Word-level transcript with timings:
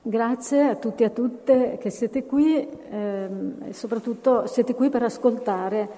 Grazie 0.00 0.68
a 0.68 0.76
tutti 0.76 1.02
e 1.02 1.06
a 1.06 1.10
tutte 1.10 1.76
che 1.78 1.90
siete 1.90 2.24
qui 2.24 2.66
ehm, 2.90 3.56
e 3.68 3.72
soprattutto 3.74 4.46
siete 4.46 4.74
qui 4.74 4.88
per 4.88 5.02
ascoltare 5.02 5.88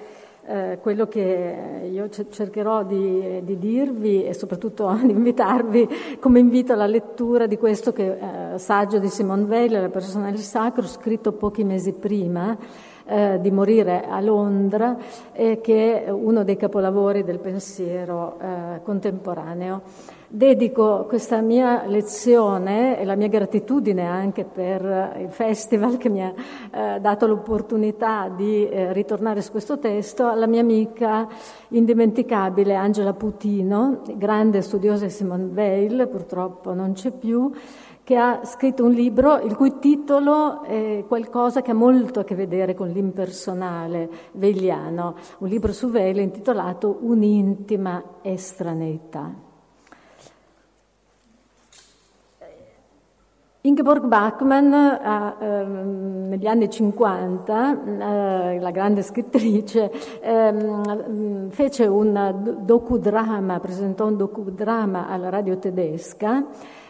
eh, 0.45 0.79
quello 0.81 1.07
che 1.07 1.87
io 1.89 2.09
cercherò 2.09 2.83
di, 2.83 3.41
di, 3.41 3.57
dirvi 3.57 4.25
e 4.25 4.33
soprattutto 4.33 4.91
di 5.01 5.11
invitarvi 5.11 5.87
come 6.19 6.39
invito 6.39 6.73
alla 6.73 6.87
lettura 6.87 7.47
di 7.47 7.57
questo 7.57 7.93
che, 7.93 8.53
eh, 8.53 8.57
saggio 8.57 8.99
di 8.99 9.07
Simone 9.07 9.43
Weil, 9.43 9.71
La 9.71 9.87
persona 9.87 10.29
del 10.29 10.39
sacro, 10.39 10.85
scritto 10.85 11.31
pochi 11.31 11.63
mesi 11.63 11.93
prima 11.93 12.57
eh, 13.09 13.39
di 13.41 13.51
morire 13.51 14.05
a 14.07 14.21
Londra 14.21 14.95
e 15.33 15.59
che 15.61 16.05
è 16.05 16.09
uno 16.09 16.43
dei 16.43 16.57
capolavori 16.57 17.23
del 17.23 17.39
pensiero 17.39 18.37
eh, 18.39 18.81
contemporaneo. 18.83 19.81
Dedico 20.31 21.05
questa 21.07 21.41
mia 21.41 21.87
lezione 21.87 22.99
e 22.99 23.03
la 23.03 23.15
mia 23.15 23.29
gratitudine 23.29 24.05
anche 24.05 24.43
per 24.43 25.15
il 25.21 25.31
festival 25.31 25.97
che 25.97 26.07
mi 26.07 26.23
ha 26.23 26.31
eh, 26.69 26.99
dato 26.99 27.25
l'opportunità 27.25 28.29
di 28.29 28.69
eh, 28.69 28.93
ritornare 28.93 29.41
su 29.41 29.49
questo 29.49 29.79
testo 29.79 30.27
alla 30.27 30.45
mia 30.45 30.61
amica 30.61 31.27
indimenticabile 31.69 32.75
Angela 32.75 33.13
Putino, 33.13 34.03
grande 34.17 34.61
studiosa 34.61 35.05
di 35.05 35.11
Simone 35.11 35.49
Weil, 35.51 36.07
purtroppo 36.07 36.75
non 36.75 36.93
c'è 36.93 37.09
più, 37.09 37.51
che 38.09 38.17
ha 38.17 38.43
scritto 38.43 38.85
un 38.85 38.91
libro 38.91 39.37
il 39.37 39.55
cui 39.55 39.77
titolo 39.77 40.63
è 40.63 41.05
qualcosa 41.07 41.61
che 41.61 41.69
ha 41.69 41.75
molto 41.75 42.21
a 42.21 42.23
che 42.23 42.33
vedere 42.33 42.73
con 42.73 42.87
l'impersonale 42.87 44.09
veiliano, 44.31 45.13
un 45.37 45.47
libro 45.47 45.71
su 45.71 45.91
Vele 45.91 46.23
intitolato 46.23 46.97
Un'intima 47.01 48.03
estraneità. 48.23 49.31
Ingeborg 53.61 54.05
Bachmann 54.05 54.73
ha, 54.73 55.35
ehm, 55.39 56.29
negli 56.29 56.47
anni 56.47 56.67
50, 56.67 57.83
eh, 57.83 58.59
la 58.59 58.71
grande 58.71 59.03
scrittrice, 59.03 59.91
ehm, 60.19 61.51
fece 61.51 61.85
un 61.85 62.55
docudrama, 62.61 63.59
presentò 63.59 64.07
un 64.07 64.17
docudrama 64.17 65.07
alla 65.07 65.29
radio 65.29 65.59
tedesca 65.59 66.43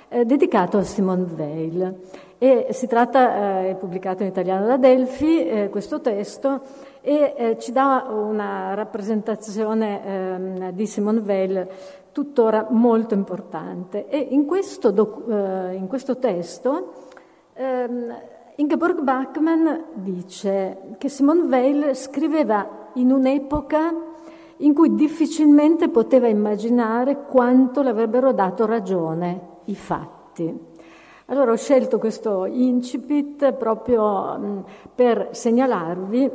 eh, 0.09 0.25
dedicato 0.25 0.77
a 0.77 0.83
Simone 0.83 1.25
Weil. 1.35 1.95
E 2.37 2.67
si 2.71 2.87
tratta, 2.87 3.61
eh, 3.61 3.69
è 3.71 3.75
pubblicato 3.75 4.23
in 4.23 4.29
italiano 4.29 4.65
da 4.65 4.77
Delphi, 4.77 5.47
eh, 5.47 5.69
questo 5.69 6.01
testo, 6.01 6.61
e 7.01 7.55
ci 7.59 7.71
dà 7.71 8.07
una 8.09 8.73
rappresentazione 8.73 10.05
ehm, 10.05 10.71
di 10.71 10.85
Simone 10.85 11.19
Weil 11.19 11.67
tuttora 12.11 12.67
molto 12.69 13.13
importante. 13.13 14.07
E 14.09 14.17
in 14.17 14.45
questo, 14.45 14.91
docu- 14.91 15.27
in 15.29 15.87
questo 15.87 16.17
testo 16.17 17.07
ehm, 17.53 18.15
Ingeborg 18.55 19.01
Bachmann 19.01 19.67
dice 19.93 20.95
che 20.97 21.07
Simone 21.07 21.43
Weil 21.43 21.95
scriveva 21.95 22.89
in 22.95 23.11
un'epoca 23.11 23.93
in 24.57 24.73
cui 24.73 24.95
difficilmente 24.95 25.87
poteva 25.87 26.27
immaginare 26.27 27.23
quanto 27.25 27.81
le 27.81 27.91
avrebbero 27.91 28.33
dato 28.33 28.65
ragione 28.65 29.58
i 29.69 29.75
fatti. 29.75 30.67
Allora 31.25 31.51
ho 31.51 31.57
scelto 31.57 31.99
questo 31.99 32.45
incipit 32.45 33.53
proprio 33.53 34.65
per 34.93 35.29
segnalarvi 35.31 36.31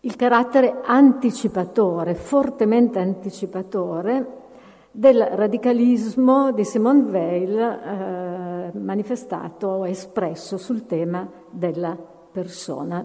il 0.00 0.16
carattere 0.16 0.80
anticipatore, 0.82 2.14
fortemente 2.14 2.98
anticipatore, 2.98 4.42
del 4.90 5.20
radicalismo 5.22 6.52
di 6.52 6.64
Simone 6.64 7.00
Weil 7.10 7.58
eh, 7.58 8.78
manifestato, 8.78 9.84
espresso 9.84 10.56
sul 10.56 10.86
tema 10.86 11.28
della 11.50 11.96
persona. 12.30 13.04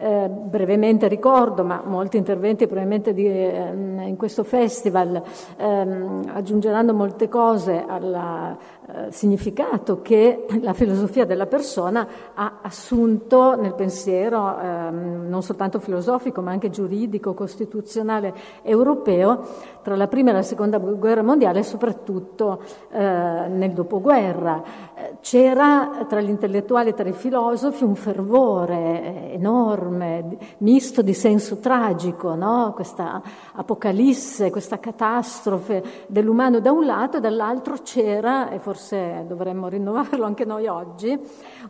Eh, 0.00 0.28
brevemente 0.28 1.08
ricordo, 1.08 1.64
ma 1.64 1.82
molti 1.84 2.18
interventi 2.18 2.66
probabilmente 2.66 3.12
di, 3.12 3.26
eh, 3.26 3.72
in 3.72 4.14
questo 4.16 4.44
festival 4.44 5.20
eh, 5.56 5.64
aggiungeranno 5.64 6.94
molte 6.94 7.28
cose 7.28 7.84
al 7.84 8.56
eh, 8.90 9.12
significato 9.12 10.00
che 10.02 10.46
la 10.60 10.72
filosofia 10.72 11.24
della 11.24 11.46
persona 11.46 12.06
ha 12.34 12.58
assunto 12.62 13.54
nel 13.56 13.74
pensiero 13.74 14.58
ehm, 14.58 15.26
non 15.28 15.42
soltanto 15.42 15.78
filosofico 15.78 16.40
ma 16.40 16.50
anche 16.50 16.70
giuridico, 16.70 17.34
costituzionale 17.34 18.34
europeo 18.62 19.76
tra 19.82 19.96
la 19.96 20.08
prima 20.08 20.30
e 20.30 20.34
la 20.34 20.42
seconda 20.42 20.78
guerra 20.78 21.22
mondiale 21.22 21.60
e 21.60 21.64
soprattutto 21.64 22.62
eh, 22.90 22.98
nel 22.98 23.72
dopoguerra. 23.72 24.62
Eh, 24.94 25.16
c'era 25.20 26.06
tra 26.08 26.20
gli 26.20 26.28
intellettuali 26.28 26.90
e 26.90 26.94
tra 26.94 27.08
i 27.08 27.12
filosofi 27.12 27.84
un 27.84 27.94
fervore 27.94 29.32
enorme 29.32 29.68
enorme, 29.68 30.36
misto 30.58 31.02
di 31.02 31.14
senso 31.14 31.58
tragico, 31.58 32.34
no? 32.34 32.72
questa 32.74 33.22
apocalisse, 33.52 34.50
questa 34.50 34.78
catastrofe 34.78 36.06
dell'umano 36.06 36.60
da 36.60 36.72
un 36.72 36.84
lato 36.84 37.16
e 37.16 37.20
dall'altro 37.20 37.76
c'era, 37.82 38.50
e 38.50 38.58
forse 38.58 38.77
dovremmo 39.26 39.68
rinnovarlo 39.68 40.24
anche 40.24 40.44
noi 40.44 40.66
oggi, 40.66 41.18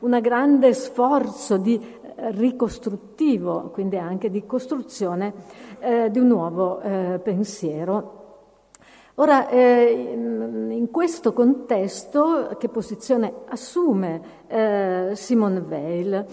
un 0.01 0.19
grande 0.21 0.75
sforzo 0.75 1.57
di 1.57 1.81
ricostruttivo, 2.31 3.71
quindi 3.73 3.97
anche 3.97 4.31
di 4.31 4.45
costruzione 4.45 5.33
eh, 5.79 6.11
di 6.11 6.19
un 6.19 6.27
nuovo 6.27 6.81
eh, 6.81 7.21
pensiero. 7.23 8.17
Ora, 9.21 9.49
eh, 9.49 10.13
in 10.13 10.89
questo 10.93 11.33
contesto, 11.33 12.55
che 12.57 12.69
posizione 12.69 13.33
assume 13.49 14.21
eh, 14.47 15.11
Simone 15.15 15.59
Weil? 15.59 16.27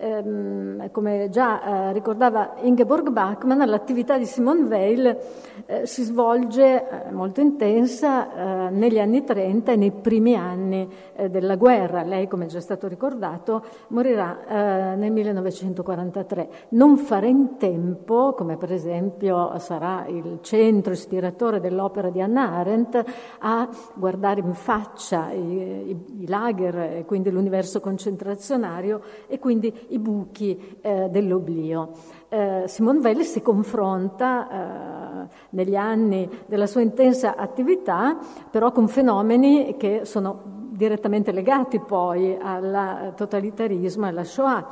Ehm, 0.00 0.90
come 0.90 1.28
già 1.30 1.88
eh, 1.88 1.92
ricordava 1.92 2.54
Ingeborg 2.62 3.10
Bachmann, 3.10 3.62
l'attività 3.64 4.16
di 4.16 4.24
Simone 4.24 4.62
Weil 4.62 5.18
eh, 5.66 5.86
si 5.86 6.02
svolge 6.02 7.06
eh, 7.06 7.12
molto 7.12 7.40
intensa 7.40 8.68
negli 8.70 8.98
anni 8.98 9.24
30 9.24 9.72
e 9.72 9.76
nei 9.76 9.90
primi 9.90 10.34
anni 10.34 10.88
della 11.30 11.56
guerra. 11.56 12.02
Lei, 12.02 12.26
come 12.28 12.46
è 12.46 12.48
già 12.48 12.60
stato 12.60 12.88
ricordato, 12.88 13.64
morirà 13.88 14.94
nel 14.94 15.10
1943. 15.12 16.48
Non 16.70 16.96
farà 16.96 17.26
in 17.26 17.56
tempo, 17.58 18.32
come 18.34 18.56
per 18.56 18.72
esempio 18.72 19.58
sarà 19.58 20.06
il 20.06 20.38
centro 20.42 20.92
ispiratore 20.92 21.60
dell'opera 21.60 22.10
di 22.10 22.20
Hannah 22.20 22.52
Arendt, 22.56 23.04
a 23.40 23.68
guardare 23.94 24.40
in 24.40 24.54
faccia 24.54 25.30
i, 25.30 25.40
i, 25.40 26.22
i 26.22 26.26
lager 26.26 26.78
e 26.78 27.04
quindi 27.04 27.30
l'universo 27.30 27.80
concentrazionario 27.80 29.00
e 29.26 29.38
quindi 29.38 29.72
i 29.90 29.98
buchi 29.98 30.78
eh, 30.80 31.08
dell'oblio. 31.10 31.90
Eh, 32.28 32.64
Simone 32.66 33.00
Weil 33.00 33.22
si 33.22 33.42
confronta 33.42 34.48
eh, 34.48 35.28
negli 35.50 35.76
anni 35.76 36.28
della 36.46 36.66
sua 36.66 36.80
intensa 36.80 37.36
attività 37.36 38.16
però 38.50 38.70
con 38.72 38.88
fenomeni 38.88 39.76
che 39.76 40.04
sono 40.04 40.58
direttamente 40.70 41.32
legati 41.32 41.80
poi 41.80 42.36
al 42.40 43.12
totalitarismo 43.16 44.06
e 44.06 44.08
alla 44.08 44.24
Shoah. 44.24 44.66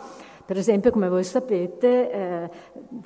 Per 0.48 0.56
esempio, 0.56 0.90
come 0.90 1.10
voi 1.10 1.24
sapete, 1.24 2.10
eh, 2.10 2.50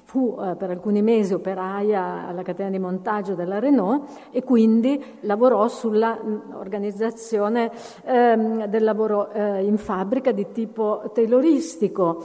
fu 0.04 0.38
eh, 0.40 0.54
per 0.54 0.70
alcuni 0.70 1.02
mesi 1.02 1.34
operaia 1.34 2.28
alla 2.28 2.42
catena 2.42 2.70
di 2.70 2.78
montaggio 2.78 3.34
della 3.34 3.58
Renault 3.58 4.28
e 4.30 4.44
quindi 4.44 5.02
lavorò 5.22 5.66
sull'organizzazione 5.66 7.72
eh, 8.04 8.66
del 8.68 8.84
lavoro 8.84 9.32
eh, 9.32 9.64
in 9.64 9.76
fabbrica 9.76 10.30
di 10.30 10.52
tipo 10.52 11.10
tayloristico. 11.12 12.24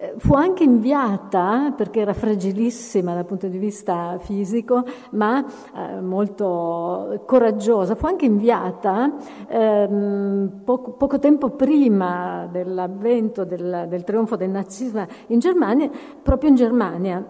Eh, 0.00 0.14
fu 0.18 0.34
anche 0.34 0.62
inviata, 0.62 1.74
perché 1.76 1.98
era 1.98 2.12
fragilissima 2.12 3.14
dal 3.14 3.26
punto 3.26 3.48
di 3.48 3.58
vista 3.58 4.16
fisico, 4.20 4.84
ma 5.10 5.44
eh, 5.74 6.00
molto 6.00 7.20
coraggiosa, 7.26 7.96
fu 7.96 8.06
anche 8.06 8.24
inviata 8.24 9.12
ehm, 9.48 10.60
poco, 10.62 10.92
poco, 10.92 11.18
tempo 11.18 11.50
prima 11.50 12.46
dell'avvento 12.48 13.42
del, 13.44 13.86
del 13.88 14.04
trionfo 14.04 14.36
del 14.36 14.50
nazismo 14.50 15.04
in 15.26 15.40
Germania, 15.40 15.90
proprio 16.22 16.50
in 16.50 16.54
Germania. 16.54 17.26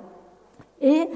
E 0.76 1.10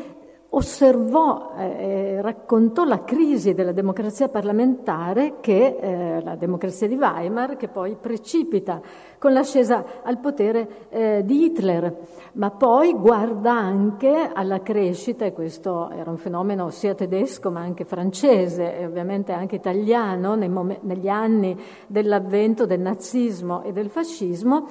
osservò 0.55 1.55
e 1.57 1.65
eh, 1.65 2.23
raccontò 2.23 2.85
la 2.85 3.05
crisi 3.05 3.55
della 3.55 3.73
democrazia 3.73 4.29
parlamentare 4.29 5.37
che 5.41 5.79
eh, 5.81 6.23
la 6.23 6.37
democrazia 6.37 6.87
di 6.87 6.95
Weimar 6.95 7.57
che 7.57 7.69
poi 7.69 7.97
precipita 7.99 8.81
con 9.19 9.33
l'ascesa 9.33 10.03
al 10.03 10.19
potere 10.19 10.89
eh, 10.91 11.23
di 11.25 11.45
Hitler, 11.45 11.97
ma 12.35 12.51
poi 12.51 12.93
guarda 12.93 13.53
anche 13.53 14.31
alla 14.33 14.61
crescita, 14.61 15.25
e 15.25 15.33
questo 15.33 15.89
era 15.91 16.11
un 16.11 16.19
fenomeno 16.19 16.69
sia 16.69 16.95
tedesco 16.95 17.51
ma 17.51 17.61
anche 17.61 17.85
francese 17.85 18.79
e 18.79 18.85
ovviamente 18.85 19.33
anche 19.33 19.57
italiano 19.57 20.37
mom- 20.37 20.81
negli 20.83 21.09
anni 21.09 21.59
dell'avvento 21.87 22.67
del 22.67 22.81
nazismo 22.81 23.63
e 23.63 23.73
del 23.73 23.89
fascismo, 23.89 24.67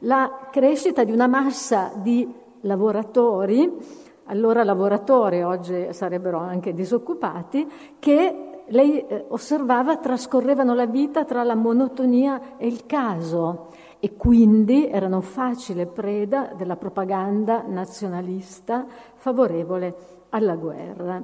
la 0.00 0.48
crescita 0.52 1.02
di 1.02 1.10
una 1.10 1.26
massa 1.26 1.90
di 1.96 2.32
lavoratori 2.60 4.02
allora 4.26 4.64
lavoratori, 4.64 5.42
oggi 5.42 5.88
sarebbero 5.92 6.38
anche 6.38 6.72
disoccupati, 6.72 7.70
che 7.98 8.62
lei 8.68 9.06
eh, 9.06 9.26
osservava 9.28 9.98
trascorrevano 9.98 10.74
la 10.74 10.86
vita 10.86 11.24
tra 11.24 11.42
la 11.42 11.54
monotonia 11.54 12.56
e 12.56 12.66
il 12.66 12.86
caso 12.86 13.68
e 14.00 14.16
quindi 14.16 14.88
erano 14.88 15.20
facile 15.20 15.86
preda 15.86 16.52
della 16.56 16.76
propaganda 16.76 17.62
nazionalista 17.66 18.86
favorevole 19.14 19.94
alla 20.30 20.56
guerra. 20.56 21.22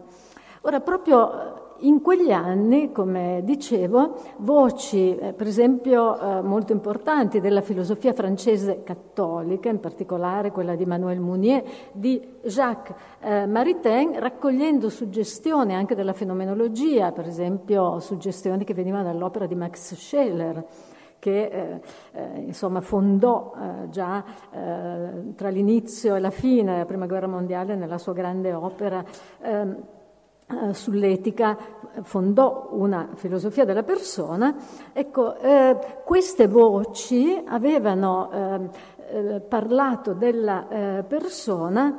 Ora, 0.62 0.80
proprio 0.80 1.69
in 1.80 2.00
quegli 2.00 2.32
anni, 2.32 2.92
come 2.92 3.42
dicevo, 3.44 4.16
voci, 4.38 5.16
eh, 5.16 5.32
per 5.32 5.46
esempio, 5.46 6.18
eh, 6.18 6.42
molto 6.42 6.72
importanti 6.72 7.40
della 7.40 7.60
filosofia 7.60 8.12
francese 8.12 8.82
cattolica, 8.82 9.68
in 9.68 9.80
particolare 9.80 10.50
quella 10.50 10.74
di 10.74 10.84
Manuel 10.84 11.20
Mounier, 11.20 11.62
di 11.92 12.20
Jacques 12.42 12.96
eh, 13.20 13.46
Maritain, 13.46 14.18
raccogliendo 14.18 14.88
suggestioni 14.88 15.74
anche 15.74 15.94
della 15.94 16.12
fenomenologia, 16.12 17.12
per 17.12 17.26
esempio 17.26 17.98
suggestioni 18.00 18.64
che 18.64 18.74
venivano 18.74 19.04
dall'opera 19.04 19.46
di 19.46 19.54
Max 19.54 19.94
Scheler, 19.94 20.64
che 21.18 21.44
eh, 21.44 21.80
eh, 22.12 22.40
insomma 22.40 22.80
fondò 22.80 23.52
eh, 23.54 23.88
già 23.90 24.24
eh, 24.50 25.34
tra 25.36 25.50
l'inizio 25.50 26.16
e 26.16 26.18
la 26.18 26.30
fine 26.30 26.72
della 26.72 26.86
Prima 26.86 27.06
Guerra 27.06 27.28
Mondiale 27.28 27.76
nella 27.76 27.98
sua 27.98 28.14
grande 28.14 28.52
opera 28.54 29.04
ehm, 29.42 29.76
eh, 30.50 30.74
sull'etica, 30.74 31.56
fondò 32.02 32.68
una 32.72 33.08
filosofia 33.14 33.64
della 33.64 33.82
persona, 33.82 34.54
ecco, 34.92 35.36
eh, 35.38 35.76
queste 36.04 36.46
voci 36.46 37.42
avevano 37.46 38.30
eh, 38.32 38.70
eh 39.12 39.40
parlato 39.40 40.12
della 40.12 40.68
eh, 40.68 41.02
persona 41.02 41.98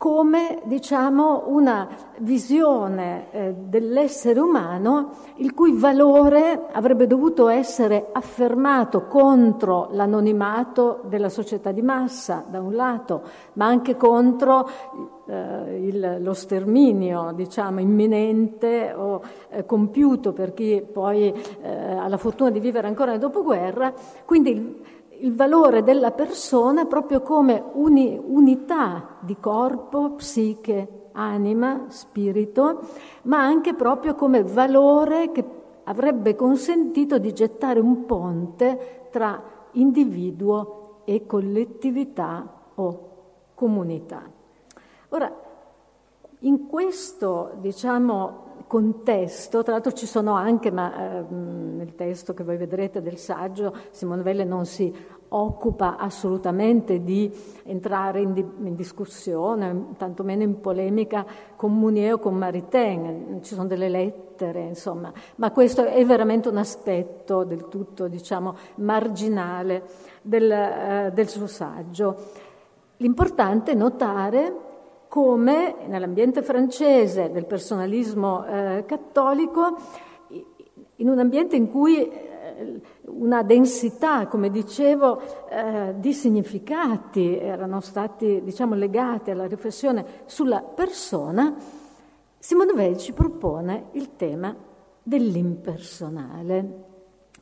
come 0.00 0.62
diciamo, 0.64 1.42
una 1.48 1.86
visione 2.20 3.26
eh, 3.32 3.54
dell'essere 3.54 4.40
umano 4.40 5.10
il 5.36 5.52
cui 5.52 5.76
valore 5.76 6.68
avrebbe 6.72 7.06
dovuto 7.06 7.48
essere 7.48 8.06
affermato 8.10 9.04
contro 9.08 9.88
l'anonimato 9.92 11.02
della 11.04 11.28
società 11.28 11.70
di 11.70 11.82
massa, 11.82 12.42
da 12.48 12.62
un 12.62 12.74
lato, 12.74 13.24
ma 13.54 13.66
anche 13.66 13.98
contro 13.98 14.66
eh, 15.26 15.86
il, 15.86 16.16
lo 16.22 16.32
sterminio 16.32 17.32
diciamo, 17.34 17.80
imminente 17.80 18.94
o 18.94 19.20
eh, 19.50 19.66
compiuto 19.66 20.32
per 20.32 20.54
chi 20.54 20.82
poi 20.90 21.30
eh, 21.60 21.68
ha 21.68 22.08
la 22.08 22.16
fortuna 22.16 22.48
di 22.48 22.58
vivere 22.58 22.86
ancora 22.86 23.10
nel 23.10 23.20
dopoguerra. 23.20 23.92
Quindi 24.24 24.98
il 25.20 25.34
valore 25.34 25.82
della 25.82 26.12
persona 26.12 26.84
proprio 26.86 27.20
come 27.20 27.62
uni, 27.74 28.20
unità 28.22 29.16
di 29.20 29.36
corpo, 29.38 30.12
psiche, 30.12 31.08
anima, 31.12 31.86
spirito, 31.88 32.80
ma 33.22 33.40
anche 33.40 33.74
proprio 33.74 34.14
come 34.14 34.42
valore 34.42 35.30
che 35.32 35.44
avrebbe 35.84 36.34
consentito 36.34 37.18
di 37.18 37.32
gettare 37.32 37.80
un 37.80 38.06
ponte 38.06 39.08
tra 39.10 39.42
individuo 39.72 41.02
e 41.04 41.26
collettività 41.26 42.46
o 42.76 43.08
comunità. 43.54 44.22
Ora, 45.10 45.48
in 46.40 46.66
questo, 46.66 47.52
diciamo, 47.60 48.48
contesto, 48.70 49.64
tra 49.64 49.72
l'altro 49.72 49.90
ci 49.90 50.06
sono 50.06 50.34
anche, 50.34 50.70
ma 50.70 50.94
eh, 50.94 51.24
nel 51.28 51.96
testo 51.96 52.34
che 52.34 52.44
voi 52.44 52.56
vedrete 52.56 53.02
del 53.02 53.16
saggio, 53.16 53.74
Simone 53.90 54.22
Velle 54.22 54.44
non 54.44 54.64
si 54.64 54.94
occupa 55.30 55.96
assolutamente 55.96 57.02
di 57.02 57.28
entrare 57.64 58.20
in, 58.20 58.32
di, 58.32 58.38
in 58.40 58.76
discussione, 58.76 59.86
tantomeno 59.96 60.44
in 60.44 60.60
polemica 60.60 61.26
con 61.56 61.76
Munier 61.76 62.12
o 62.12 62.18
con 62.20 62.36
Maritain, 62.36 63.40
ci 63.42 63.54
sono 63.54 63.66
delle 63.66 63.88
lettere, 63.88 64.60
insomma, 64.60 65.12
ma 65.34 65.50
questo 65.50 65.84
è 65.84 66.06
veramente 66.06 66.48
un 66.48 66.58
aspetto 66.58 67.42
del 67.42 67.66
tutto, 67.66 68.06
diciamo, 68.06 68.54
marginale 68.76 69.82
del, 70.22 70.48
eh, 70.48 71.10
del 71.12 71.28
suo 71.28 71.48
saggio. 71.48 72.16
L'importante 72.98 73.72
è 73.72 73.74
notare 73.74 74.69
come 75.10 75.74
nell'ambiente 75.88 76.40
francese 76.40 77.32
del 77.32 77.44
personalismo 77.44 78.46
eh, 78.46 78.84
cattolico, 78.86 79.76
in 80.94 81.08
un 81.08 81.18
ambiente 81.18 81.56
in 81.56 81.68
cui 81.68 82.08
eh, 82.08 82.80
una 83.06 83.42
densità, 83.42 84.28
come 84.28 84.50
dicevo, 84.50 85.20
eh, 85.48 85.94
di 85.98 86.12
significati 86.12 87.36
erano 87.36 87.80
stati 87.80 88.40
diciamo, 88.44 88.76
legati 88.76 89.32
alla 89.32 89.48
riflessione 89.48 90.22
sulla 90.26 90.60
persona, 90.60 91.56
Simone 92.38 92.70
Weil 92.72 92.96
ci 92.96 93.12
propone 93.12 93.86
il 93.94 94.14
tema 94.14 94.54
dell'impersonale, 95.02 96.84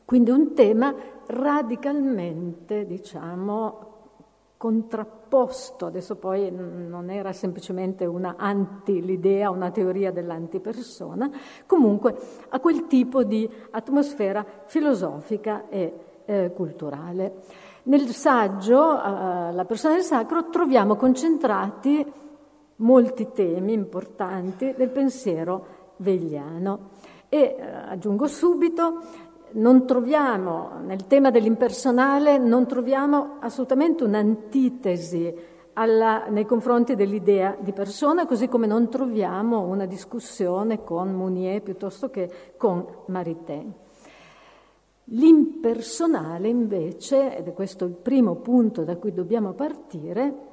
quindi 0.06 0.30
un 0.30 0.54
tema 0.54 0.94
radicalmente, 1.26 2.86
diciamo, 2.86 3.87
contrapposto, 4.58 5.86
adesso 5.86 6.16
poi 6.16 6.50
non 6.50 7.10
era 7.10 7.32
semplicemente 7.32 8.04
una 8.04 8.34
anti, 8.36 9.00
l'idea, 9.00 9.50
una 9.50 9.70
teoria 9.70 10.10
dell'antipersona, 10.10 11.30
comunque 11.64 12.14
a 12.48 12.58
quel 12.58 12.86
tipo 12.88 13.22
di 13.22 13.48
atmosfera 13.70 14.44
filosofica 14.66 15.68
e 15.68 16.22
eh, 16.24 16.52
culturale. 16.54 17.34
Nel 17.84 18.08
saggio, 18.08 19.00
eh, 19.00 19.52
La 19.52 19.64
persona 19.64 19.94
del 19.94 20.02
sacro, 20.02 20.50
troviamo 20.50 20.96
concentrati 20.96 22.04
molti 22.76 23.28
temi 23.32 23.72
importanti 23.72 24.74
del 24.76 24.90
pensiero 24.90 25.66
vegliano. 25.98 26.90
E 27.30 27.56
eh, 27.58 27.62
aggiungo 27.62 28.26
subito 28.26 29.02
non 29.52 29.86
troviamo, 29.86 30.70
nel 30.84 31.06
tema 31.06 31.30
dell'impersonale, 31.30 32.38
non 32.38 32.66
troviamo 32.66 33.36
assolutamente 33.40 34.04
un'antitesi 34.04 35.34
alla, 35.74 36.26
nei 36.28 36.44
confronti 36.44 36.94
dell'idea 36.94 37.56
di 37.58 37.72
persona, 37.72 38.26
così 38.26 38.48
come 38.48 38.66
non 38.66 38.88
troviamo 38.90 39.60
una 39.60 39.86
discussione 39.86 40.82
con 40.82 41.14
Mounier 41.14 41.62
piuttosto 41.62 42.10
che 42.10 42.54
con 42.56 42.84
Maritain. 43.06 43.72
L'impersonale 45.10 46.48
invece, 46.48 47.36
ed 47.36 47.48
è 47.48 47.54
questo 47.54 47.86
il 47.86 47.94
primo 47.94 48.34
punto 48.36 48.84
da 48.84 48.96
cui 48.96 49.12
dobbiamo 49.12 49.52
partire, 49.52 50.46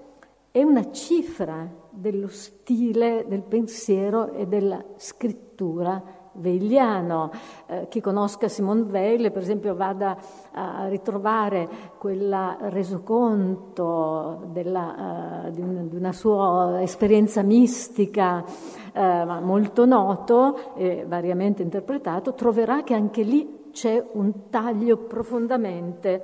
è 0.52 0.64
una 0.64 0.90
cifra 0.92 1.70
dello 1.90 2.30
stile 2.30 3.26
del 3.28 3.42
pensiero 3.42 4.32
e 4.32 4.48
della 4.48 4.82
scrittura 4.96 6.15
veiliano. 6.36 7.32
Eh, 7.66 7.88
chi 7.90 8.02
conosca 8.02 8.48
Simone 8.48 8.82
Weil, 8.82 9.32
per 9.32 9.42
esempio, 9.42 9.76
vada 9.76 10.18
a 10.52 10.88
ritrovare 10.88 11.68
quel 11.98 12.58
resoconto 12.70 14.48
della, 14.52 15.46
uh, 15.48 15.52
di, 15.52 15.62
un, 15.62 15.88
di, 15.88 15.96
una 15.96 16.12
sua 16.12 16.82
esperienza 16.82 17.42
mistica 17.42 18.44
uh, 18.94 19.00
molto 19.42 19.86
noto 19.86 20.76
e 20.76 21.06
variamente 21.08 21.62
interpretato, 21.62 22.34
troverà 22.34 22.84
che 22.84 22.94
anche 22.94 23.24
lì 23.24 23.64
c'è 23.72 24.04
un 24.14 24.50
taglio 24.50 24.98
profondamente 24.98 26.24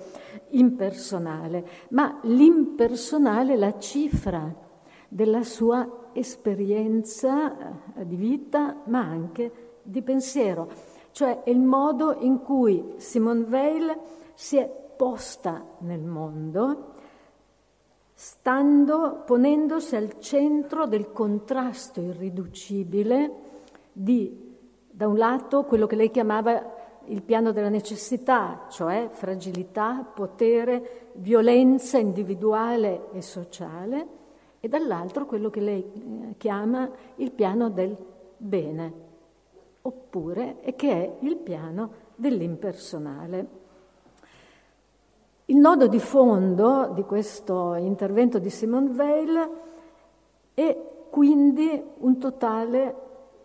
impersonale, 0.51 1.65
ma 1.89 2.20
l'impersonale 2.24 3.58
la 3.58 3.77
cifra 3.77 4.70
della 5.10 5.44
sua 5.44 6.10
esperienza 6.13 7.94
eh, 7.94 8.06
di 8.06 8.15
vita, 8.15 8.82
ma 8.86 9.00
anche 9.00 9.61
di 9.83 10.01
pensiero, 10.01 10.69
cioè 11.11 11.41
il 11.45 11.59
modo 11.59 12.15
in 12.19 12.41
cui 12.41 12.95
Simone 12.97 13.45
Weil 13.50 14.00
si 14.33 14.57
è 14.57 14.69
posta 14.95 15.65
nel 15.79 16.01
mondo, 16.01 16.93
stando, 18.13 19.23
ponendosi 19.25 19.95
al 19.95 20.19
centro 20.19 20.85
del 20.85 21.11
contrasto 21.11 22.01
irriducibile 22.01 23.31
di, 23.91 24.55
da 24.89 25.07
un 25.07 25.17
lato, 25.17 25.63
quello 25.63 25.88
che 25.88 25.95
lei 25.95 26.11
chiamava 26.11 26.79
il 27.05 27.23
piano 27.23 27.51
della 27.51 27.69
necessità, 27.69 28.67
cioè 28.69 29.09
fragilità, 29.11 30.07
potere, 30.13 31.11
violenza 31.15 31.97
individuale 31.97 33.09
e 33.11 33.21
sociale, 33.21 34.07
e 34.59 34.67
dall'altro 34.67 35.25
quello 35.25 35.50
che 35.50 35.59
lei 35.59 35.83
eh, 35.83 36.35
chiama 36.38 36.89
il 37.15 37.31
piano 37.31 37.71
del 37.71 37.97
bene, 38.38 39.09
oppure 39.81 40.57
che 40.75 40.91
è 40.91 41.17
il 41.21 41.38
piano 41.38 41.91
dell'impersonale. 42.15 43.59
Il 45.45 45.57
nodo 45.57 45.88
di 45.88 46.00
fondo 46.00 46.91
di 46.93 47.03
questo 47.03 47.75
intervento 47.75 48.39
di 48.39 48.50
Simone 48.50 48.89
Weil 48.91 49.50
è 50.53 50.77
quindi 51.09 51.83
un 51.97 52.17
totale 52.19 52.95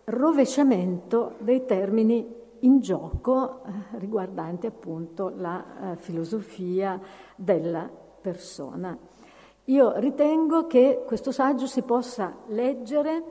rovesciamento 0.04 1.34
dei 1.38 1.64
termini 1.64 2.34
in 2.60 2.80
gioco 2.80 3.64
eh, 3.64 3.98
riguardanti 3.98 4.66
appunto 4.66 5.32
la 5.36 5.64
eh, 5.64 5.96
filosofia 5.96 7.00
della 7.34 7.90
persona. 8.20 8.96
Io 9.64 9.98
ritengo 9.98 10.66
che 10.68 11.02
questo 11.04 11.32
saggio 11.32 11.66
si 11.66 11.82
possa 11.82 12.36
leggere 12.46 13.22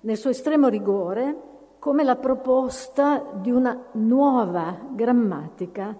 nel 0.00 0.16
suo 0.16 0.30
estremo 0.30 0.68
rigore 0.68 1.50
come 1.82 2.04
la 2.04 2.14
proposta 2.14 3.24
di 3.40 3.50
una 3.50 3.76
nuova 3.94 4.78
grammatica 4.92 5.92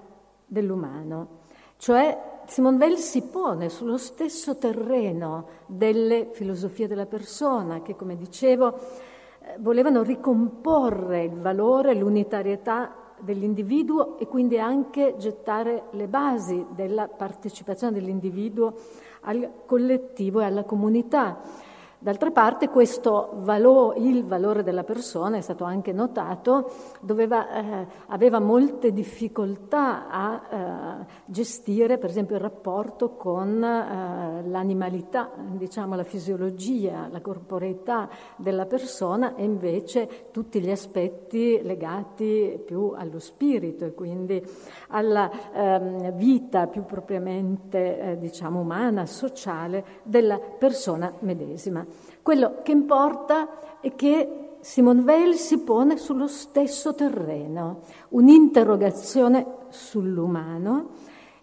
dell'umano. 0.46 1.40
Cioè 1.76 2.42
Simone 2.46 2.76
Weil 2.76 2.98
si 2.98 3.22
pone 3.22 3.68
sullo 3.68 3.96
stesso 3.96 4.56
terreno 4.58 5.48
delle 5.66 6.28
filosofie 6.34 6.86
della 6.86 7.06
persona 7.06 7.82
che, 7.82 7.96
come 7.96 8.16
dicevo, 8.16 8.76
eh, 8.76 9.56
volevano 9.58 10.04
ricomporre 10.04 11.24
il 11.24 11.40
valore, 11.40 11.96
l'unitarietà 11.96 12.94
dell'individuo 13.18 14.20
e 14.20 14.28
quindi 14.28 14.60
anche 14.60 15.16
gettare 15.18 15.86
le 15.90 16.06
basi 16.06 16.64
della 16.76 17.08
partecipazione 17.08 17.92
dell'individuo 17.92 18.72
al 19.22 19.50
collettivo 19.66 20.42
e 20.42 20.44
alla 20.44 20.62
comunità. 20.62 21.40
D'altra 22.02 22.32
parte 22.32 22.68
valore, 22.68 24.00
il 24.00 24.24
valore 24.24 24.64
della 24.64 24.82
persona, 24.82 25.36
è 25.36 25.40
stato 25.40 25.62
anche 25.62 25.92
notato, 25.92 26.68
doveva, 27.00 27.48
eh, 27.48 27.86
aveva 28.08 28.40
molte 28.40 28.92
difficoltà 28.92 30.08
a 30.08 30.42
eh, 30.50 31.06
gestire 31.26 31.98
per 31.98 32.10
esempio 32.10 32.34
il 32.34 32.40
rapporto 32.40 33.10
con 33.10 33.62
eh, 33.62 34.42
l'animalità, 34.48 35.30
diciamo 35.52 35.94
la 35.94 36.02
fisiologia, 36.02 37.06
la 37.08 37.20
corporeità 37.20 38.08
della 38.34 38.66
persona 38.66 39.36
e 39.36 39.44
invece 39.44 40.26
tutti 40.32 40.60
gli 40.60 40.72
aspetti 40.72 41.60
legati 41.62 42.60
più 42.66 42.94
allo 42.96 43.20
spirito 43.20 43.84
e 43.84 43.94
quindi 43.94 44.44
alla 44.88 45.30
ehm, 45.52 46.10
vita 46.16 46.66
più 46.66 46.84
propriamente 46.84 48.00
eh, 48.00 48.18
diciamo 48.18 48.58
umana, 48.58 49.06
sociale 49.06 49.84
della 50.02 50.40
persona 50.40 51.12
medesima. 51.20 51.91
Quello 52.22 52.60
che 52.62 52.70
importa 52.70 53.80
è 53.80 53.96
che 53.96 54.56
Simone 54.60 55.00
Weil 55.00 55.34
si 55.34 55.58
pone 55.58 55.96
sullo 55.96 56.28
stesso 56.28 56.94
terreno, 56.94 57.80
un'interrogazione 58.10 59.44
sull'umano 59.70 60.90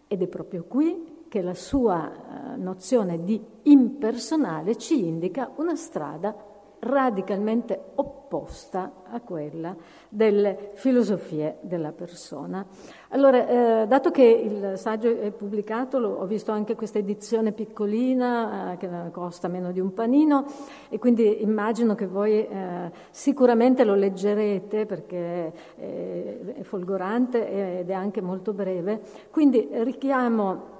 ed 0.07 0.21
è 0.21 0.27
proprio 0.27 0.63
qui 0.63 1.25
che 1.27 1.41
la 1.41 1.53
sua 1.53 2.09
eh, 2.09 2.55
nozione 2.55 3.23
di 3.25 3.43
impersonale 3.63 4.77
ci 4.77 5.05
indica 5.05 5.51
una 5.57 5.75
strada 5.75 6.33
radicalmente 6.79 7.91
opposta 7.95 9.03
a 9.11 9.19
quella 9.21 9.75
delle 10.07 10.71
filosofie 10.75 11.57
della 11.61 11.91
persona. 11.91 12.65
Allora, 13.09 13.81
eh, 13.81 13.87
dato 13.87 14.11
che 14.11 14.23
il 14.23 14.77
saggio 14.77 15.19
è 15.19 15.31
pubblicato, 15.31 15.99
lo, 15.99 16.15
ho 16.15 16.25
visto 16.25 16.51
anche 16.51 16.75
questa 16.75 16.99
edizione 16.99 17.51
piccolina 17.51 18.73
eh, 18.73 18.77
che 18.77 18.89
costa 19.11 19.47
meno 19.47 19.71
di 19.71 19.79
un 19.79 19.93
panino 19.93 20.45
e 20.89 20.99
quindi 20.99 21.41
immagino 21.41 21.95
che 21.95 22.07
voi 22.07 22.45
eh, 22.45 22.91
sicuramente 23.09 23.83
lo 23.83 23.95
leggerete 23.95 24.85
perché 24.85 25.53
è, 25.75 26.61
folgorante 26.61 27.79
ed 27.79 27.89
è 27.89 27.93
anche 27.93 28.21
molto 28.21 28.53
breve. 28.53 29.01
Quindi 29.31 29.67
richiamo 29.71 30.77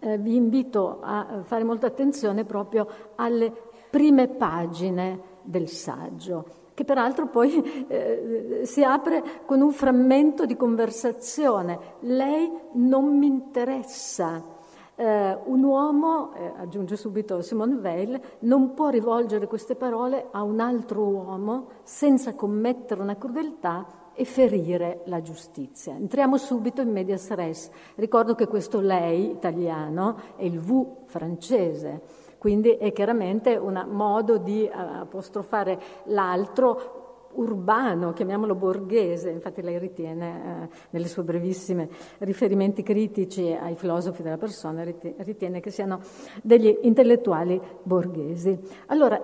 eh, 0.00 0.18
vi 0.18 0.34
invito 0.34 1.00
a 1.02 1.42
fare 1.42 1.64
molta 1.64 1.86
attenzione 1.86 2.44
proprio 2.44 2.86
alle 3.16 3.52
prime 3.90 4.28
pagine 4.28 5.30
del 5.42 5.68
saggio, 5.68 6.44
che 6.74 6.84
peraltro 6.84 7.28
poi 7.28 7.86
eh, 7.88 8.60
si 8.64 8.82
apre 8.82 9.22
con 9.46 9.60
un 9.60 9.72
frammento 9.72 10.46
di 10.46 10.56
conversazione. 10.56 11.78
Lei 12.00 12.50
non 12.74 13.16
mi 13.18 13.26
interessa. 13.26 14.60
Eh, 14.94 15.38
un 15.44 15.62
uomo, 15.62 16.34
eh, 16.34 16.52
aggiunge 16.58 16.96
subito 16.96 17.40
Simone 17.40 17.74
Weil, 17.74 18.20
non 18.40 18.74
può 18.74 18.88
rivolgere 18.88 19.46
queste 19.46 19.74
parole 19.74 20.28
a 20.30 20.42
un 20.42 20.60
altro 20.60 21.02
uomo 21.02 21.68
senza 21.82 22.34
commettere 22.34 23.00
una 23.00 23.16
crudeltà 23.16 24.00
e 24.14 24.24
ferire 24.24 25.00
la 25.06 25.22
giustizia. 25.22 25.94
Entriamo 25.94 26.36
subito 26.36 26.82
in 26.82 26.90
medias 26.90 27.30
res. 27.30 27.70
Ricordo 27.94 28.34
che 28.34 28.46
questo 28.46 28.80
lei 28.80 29.30
italiano 29.30 30.16
è 30.36 30.44
il 30.44 30.60
V 30.60 31.04
francese 31.06 32.21
quindi 32.42 32.70
è 32.70 32.90
chiaramente 32.90 33.54
un 33.54 33.86
modo 33.88 34.36
di 34.36 34.64
eh, 34.64 34.72
apostrofare 34.72 35.78
l'altro 36.06 37.28
urbano, 37.34 38.12
chiamiamolo 38.12 38.56
borghese, 38.56 39.30
infatti 39.30 39.62
lei 39.62 39.78
ritiene, 39.78 40.64
eh, 40.64 40.76
nelle 40.90 41.06
sue 41.06 41.22
brevissime 41.22 41.88
riferimenti 42.18 42.82
critici 42.82 43.52
ai 43.52 43.76
filosofi 43.76 44.24
della 44.24 44.38
persona, 44.38 44.82
ritiene 44.82 45.60
che 45.60 45.70
siano 45.70 46.00
degli 46.42 46.80
intellettuali 46.80 47.60
borghesi. 47.84 48.58
Allora, 48.86 49.22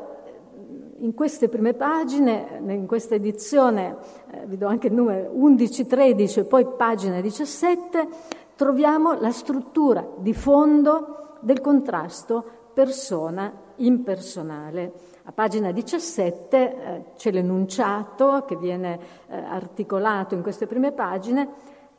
in 0.99 1.13
queste 1.13 1.49
prime 1.49 1.75
pagine, 1.75 2.61
in 2.69 2.87
questa 2.87 3.17
edizione, 3.17 3.97
eh, 4.31 4.47
vi 4.47 4.57
do 4.57 4.69
anche 4.69 4.87
il 4.87 4.95
numero 4.95 5.33
11-13 5.33 6.39
e 6.39 6.45
poi 6.45 6.65
pagina 6.77 7.21
17, 7.21 8.09
troviamo 8.55 9.19
la 9.19 9.33
struttura 9.33 10.09
di 10.19 10.33
fondo 10.33 11.39
del 11.41 11.61
contrasto 11.61 12.58
persona 12.79 13.53
impersonale. 13.79 14.93
A 15.25 15.33
pagina 15.33 15.73
17 15.73 16.57
eh, 16.57 17.05
c'è 17.17 17.33
l'enunciato 17.33 18.45
che 18.47 18.55
viene 18.55 19.01
eh, 19.27 19.37
articolato 19.37 20.37
in 20.37 20.43
queste 20.43 20.69
prime 20.69 20.93
pagine, 20.93 21.49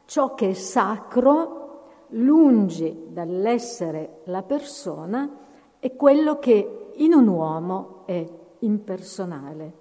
ciò 0.05 0.33
che 0.35 0.51
è 0.51 0.53
sacro, 0.53 2.05
lungi 2.11 3.07
dall'essere 3.09 4.21
la 4.27 4.41
persona, 4.41 5.29
è 5.79 5.97
quello 5.97 6.39
che 6.39 6.91
in 6.93 7.11
un 7.11 7.27
uomo 7.27 8.03
è 8.05 8.25
impersonale. 8.59 9.73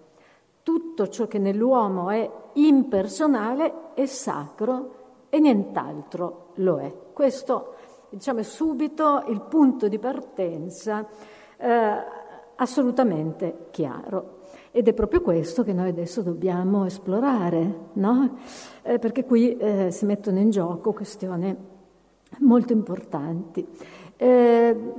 Tutto 0.65 1.07
ciò 1.07 1.29
che 1.29 1.39
nell'uomo 1.39 2.11
è 2.11 2.29
impersonale 2.55 3.95
è 3.95 4.05
sacro 4.07 4.97
e 5.29 5.39
nient'altro 5.39 6.49
lo 6.55 6.81
è. 6.81 6.93
Questo 7.13 7.75
diciamo, 8.11 8.43
subito 8.43 9.25
il 9.29 9.41
punto 9.43 9.89
di 9.89 9.99
partenza 9.99 11.07
eh, 11.57 11.93
assolutamente 12.57 13.69
chiaro. 13.71 14.37
Ed 14.71 14.89
è 14.89 14.93
proprio 14.93 15.23
questo 15.23 15.65
che 15.65 15.73
noi 15.73 15.89
adesso 15.89 16.23
dobbiamo 16.23 16.85
esplorare, 16.85 17.89
no? 17.95 18.39
eh, 18.83 18.99
perché 18.99 19.25
qui 19.25 19.57
eh, 19.57 19.91
si 19.91 20.05
mettono 20.05 20.39
in 20.39 20.51
gioco 20.51 20.93
questioni 20.93 21.57
molto 22.41 22.73
importanti. 22.73 23.67
Eh, 24.17 24.93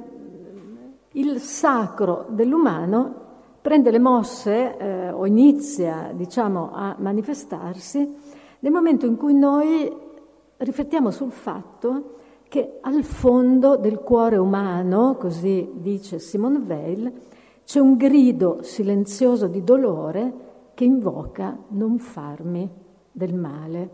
il 1.13 1.39
sacro 1.39 2.25
dell'umano 2.29 3.27
prende 3.61 3.91
le 3.91 3.99
mosse 3.99 4.77
eh, 4.77 5.11
o 5.11 5.25
inizia 5.25 6.11
diciamo, 6.13 6.71
a 6.73 6.95
manifestarsi 6.97 8.15
nel 8.59 8.71
momento 8.71 9.05
in 9.05 9.15
cui 9.15 9.33
noi 9.33 9.91
riflettiamo 10.57 11.11
sul 11.11 11.31
fatto 11.31 12.15
che 12.49 12.79
al 12.81 13.03
fondo 13.03 13.77
del 13.77 13.99
cuore 13.99 14.35
umano, 14.35 15.15
così 15.15 15.69
dice 15.75 16.19
Simone 16.19 16.57
Weil, 16.57 17.13
c'è 17.63 17.79
un 17.79 17.95
grido 17.95 18.63
silenzioso 18.63 19.47
di 19.47 19.63
dolore 19.63 20.47
che 20.73 20.83
invoca 20.83 21.55
non 21.69 21.99
farmi 21.99 22.67
del 23.11 23.35
male. 23.35 23.89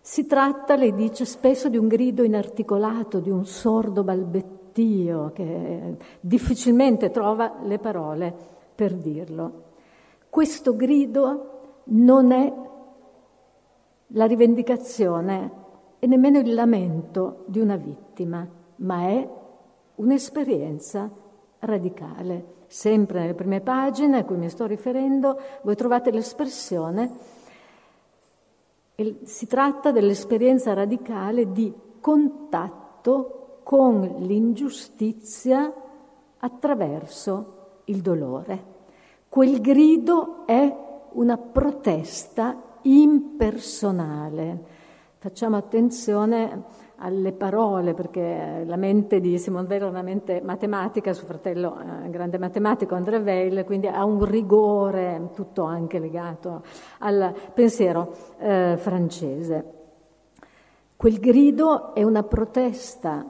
Si 0.00 0.26
tratta, 0.26 0.74
lei 0.74 0.94
dice, 0.94 1.24
spesso 1.24 1.68
di 1.68 1.76
un 1.76 1.86
grido 1.86 2.24
inarticolato, 2.24 3.20
di 3.20 3.30
un 3.30 3.46
sordo 3.46 4.02
balbettio 4.02 5.30
che 5.32 5.96
difficilmente 6.20 7.10
trova 7.10 7.58
le 7.62 7.78
parole 7.78 8.34
per 8.74 8.96
dirlo. 8.96 9.68
Questo 10.28 10.74
grido 10.74 11.82
non 11.84 12.32
è 12.32 12.52
la 14.08 14.24
rivendicazione 14.24 15.59
e 16.00 16.06
nemmeno 16.06 16.38
il 16.38 16.54
lamento 16.54 17.44
di 17.46 17.60
una 17.60 17.76
vittima, 17.76 18.48
ma 18.76 19.06
è 19.06 19.28
un'esperienza 19.96 21.08
radicale. 21.60 22.58
Sempre 22.66 23.20
nelle 23.20 23.34
prime 23.34 23.60
pagine 23.60 24.18
a 24.18 24.24
cui 24.24 24.36
mi 24.36 24.48
sto 24.48 24.64
riferendo, 24.64 25.38
voi 25.62 25.76
trovate 25.76 26.10
l'espressione, 26.10 27.10
si 29.24 29.46
tratta 29.46 29.92
dell'esperienza 29.92 30.72
radicale 30.72 31.52
di 31.52 31.72
contatto 32.00 33.60
con 33.62 34.00
l'ingiustizia 34.20 35.72
attraverso 36.38 37.82
il 37.84 38.00
dolore. 38.00 38.78
Quel 39.28 39.60
grido 39.60 40.46
è 40.46 40.76
una 41.12 41.36
protesta 41.36 42.62
impersonale 42.82 44.78
Facciamo 45.22 45.58
attenzione 45.58 46.62
alle 46.96 47.32
parole, 47.32 47.92
perché 47.92 48.64
la 48.64 48.76
mente 48.76 49.20
di 49.20 49.36
Simone 49.36 49.66
Weil 49.68 49.82
è 49.82 49.84
una 49.84 50.00
mente 50.00 50.40
matematica, 50.40 51.12
suo 51.12 51.26
fratello 51.26 51.76
è 51.76 51.84
un 51.84 52.10
grande 52.10 52.38
matematico, 52.38 52.94
André 52.94 53.18
Weil, 53.18 53.66
quindi 53.66 53.86
ha 53.86 54.02
un 54.02 54.24
rigore, 54.24 55.28
tutto 55.34 55.64
anche 55.64 55.98
legato 55.98 56.62
al 57.00 57.34
pensiero 57.52 58.14
eh, 58.38 58.76
francese. 58.78 59.72
Quel 60.96 61.18
grido 61.18 61.92
è 61.92 62.02
una 62.02 62.22
protesta 62.22 63.22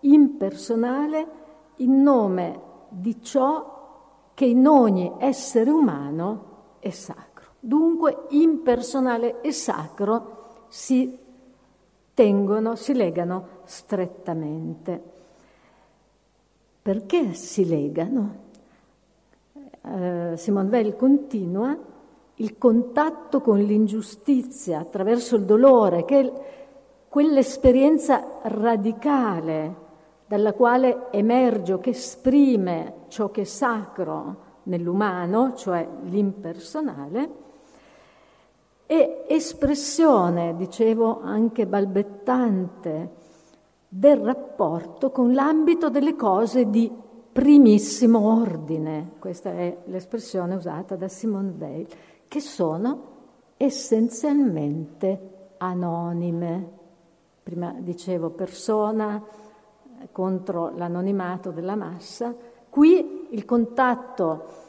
impersonale 0.00 1.26
in 1.76 2.00
nome 2.00 2.60
di 2.88 3.22
ciò 3.22 4.30
che 4.32 4.46
in 4.46 4.66
ogni 4.66 5.12
essere 5.18 5.68
umano 5.68 6.76
è 6.78 6.88
sacro. 6.88 7.50
Dunque 7.60 8.24
impersonale 8.30 9.42
e 9.42 9.52
sacro 9.52 10.64
si 10.68 11.20
tengono, 12.14 12.76
si 12.76 12.94
legano 12.94 13.48
strettamente. 13.64 15.12
Perché 16.80 17.34
si 17.34 17.66
legano? 17.66 18.42
Eh, 19.82 20.32
Simone 20.36 20.68
Weil 20.68 20.96
continua, 20.96 21.76
il 22.36 22.58
contatto 22.58 23.40
con 23.40 23.58
l'ingiustizia 23.58 24.80
attraverso 24.80 25.36
il 25.36 25.44
dolore, 25.44 26.04
che 26.04 26.20
è 26.20 26.32
quell'esperienza 27.08 28.40
radicale 28.42 29.82
dalla 30.26 30.52
quale 30.52 31.08
emerge, 31.10 31.78
che 31.80 31.90
esprime 31.90 33.04
ciò 33.08 33.30
che 33.30 33.42
è 33.42 33.44
sacro 33.44 34.36
nell'umano, 34.64 35.54
cioè 35.54 35.86
l'impersonale, 36.04 37.43
e 38.86 39.24
espressione, 39.28 40.54
dicevo, 40.56 41.20
anche 41.22 41.66
balbettante 41.66 43.22
del 43.88 44.18
rapporto 44.18 45.10
con 45.10 45.32
l'ambito 45.32 45.88
delle 45.88 46.16
cose 46.16 46.68
di 46.68 46.90
primissimo 47.32 48.20
ordine, 48.40 49.12
questa 49.18 49.50
è 49.50 49.76
l'espressione 49.86 50.54
usata 50.54 50.96
da 50.96 51.08
Simone 51.08 51.54
Weil, 51.58 51.86
che 52.28 52.40
sono 52.40 53.12
essenzialmente 53.56 55.32
anonime. 55.58 56.68
Prima 57.42 57.74
dicevo 57.78 58.30
persona 58.30 59.22
contro 60.12 60.72
l'anonimato 60.76 61.50
della 61.50 61.74
massa, 61.74 62.34
qui 62.68 63.28
il 63.30 63.44
contatto 63.44 64.63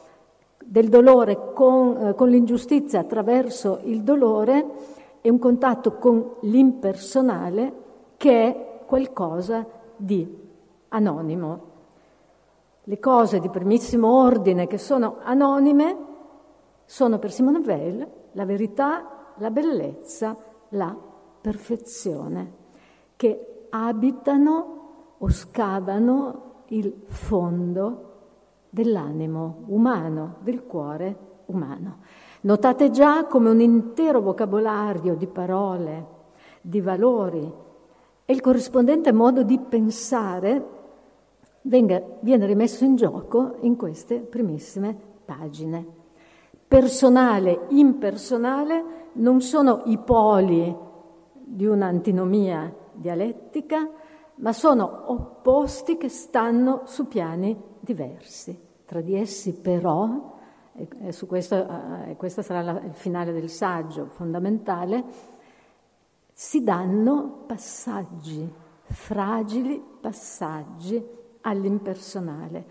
del 0.68 0.88
dolore 0.88 1.52
con, 1.54 1.96
eh, 1.96 2.14
con 2.14 2.28
l'ingiustizia 2.28 3.00
attraverso 3.00 3.80
il 3.84 4.02
dolore 4.02 4.66
è 5.20 5.28
un 5.28 5.38
contatto 5.38 5.96
con 5.96 6.34
l'impersonale 6.40 7.84
che 8.16 8.46
è 8.46 8.80
qualcosa 8.84 9.64
di 9.96 10.26
anonimo. 10.88 11.74
Le 12.84 12.98
cose 12.98 13.40
di 13.40 13.48
primissimo 13.48 14.22
ordine 14.22 14.66
che 14.66 14.78
sono 14.78 15.18
anonime 15.22 15.96
sono 16.84 17.18
per 17.18 17.32
Simone 17.32 17.58
Weil 17.58 18.08
la 18.32 18.44
verità, 18.44 19.32
la 19.36 19.50
bellezza, 19.50 20.36
la 20.70 20.96
perfezione, 21.40 22.52
che 23.16 23.66
abitano 23.70 25.14
o 25.18 25.28
scavano 25.28 26.64
il 26.66 27.02
fondo 27.06 28.05
dell'animo 28.76 29.62
umano, 29.68 30.36
del 30.40 30.66
cuore 30.66 31.16
umano. 31.46 32.00
Notate 32.42 32.90
già 32.90 33.24
come 33.24 33.48
un 33.48 33.62
intero 33.62 34.20
vocabolario 34.20 35.14
di 35.14 35.26
parole, 35.26 36.06
di 36.60 36.82
valori 36.82 37.50
e 38.26 38.32
il 38.34 38.42
corrispondente 38.42 39.12
modo 39.12 39.42
di 39.42 39.58
pensare 39.58 40.74
venga, 41.62 42.02
viene 42.20 42.44
rimesso 42.44 42.84
in 42.84 42.96
gioco 42.96 43.56
in 43.60 43.76
queste 43.76 44.18
primissime 44.18 44.94
pagine. 45.24 45.86
Personale, 46.68 47.68
impersonale 47.70 48.84
non 49.14 49.40
sono 49.40 49.84
i 49.86 49.96
poli 49.96 50.76
di 51.32 51.64
un'antinomia 51.64 52.74
dialettica, 52.92 53.88
ma 54.34 54.52
sono 54.52 55.04
opposti 55.06 55.96
che 55.96 56.10
stanno 56.10 56.82
su 56.84 57.08
piani 57.08 57.58
diversi. 57.80 58.65
Tra 58.86 59.00
di 59.00 59.14
essi 59.14 59.52
però, 59.52 60.34
e 60.72 61.12
su 61.12 61.26
questo, 61.26 61.68
eh, 62.06 62.16
questo 62.16 62.40
sarà 62.40 62.62
la, 62.62 62.80
il 62.80 62.94
finale 62.94 63.32
del 63.32 63.50
saggio 63.50 64.06
fondamentale, 64.06 65.04
si 66.32 66.62
danno 66.62 67.44
passaggi, 67.46 68.50
fragili 68.84 69.82
passaggi 70.00 71.04
all'impersonale. 71.40 72.64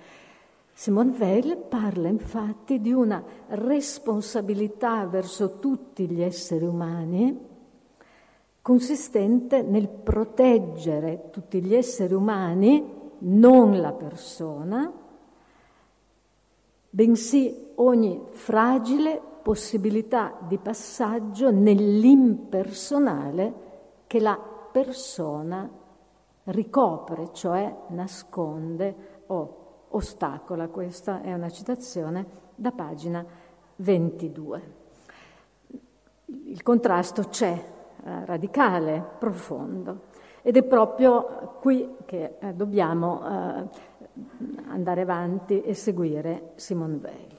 Simone 0.72 1.16
Weil 1.18 1.58
parla 1.58 2.08
infatti 2.08 2.80
di 2.80 2.92
una 2.92 3.24
responsabilità 3.48 5.06
verso 5.06 5.60
tutti 5.60 6.08
gli 6.08 6.22
esseri 6.22 6.66
umani 6.66 7.54
consistente 8.66 9.62
nel 9.62 9.88
proteggere 9.88 11.30
tutti 11.30 11.62
gli 11.62 11.76
esseri 11.76 12.16
umani, 12.16 12.84
non 13.20 13.80
la 13.80 13.92
persona, 13.92 14.92
bensì 16.96 17.72
ogni 17.76 18.24
fragile 18.30 19.22
possibilità 19.42 20.38
di 20.48 20.58
passaggio 20.58 21.52
nell'impersonale 21.52 23.54
che 24.08 24.22
la 24.22 24.40
persona 24.72 25.70
ricopre, 26.46 27.34
cioè 27.34 27.76
nasconde 27.90 29.24
o 29.28 29.88
ostacola. 29.90 30.70
Questa 30.70 31.22
è 31.22 31.34
una 31.34 31.50
citazione 31.50 32.26
da 32.56 32.72
pagina 32.72 33.26
22. 33.76 34.74
Il 36.46 36.64
contrasto 36.64 37.24
c'è, 37.24 37.52
eh, 37.52 38.26
radicale, 38.26 39.06
profondo, 39.20 40.04
ed 40.42 40.56
è 40.56 40.64
proprio 40.64 41.58
qui 41.60 41.98
che 42.06 42.38
eh, 42.40 42.54
dobbiamo 42.54 43.28
eh, 43.28 43.68
andare 44.68 45.02
avanti 45.02 45.62
e 45.62 45.74
seguire 45.74 46.52
Simone 46.56 47.00
Weil. 47.02 47.36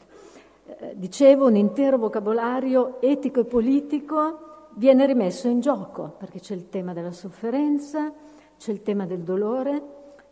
Eh, 0.79 0.95
dicevo, 0.97 1.47
un 1.47 1.57
intero 1.57 1.99
vocabolario 1.99 3.01
etico 3.01 3.41
e 3.41 3.45
politico 3.45 4.39
viene 4.75 5.07
rimesso 5.07 5.49
in 5.49 5.61
gioco 5.61 6.15
perché 6.19 6.41
c'è 6.41 6.55
il 6.55 6.69
tema 6.69 6.93
della 6.93 7.13
sofferenza, 7.13 8.13
c'è 8.59 8.73
il 8.73 8.83
tema 8.83 9.07
del 9.07 9.21
dolore, 9.21 9.83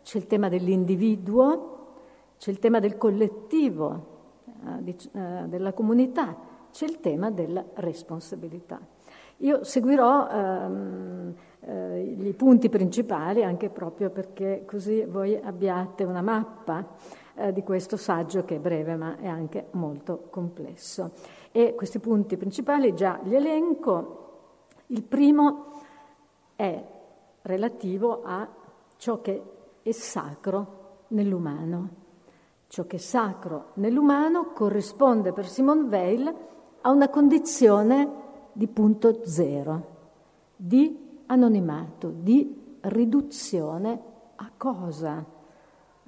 c'è 0.03 0.17
il 0.17 0.27
tema 0.27 0.49
dell'individuo, 0.49 1.73
c'è 2.37 2.51
il 2.51 2.59
tema 2.59 2.79
del 2.79 2.97
collettivo, 2.97 4.13
eh, 4.45 4.83
di, 4.83 4.95
eh, 5.13 5.45
della 5.47 5.73
comunità, 5.73 6.35
c'è 6.71 6.85
il 6.85 6.99
tema 6.99 7.31
della 7.31 7.63
responsabilità. 7.75 8.79
Io 9.39 9.63
seguirò 9.63 10.29
ehm, 10.29 10.33
eh, 10.33 11.04
i 12.17 12.33
punti 12.33 12.69
principali 12.69 13.43
anche 13.43 13.69
proprio 13.69 14.09
perché 14.09 14.63
così 14.65 15.03
voi 15.05 15.35
abbiate 15.35 16.03
una 16.03 16.21
mappa 16.21 16.87
eh, 17.35 17.51
di 17.51 17.63
questo 17.63 17.97
saggio 17.97 18.45
che 18.45 18.55
è 18.55 18.59
breve 18.59 18.95
ma 18.95 19.17
è 19.17 19.27
anche 19.27 19.67
molto 19.71 20.27
complesso. 20.29 21.11
E 21.51 21.75
questi 21.75 21.99
punti 21.99 22.37
principali 22.37 22.93
già 22.93 23.19
li 23.23 23.35
elenco. 23.35 24.23
Il 24.87 25.03
primo 25.03 25.73
è 26.55 26.83
relativo 27.41 28.21
a 28.23 28.47
ciò 28.97 29.21
che 29.21 29.41
è 29.81 29.91
sacro 29.91 31.03
nell'umano. 31.09 32.03
Ciò 32.67 32.85
che 32.85 32.95
è 32.95 32.99
sacro 32.99 33.71
nell'umano 33.75 34.51
corrisponde 34.53 35.31
per 35.31 35.47
Simone 35.47 35.87
Weil 35.87 36.35
a 36.81 36.89
una 36.89 37.09
condizione 37.09 38.23
di 38.51 38.67
punto 38.67 39.25
zero, 39.25 39.93
di 40.55 41.04
anonimato, 41.27 42.09
di 42.09 42.77
riduzione 42.81 43.99
a 44.35 44.51
cosa? 44.55 45.23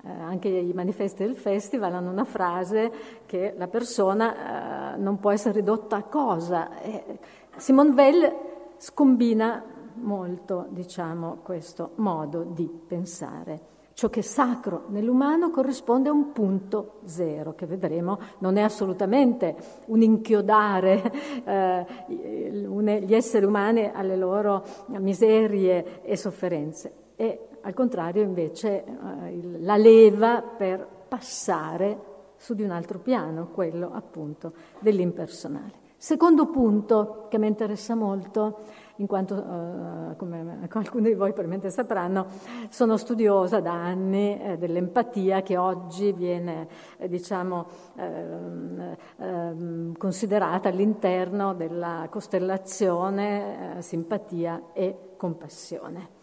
Eh, 0.04 0.10
anche 0.10 0.48
i 0.48 0.74
manifesti 0.74 1.24
del 1.24 1.36
festival 1.36 1.94
hanno 1.94 2.12
una 2.12 2.24
frase 2.24 2.92
che 3.26 3.54
la 3.58 3.68
persona 3.68 4.94
eh, 4.94 4.98
non 4.98 5.20
può 5.20 5.32
essere 5.32 5.60
ridotta 5.60 5.96
a 5.98 6.04
cosa. 6.04 6.80
Eh, 6.80 7.20
Simone 7.56 7.90
Weil 7.94 8.36
scombina 8.78 9.64
molto, 9.96 10.68
diciamo, 10.70 11.40
questo 11.42 11.92
modo 11.96 12.44
di 12.44 12.68
pensare. 12.68 13.76
Ciò 13.98 14.12
che 14.12 14.20
è 14.20 14.22
sacro 14.22 14.84
nell'umano 14.90 15.50
corrisponde 15.50 16.10
a 16.10 16.12
un 16.12 16.32
punto 16.32 17.00
zero, 17.06 17.56
che 17.56 17.66
vedremo 17.66 18.20
non 18.42 18.58
è 18.58 18.62
assolutamente 18.62 19.56
un 19.88 20.04
inchiodare 20.04 21.12
eh, 21.44 21.86
gli 22.08 23.16
esseri 23.16 23.46
umani 23.46 23.90
alle 23.92 24.16
loro 24.16 24.64
miserie 25.00 26.04
e 26.04 26.16
sofferenze, 26.16 26.94
è 27.16 27.40
al 27.62 27.74
contrario 27.74 28.22
invece 28.22 28.84
eh, 28.86 29.42
la 29.62 29.78
leva 29.78 30.44
per 30.44 30.88
passare 31.08 32.00
su 32.36 32.54
di 32.54 32.62
un 32.62 32.70
altro 32.70 33.00
piano, 33.00 33.48
quello 33.48 33.90
appunto 33.94 34.54
dell'impersonale. 34.78 35.86
Secondo 36.00 36.46
punto 36.52 37.26
che 37.28 37.40
mi 37.40 37.48
interessa 37.48 37.96
molto 37.96 38.60
in 38.98 39.08
quanto, 39.08 39.38
eh, 39.38 40.16
come 40.16 40.68
alcuni 40.72 41.10
di 41.10 41.14
voi 41.14 41.32
probabilmente 41.32 41.70
sapranno, 41.70 42.28
sono 42.70 42.98
studiosa 42.98 43.60
da 43.60 43.74
anni 43.74 44.40
eh, 44.40 44.58
dell'empatia 44.58 45.42
che 45.42 45.58
oggi 45.58 46.12
viene 46.12 46.68
eh, 46.98 47.08
diciamo, 47.08 47.66
ehm, 47.96 48.96
ehm, 49.18 49.98
considerata 49.98 50.70
all'interno 50.70 51.54
della 51.54 52.08
costellazione 52.10 53.78
eh, 53.78 53.82
simpatia 53.82 54.72
e 54.74 55.14
compassione. 55.18 56.16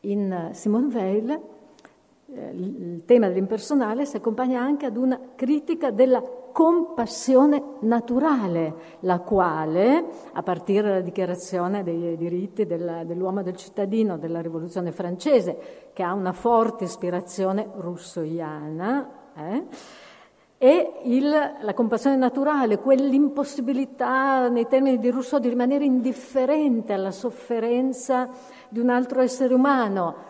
In 0.00 0.50
Simone 0.52 0.94
Weil 0.94 1.40
il 2.32 3.02
tema 3.04 3.26
dell'impersonale 3.26 4.06
si 4.06 4.16
accompagna 4.16 4.60
anche 4.60 4.86
ad 4.86 4.96
una 4.96 5.18
critica 5.34 5.90
della 5.90 6.22
compassione 6.52 7.62
naturale, 7.80 8.74
la 9.00 9.20
quale, 9.20 10.04
a 10.32 10.42
partire 10.42 10.88
dalla 10.88 11.00
dichiarazione 11.00 11.82
dei 11.82 12.16
diritti 12.16 12.66
del, 12.66 13.02
dell'uomo 13.04 13.40
e 13.40 13.42
del 13.44 13.56
cittadino 13.56 14.18
della 14.18 14.40
rivoluzione 14.40 14.92
francese, 14.92 15.90
che 15.92 16.02
ha 16.02 16.12
una 16.12 16.32
forte 16.32 16.84
ispirazione 16.84 17.68
russoiana, 17.76 19.10
eh, 19.34 19.66
e 20.62 20.92
il, 21.04 21.30
la 21.30 21.72
compassione 21.72 22.16
naturale, 22.16 22.78
quell'impossibilità 22.78 24.48
nei 24.48 24.66
termini 24.66 24.98
di 24.98 25.10
Rousseau 25.10 25.40
di 25.40 25.48
rimanere 25.48 25.84
indifferente 25.84 26.92
alla 26.92 27.12
sofferenza 27.12 28.28
di 28.68 28.78
un 28.78 28.90
altro 28.90 29.22
essere 29.22 29.54
umano, 29.54 30.29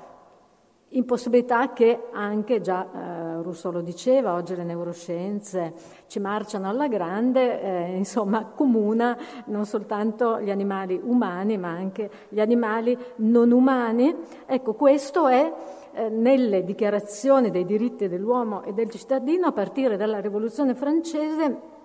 impossibilità 0.90 1.72
che 1.72 2.08
anche 2.12 2.60
già 2.60 2.84
eh, 2.84 3.42
Rousseau 3.42 3.72
lo 3.72 3.80
diceva, 3.80 4.34
oggi 4.34 4.56
le 4.56 4.64
neuroscienze 4.64 5.72
ci 6.06 6.18
marciano 6.18 6.68
alla 6.68 6.88
grande, 6.88 7.62
eh, 7.62 7.96
insomma 7.96 8.46
comuna 8.46 9.16
non 9.46 9.66
soltanto 9.66 10.40
gli 10.40 10.50
animali 10.50 11.00
umani 11.02 11.58
ma 11.58 11.68
anche 11.68 12.10
gli 12.28 12.40
animali 12.40 12.96
non 13.16 13.52
umani. 13.52 14.14
Ecco, 14.46 14.74
questo 14.74 15.28
è 15.28 15.52
eh, 15.92 16.08
nelle 16.08 16.64
dichiarazioni 16.64 17.50
dei 17.50 17.64
diritti 17.64 18.08
dell'uomo 18.08 18.62
e 18.62 18.72
del 18.72 18.90
cittadino 18.90 19.46
a 19.46 19.52
partire 19.52 19.96
dalla 19.96 20.20
Rivoluzione 20.20 20.74
francese 20.74 21.78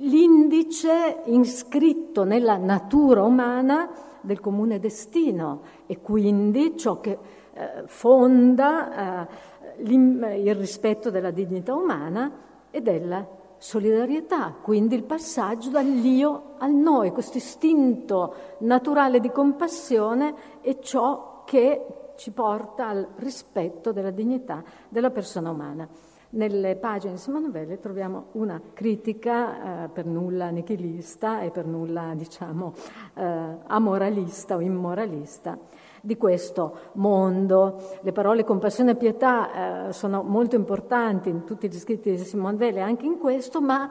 l'indice 0.00 1.22
iscritto 1.24 2.24
nella 2.24 2.56
natura 2.56 3.22
umana 3.22 3.90
del 4.20 4.40
comune 4.40 4.78
destino 4.78 5.62
e 5.86 6.00
quindi 6.00 6.76
ciò 6.76 7.00
che 7.00 7.18
eh, 7.58 7.82
fonda 7.86 9.26
eh, 9.26 9.46
il 9.82 10.54
rispetto 10.54 11.10
della 11.10 11.32
dignità 11.32 11.74
umana 11.74 12.30
e 12.70 12.80
della 12.80 13.26
solidarietà, 13.58 14.54
quindi 14.62 14.94
il 14.94 15.02
passaggio 15.02 15.70
dall'io 15.70 16.54
al 16.58 16.72
noi, 16.72 17.10
questo 17.10 17.38
istinto 17.38 18.34
naturale 18.58 19.18
di 19.18 19.30
compassione 19.30 20.60
è 20.60 20.78
ciò 20.78 21.42
che 21.44 22.12
ci 22.16 22.30
porta 22.30 22.88
al 22.88 23.08
rispetto 23.16 23.90
della 23.92 24.10
dignità 24.10 24.62
della 24.88 25.10
persona 25.10 25.50
umana. 25.50 25.88
Nelle 26.30 26.76
pagine 26.76 27.14
di 27.14 27.18
Simone 27.18 27.48
Veil 27.48 27.78
troviamo 27.80 28.26
una 28.32 28.60
critica 28.74 29.84
eh, 29.84 29.88
per 29.88 30.04
nulla 30.04 30.50
nichilista 30.50 31.40
e 31.40 31.50
per 31.50 31.64
nulla, 31.64 32.12
diciamo, 32.14 32.74
eh, 33.14 33.56
amoralista 33.66 34.56
o 34.56 34.60
immoralista 34.60 35.58
di 36.02 36.16
questo 36.16 36.90
mondo. 36.92 37.98
Le 38.02 38.12
parole 38.12 38.44
compassione 38.44 38.92
e 38.92 38.96
pietà 38.96 39.88
eh, 39.88 39.92
sono 39.92 40.22
molto 40.22 40.56
importanti 40.56 41.28
in 41.28 41.44
tutti 41.44 41.68
gli 41.68 41.78
scritti 41.78 42.10
di 42.10 42.18
Simone 42.18 42.56
Veil 42.56 42.76
e 42.76 42.80
anche 42.80 43.06
in 43.06 43.18
questo, 43.18 43.60
ma 43.60 43.90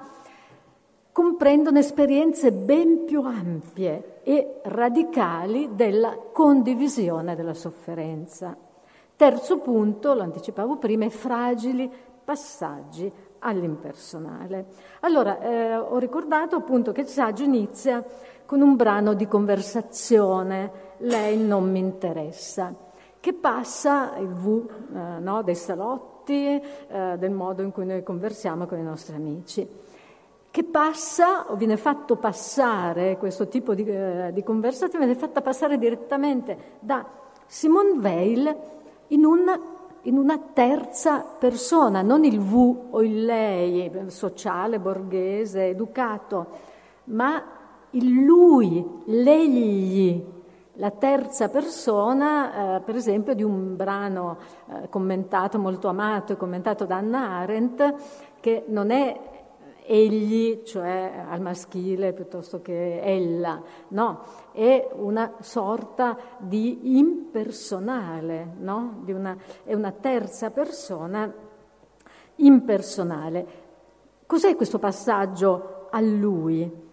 comprendono 1.12 1.80
esperienze 1.80 2.52
ben 2.52 3.06
più 3.06 3.24
ampie 3.24 4.22
e 4.24 4.60
radicali 4.64 5.72
della 5.74 6.16
condivisione 6.32 7.36
della 7.36 7.56
sofferenza. 7.56 8.56
Terzo 9.16 9.58
punto, 9.58 10.14
lo 10.14 10.22
anticipavo 10.22 10.78
prima, 10.78 11.06
i 11.06 11.10
fragili 11.10 11.92
passaggi 12.24 13.12
all'impersonale. 13.40 14.66
Allora, 15.00 15.40
eh, 15.40 15.76
ho 15.76 15.98
ricordato 15.98 16.56
appunto 16.56 16.92
che 16.92 17.02
il 17.02 17.08
saggio 17.08 17.44
inizia 17.44 18.04
con 18.46 18.62
un 18.62 18.76
brano 18.76 19.14
di 19.14 19.28
conversazione, 19.28 20.72
lei 21.00 21.38
non 21.38 21.70
mi 21.72 21.80
interessa, 21.80 22.74
che 23.20 23.34
passa 23.34 24.16
il 24.18 24.28
V 24.28 24.70
eh, 24.94 25.20
no, 25.20 25.42
dei 25.44 25.56
salotti, 25.56 26.62
eh, 26.62 27.16
del 27.18 27.32
modo 27.32 27.62
in 27.62 27.72
cui 27.72 27.86
noi 27.86 28.04
conversiamo 28.04 28.66
con 28.66 28.78
i 28.78 28.84
nostri 28.84 29.16
amici. 29.16 29.68
Che 30.50 30.64
passa 30.64 31.52
o 31.52 31.56
viene 31.56 31.78
fatto 31.78 32.16
passare 32.16 33.18
questo 33.18 33.48
tipo 33.48 33.76
di, 33.76 33.84
eh, 33.86 34.32
di 34.34 34.44
conversazione, 34.44 35.06
viene 35.06 35.20
fatta 35.20 35.42
passare 35.42 35.78
direttamente 35.78 36.58
da 36.80 37.06
Simone 37.46 37.92
Weil 38.00 38.58
in, 39.08 39.24
un, 39.24 39.62
in 40.04 40.18
una 40.18 40.40
terza 40.54 41.24
persona, 41.38 42.02
non 42.02 42.24
il 42.24 42.40
V 42.40 42.88
o 42.92 43.04
il 43.04 43.24
lei, 43.26 43.92
sociale, 44.08 44.80
borghese, 44.80 45.68
educato, 45.68 46.48
ma 47.06 47.44
il 47.92 48.24
lui, 48.24 48.86
l'egli, 49.06 50.24
la 50.78 50.92
terza 50.92 51.50
persona, 51.50 52.78
eh, 52.78 52.82
per 52.82 52.96
esempio, 52.96 53.34
di 53.34 53.44
un 53.44 53.76
brano 53.76 54.38
eh, 54.68 54.90
commentato, 54.90 55.58
molto 55.60 55.88
amato 55.88 56.34
e 56.34 56.38
commentato 56.38 56.86
da 56.86 56.98
Anna 56.98 57.30
Arendt, 57.38 57.94
che 58.40 58.66
non 58.68 58.92
è 58.92 59.20
egli, 59.90 60.64
cioè 60.64 61.26
al 61.28 61.42
maschile 61.42 62.14
piuttosto 62.14 62.62
che 62.62 63.02
ella, 63.02 63.62
no, 63.90 64.20
è 64.52 64.88
una 64.94 65.34
sorta 65.40 66.18
di 66.38 66.98
impersonale, 66.98 68.54
no? 68.60 69.00
di 69.04 69.14
una, 69.14 69.36
è 69.64 69.74
una 69.74 69.92
terza 69.92 70.52
persona 70.52 71.34
impersonale. 72.36 73.48
Cos'è 74.26 74.56
questo 74.56 74.78
passaggio 74.78 75.88
a 75.90 76.02
lui? 76.02 76.86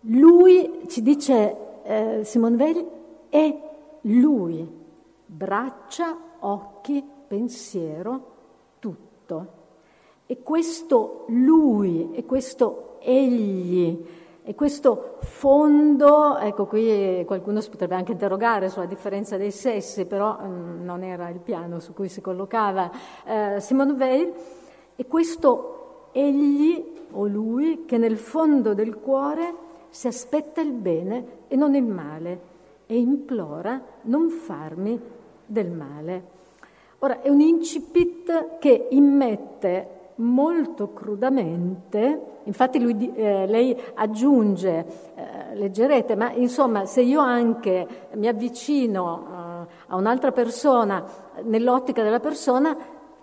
Lui, 0.00 0.82
ci 0.88 1.00
dice 1.00 1.71
eh, 1.82 2.20
Simone 2.24 2.56
Veil, 2.56 2.86
è 3.28 3.70
lui, 4.02 4.68
braccia, 5.26 6.16
occhi, 6.40 7.04
pensiero, 7.26 8.30
tutto. 8.78 9.60
E 10.26 10.42
questo 10.42 11.24
lui, 11.28 12.10
e 12.12 12.24
questo 12.24 12.96
egli, 13.00 14.04
e 14.44 14.54
questo 14.54 15.18
fondo, 15.20 16.36
ecco 16.36 16.66
qui 16.66 17.22
qualcuno 17.24 17.60
si 17.60 17.70
potrebbe 17.70 17.94
anche 17.94 18.12
interrogare 18.12 18.68
sulla 18.68 18.86
differenza 18.86 19.36
dei 19.36 19.52
sessi, 19.52 20.04
però 20.04 20.36
mm, 20.42 20.84
non 20.84 21.04
era 21.04 21.28
il 21.28 21.38
piano 21.38 21.78
su 21.78 21.92
cui 21.92 22.08
si 22.08 22.20
collocava 22.20 22.90
eh, 23.24 23.60
Simone 23.60 23.92
Weil, 23.92 24.32
e 24.96 25.06
questo 25.06 26.08
egli 26.12 27.06
o 27.12 27.26
lui 27.26 27.84
che 27.86 27.98
nel 27.98 28.16
fondo 28.16 28.74
del 28.74 28.98
cuore 28.98 29.70
si 29.92 30.06
aspetta 30.06 30.62
il 30.62 30.72
bene 30.72 31.24
e 31.48 31.56
non 31.56 31.74
il 31.74 31.84
male 31.84 32.40
e 32.86 32.96
implora 32.96 33.80
non 34.04 34.30
farmi 34.30 34.98
del 35.44 35.70
male. 35.70 36.24
Ora 37.00 37.20
è 37.20 37.28
un 37.28 37.40
incipit 37.40 38.58
che 38.58 38.88
immette 38.90 40.00
molto 40.16 40.92
crudamente, 40.94 42.40
infatti 42.44 42.80
lui, 42.80 43.12
eh, 43.14 43.46
lei 43.46 43.76
aggiunge, 43.94 44.86
eh, 45.14 45.54
leggerete, 45.56 46.16
ma 46.16 46.32
insomma 46.32 46.86
se 46.86 47.02
io 47.02 47.20
anche 47.20 48.08
mi 48.14 48.28
avvicino 48.28 49.26
eh, 49.26 49.74
a 49.88 49.96
un'altra 49.96 50.32
persona 50.32 51.04
nell'ottica 51.42 52.02
della 52.02 52.20
persona, 52.20 52.74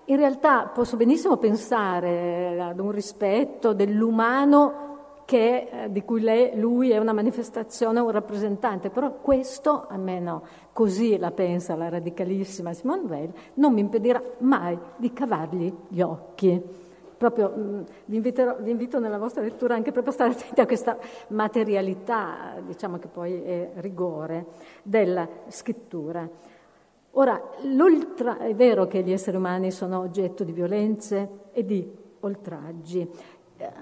in 0.06 0.18
realtà 0.18 0.70
posso 0.72 0.98
benissimo 0.98 1.38
pensare 1.38 2.60
ad 2.62 2.80
un 2.80 2.92
rispetto 2.92 3.74
dell'umano 3.74 4.89
che, 5.30 5.70
eh, 5.72 5.92
di 5.92 6.04
cui 6.04 6.22
lei, 6.22 6.60
lui 6.60 6.90
è 6.90 6.98
una 6.98 7.14
manifestazione, 7.14 8.00
un 8.00 8.10
rappresentante, 8.10 8.90
però 8.90 9.20
questo, 9.22 9.86
almeno 9.88 10.42
così 10.74 11.20
la 11.20 11.30
pensa 11.30 11.76
la 11.76 11.88
radicalissima 11.88 12.74
Simone 12.74 13.04
Weil, 13.04 13.34
non 13.54 13.74
mi 13.74 13.82
impedirà 13.82 14.20
mai 14.40 14.76
di 14.96 15.14
cavargli 15.14 15.72
gli 15.88 16.02
occhi. 16.02 16.60
Proprio, 17.16 17.54
mh, 17.56 17.62
mm, 17.62 17.82
vi, 18.06 18.16
inviterò, 18.16 18.56
vi, 18.60 18.72
invito 18.72 18.98
nella 18.98 19.20
vostra 19.20 19.44
lettura 19.44 19.76
anche 19.76 19.92
proprio 19.92 20.14
a 20.14 20.16
stare 20.16 20.32
attenti 20.32 20.62
a 20.62 20.66
questa 20.66 20.98
materialità, 21.28 22.56
diciamo 22.66 22.98
che 22.98 23.08
poi 23.08 23.40
è 23.44 23.70
rigore, 23.76 24.48
della 24.82 25.30
scrittura. 25.50 26.28
Ora, 27.12 27.40
è 27.60 28.56
vero 28.56 28.88
che 28.88 29.04
gli 29.04 29.12
esseri 29.12 29.38
umani 29.38 29.70
sono 29.70 30.00
oggetto 30.00 30.44
di 30.44 30.54
violenze 30.54 31.30
e 31.52 31.64
di 31.64 31.88
oltraggi, 32.22 33.08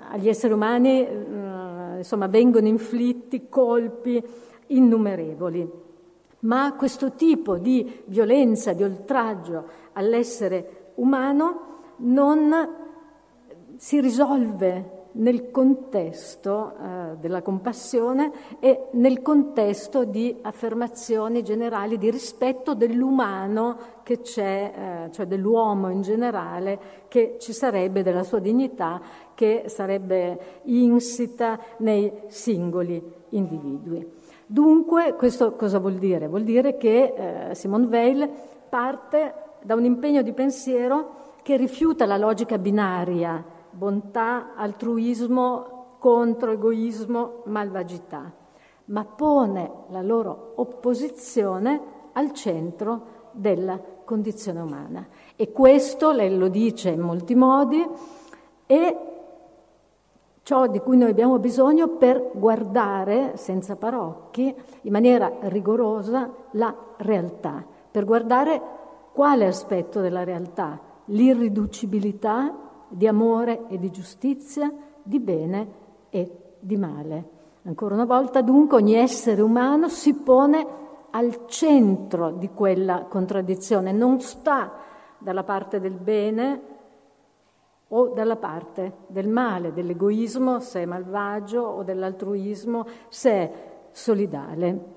agli 0.10 0.30
esseri 0.30 0.54
umani 0.54 1.06
eh, 1.06 1.98
insomma, 1.98 2.28
vengono 2.28 2.68
inflitti 2.68 3.48
colpi 3.50 4.24
innumerevoli, 4.68 5.70
ma 6.40 6.74
questo 6.74 7.13
tipo 7.13 7.58
di 7.58 8.04
violenza, 8.06 8.74
di 8.74 8.84
oltraggio 8.84 9.66
all'essere 9.94 10.92
umano 10.96 11.82
non 11.98 12.76
si 13.78 14.00
risolve 14.02 14.97
nel 15.13 15.52
contesto 15.52 16.74
eh, 16.74 17.17
della 17.20 17.41
compassione 17.41 18.32
e 18.60 18.88
nel 18.91 19.22
contesto 19.22 20.04
di 20.04 20.36
affermazioni 20.41 21.43
generali 21.43 21.98
di 21.98 22.12
rispetto 22.12 22.74
dell'umano 22.74 23.78
che 24.04 24.22
c'è, 24.22 25.06
eh, 25.08 25.12
cioè 25.12 25.26
dell'uomo 25.26 25.89
in 25.89 26.02
generale, 26.02 26.80
che 27.08 27.38
ci 27.39 27.54
sarebbe 27.54 28.04
della 28.04 28.24
sua 28.24 28.39
dignità, 28.39 29.02
che 29.34 29.63
sarebbe 29.67 30.62
insita 30.63 31.60
nei 31.78 32.12
singoli 32.28 33.02
individui. 33.30 34.15
Dunque, 34.46 35.15
questo 35.15 35.56
cosa 35.56 35.80
vuol 35.80 35.96
dire? 35.96 36.28
Vuol 36.28 36.43
dire 36.43 36.78
che 36.78 37.50
eh, 37.50 37.56
Simone 37.56 37.86
Weil 37.88 38.30
parte 38.70 39.34
da 39.62 39.76
un 39.76 39.84
impegno 39.84 40.22
di 40.22 40.32
pensiero 40.32 41.26
che 41.43 41.58
rifiuta 41.58 42.06
la 42.06 42.17
logica 42.17 42.58
binaria 42.58 43.56
bontà, 43.78 44.56
altruismo 44.56 45.98
contro 46.00 46.52
egoismo, 46.52 47.44
malvagità, 47.46 48.32
ma 48.86 49.06
pone 49.06 49.72
la 49.90 50.02
loro 50.02 50.54
opposizione 50.56 51.82
al 52.13 52.34
centro 52.34 53.16
della 53.32 53.80
condizione 54.04 54.62
umana. 54.62 55.08
E 55.36 55.52
questo, 55.52 56.12
lei 56.12 56.36
lo 56.36 56.48
dice 56.48 56.90
in 56.90 57.02
molti 57.02 57.36
modi, 57.36 57.86
è 58.66 58.98
ciò 60.42 60.68
di 60.68 60.80
cui 60.80 60.98
noi 60.98 61.10
abbiamo 61.12 61.38
bisogno 61.38 61.90
per 61.90 62.32
guardare 62.34 63.38
senza 63.38 63.76
parocchi, 63.76 64.56
in 64.82 64.92
maniera 64.92 65.32
rigorosa, 65.42 66.32
la 66.52 66.74
realtà, 66.98 67.63
per 67.92 68.06
guardare 68.06 68.62
quale 69.13 69.46
aspetto 69.46 70.00
della 70.00 70.24
realtà? 70.24 70.80
L'irriducibilità 71.06 72.67
di 72.89 73.08
amore 73.08 73.67
e 73.67 73.78
di 73.78 73.91
giustizia, 73.91 74.71
di 75.04 75.19
bene 75.19 75.67
e 76.10 76.56
di 76.60 76.78
male. 76.78 77.36
Ancora 77.63 77.95
una 77.95 78.06
volta, 78.06 78.41
dunque, 78.41 78.78
ogni 78.78 78.93
essere 78.93 79.41
umano 79.41 79.89
si 79.89 80.13
pone 80.15 80.65
al 81.12 81.45
centro 81.47 82.32
di 82.32 82.50
quella 82.54 83.06
contraddizione, 83.10 83.91
non 83.91 84.19
sta 84.19 84.71
dalla 85.17 85.43
parte 85.43 85.80
del 85.80 85.93
bene 85.93 86.62
o 87.89 88.10
dalla 88.10 88.36
parte 88.36 88.93
del 89.08 89.28
male, 89.28 89.73
dell'egoismo 89.73 90.60
se 90.60 90.82
è 90.82 90.86
malvagio 90.86 91.62
o 91.62 91.84
dell'altruismo 91.84 92.86
se 93.08 93.32
è 93.32 93.52
solidale. 93.91 94.95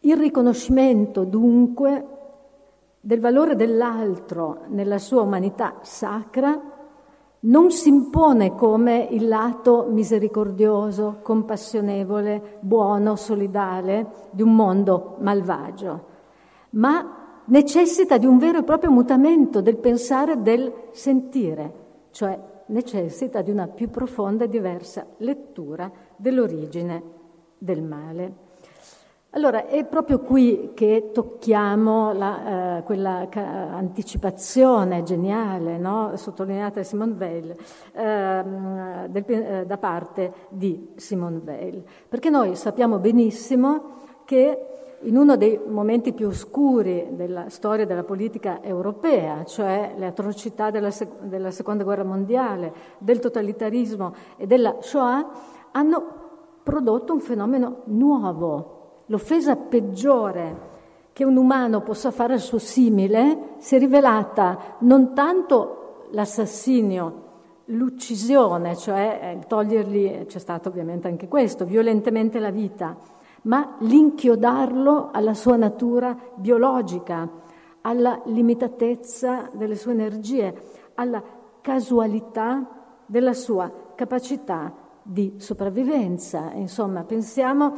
Il 0.00 0.16
riconoscimento 0.16 1.24
dunque 1.24 2.19
del 3.00 3.20
valore 3.20 3.56
dell'altro 3.56 4.64
nella 4.68 4.98
sua 4.98 5.22
umanità 5.22 5.78
sacra 5.80 6.78
non 7.42 7.70
si 7.70 7.88
impone 7.88 8.54
come 8.54 9.08
il 9.10 9.26
lato 9.26 9.86
misericordioso, 9.88 11.20
compassionevole, 11.22 12.58
buono, 12.60 13.16
solidale 13.16 14.28
di 14.30 14.42
un 14.42 14.54
mondo 14.54 15.16
malvagio, 15.20 16.04
ma 16.70 17.42
necessita 17.46 18.18
di 18.18 18.26
un 18.26 18.36
vero 18.36 18.58
e 18.58 18.62
proprio 18.62 18.90
mutamento 18.90 19.62
del 19.62 19.78
pensare 19.78 20.32
e 20.32 20.36
del 20.36 20.72
sentire, 20.92 21.72
cioè 22.10 22.38
necessita 22.66 23.40
di 23.40 23.50
una 23.50 23.68
più 23.68 23.88
profonda 23.88 24.44
e 24.44 24.48
diversa 24.48 25.06
lettura 25.18 25.90
dell'origine 26.16 27.02
del 27.56 27.82
male. 27.82 28.48
Allora, 29.32 29.66
è 29.66 29.84
proprio 29.84 30.18
qui 30.18 30.72
che 30.74 31.10
tocchiamo 31.12 32.12
la, 32.12 32.78
eh, 32.78 32.82
quella 32.82 33.28
ca- 33.30 33.76
anticipazione 33.76 35.04
geniale, 35.04 35.78
no? 35.78 36.16
sottolineata 36.16 36.80
da 36.80 36.82
Simone 36.82 37.14
Weil, 37.16 37.56
ehm, 37.92 39.06
del, 39.06 39.24
eh, 39.28 39.64
da 39.66 39.78
parte 39.78 40.32
di 40.48 40.94
Simone 40.96 41.40
Weil. 41.44 41.84
Perché 42.08 42.28
noi 42.28 42.56
sappiamo 42.56 42.98
benissimo 42.98 43.98
che 44.24 44.66
in 45.02 45.16
uno 45.16 45.36
dei 45.36 45.60
momenti 45.64 46.12
più 46.12 46.26
oscuri 46.26 47.10
della 47.12 47.48
storia 47.50 47.86
della 47.86 48.02
politica 48.02 48.60
europea, 48.64 49.44
cioè 49.44 49.94
le 49.96 50.06
atrocità 50.06 50.72
della, 50.72 50.90
sec- 50.90 51.22
della 51.22 51.52
Seconda 51.52 51.84
Guerra 51.84 52.02
Mondiale, 52.02 52.72
del 52.98 53.20
totalitarismo 53.20 54.12
e 54.36 54.48
della 54.48 54.78
Shoah, 54.80 55.30
hanno 55.70 56.04
prodotto 56.64 57.12
un 57.12 57.20
fenomeno 57.20 57.82
nuovo, 57.84 58.79
L'offesa 59.10 59.56
peggiore 59.56 60.68
che 61.12 61.24
un 61.24 61.36
umano 61.36 61.80
possa 61.80 62.12
fare 62.12 62.34
al 62.34 62.38
suo 62.38 62.58
simile 62.58 63.56
si 63.58 63.74
è 63.74 63.78
rivelata 63.80 64.76
non 64.80 65.14
tanto 65.14 66.06
l'assassinio, 66.12 67.22
l'uccisione, 67.66 68.76
cioè 68.76 69.36
eh, 69.40 69.46
togliergli, 69.48 70.26
c'è 70.26 70.38
stato 70.38 70.68
ovviamente 70.68 71.08
anche 71.08 71.26
questo, 71.26 71.64
violentemente 71.64 72.38
la 72.38 72.50
vita, 72.50 72.96
ma 73.42 73.74
l'inchiodarlo 73.80 75.10
alla 75.12 75.34
sua 75.34 75.56
natura 75.56 76.16
biologica, 76.36 77.28
alla 77.80 78.20
limitatezza 78.26 79.50
delle 79.52 79.74
sue 79.74 79.90
energie, 79.90 80.54
alla 80.94 81.20
casualità 81.60 82.64
della 83.06 83.34
sua 83.34 83.72
capacità 83.96 84.72
di 85.02 85.34
sopravvivenza. 85.38 86.52
Insomma, 86.54 87.02
pensiamo 87.02 87.74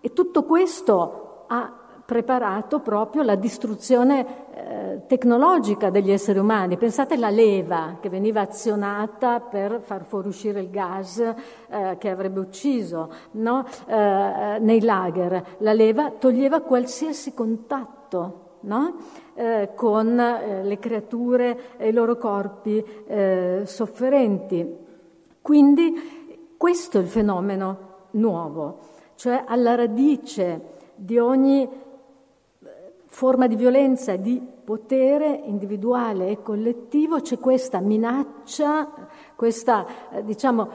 e 0.00 0.12
tutto 0.12 0.44
questo 0.44 1.44
ha 1.48 1.72
preparato 2.08 2.80
proprio 2.80 3.22
la 3.22 3.34
distruzione 3.34 4.46
eh, 4.54 5.02
tecnologica 5.06 5.90
degli 5.90 6.10
esseri 6.10 6.38
umani. 6.38 6.78
Pensate 6.78 7.14
alla 7.14 7.28
leva 7.28 7.98
che 8.00 8.08
veniva 8.08 8.40
azionata 8.40 9.40
per 9.40 9.80
far 9.82 10.04
fuoriuscire 10.06 10.60
il 10.60 10.70
gas 10.70 11.18
eh, 11.18 11.96
che 11.98 12.08
avrebbe 12.08 12.40
ucciso 12.40 13.12
no? 13.32 13.62
eh, 13.86 14.56
nei 14.58 14.80
lager. 14.80 15.56
La 15.58 15.74
leva 15.74 16.10
toglieva 16.12 16.62
qualsiasi 16.62 17.34
contatto 17.34 18.56
no? 18.60 18.94
Eh, 19.34 19.72
con 19.74 20.18
eh, 20.18 20.64
le 20.64 20.78
creature 20.78 21.76
e 21.76 21.88
i 21.88 21.92
loro 21.92 22.16
corpi 22.16 22.82
eh, 23.06 23.64
sofferenti. 23.66 24.76
Quindi 25.42 26.54
questo 26.56 26.96
è 26.96 27.02
il 27.02 27.08
fenomeno 27.08 28.06
nuovo 28.12 28.96
cioè 29.18 29.42
alla 29.44 29.74
radice 29.74 30.60
di 30.94 31.18
ogni 31.18 31.64
eh, 31.64 31.68
forma 33.06 33.48
di 33.48 33.56
violenza 33.56 34.14
di 34.14 34.40
potere 34.64 35.42
individuale 35.44 36.28
e 36.28 36.40
collettivo 36.40 37.20
c'è 37.20 37.36
questa 37.40 37.80
minaccia, 37.80 38.88
questa 39.34 39.86
eh, 40.12 40.22
diciamo, 40.22 40.68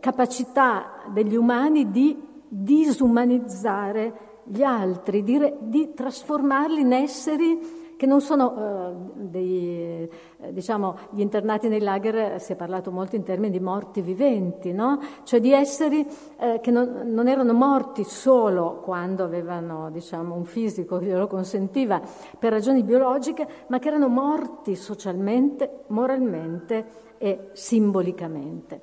capacità 0.00 1.04
degli 1.06 1.34
umani 1.34 1.90
di 1.90 2.14
disumanizzare 2.46 4.42
gli 4.44 4.62
altri, 4.62 5.22
di, 5.22 5.54
di 5.60 5.94
trasformarli 5.94 6.80
in 6.82 6.92
esseri 6.92 7.58
che 8.00 8.06
non 8.06 8.22
sono 8.22 8.56
eh, 8.56 8.92
dei, 9.28 10.08
eh, 10.40 10.52
diciamo, 10.54 10.96
gli 11.10 11.20
internati 11.20 11.68
nei 11.68 11.80
lager, 11.80 12.40
si 12.40 12.54
è 12.54 12.56
parlato 12.56 12.90
molto 12.90 13.14
in 13.14 13.24
termini 13.24 13.52
di 13.52 13.62
morti 13.62 14.00
viventi, 14.00 14.72
no? 14.72 14.98
cioè 15.24 15.38
di 15.38 15.52
esseri 15.52 16.06
eh, 16.38 16.60
che 16.62 16.70
non, 16.70 17.02
non, 17.04 17.28
erano 17.28 17.52
morti 17.52 18.04
solo 18.04 18.80
quando 18.82 19.22
avevano 19.22 19.90
diciamo, 19.90 20.34
un 20.34 20.46
fisico 20.46 20.96
che 20.96 21.04
glielo 21.04 21.26
consentiva 21.26 22.00
per 22.38 22.52
ragioni 22.52 22.82
biologiche, 22.82 23.46
ma 23.66 23.78
che 23.78 23.88
erano 23.88 24.08
morti 24.08 24.76
socialmente, 24.76 25.84
moralmente 25.88 27.08
e 27.18 27.50
simbolicamente. 27.52 28.80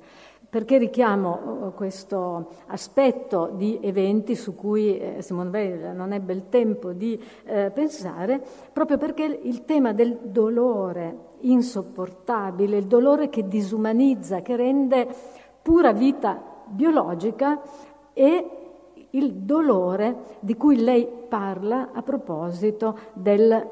Perché 0.50 0.78
richiamo 0.78 1.66
uh, 1.66 1.74
questo 1.74 2.52
aspetto 2.68 3.50
di 3.54 3.78
eventi 3.82 4.34
su 4.34 4.54
cui 4.54 4.98
eh, 4.98 5.20
Simone 5.20 5.50
Weil 5.50 5.94
non 5.94 6.14
ebbe 6.14 6.32
il 6.32 6.48
tempo 6.48 6.92
di 6.92 7.22
eh, 7.44 7.70
pensare, 7.70 8.42
proprio 8.72 8.96
perché 8.96 9.24
il 9.24 9.66
tema 9.66 9.92
del 9.92 10.16
dolore 10.22 11.26
insopportabile, 11.40 12.78
il 12.78 12.86
dolore 12.86 13.28
che 13.28 13.46
disumanizza, 13.46 14.40
che 14.40 14.56
rende 14.56 15.06
pura 15.60 15.92
vita 15.92 16.42
biologica, 16.64 17.60
è 18.14 18.44
il 19.10 19.32
dolore 19.34 20.38
di 20.40 20.56
cui 20.56 20.82
lei 20.82 21.06
parla 21.28 21.90
a 21.92 22.00
proposito 22.00 22.98
del 23.12 23.66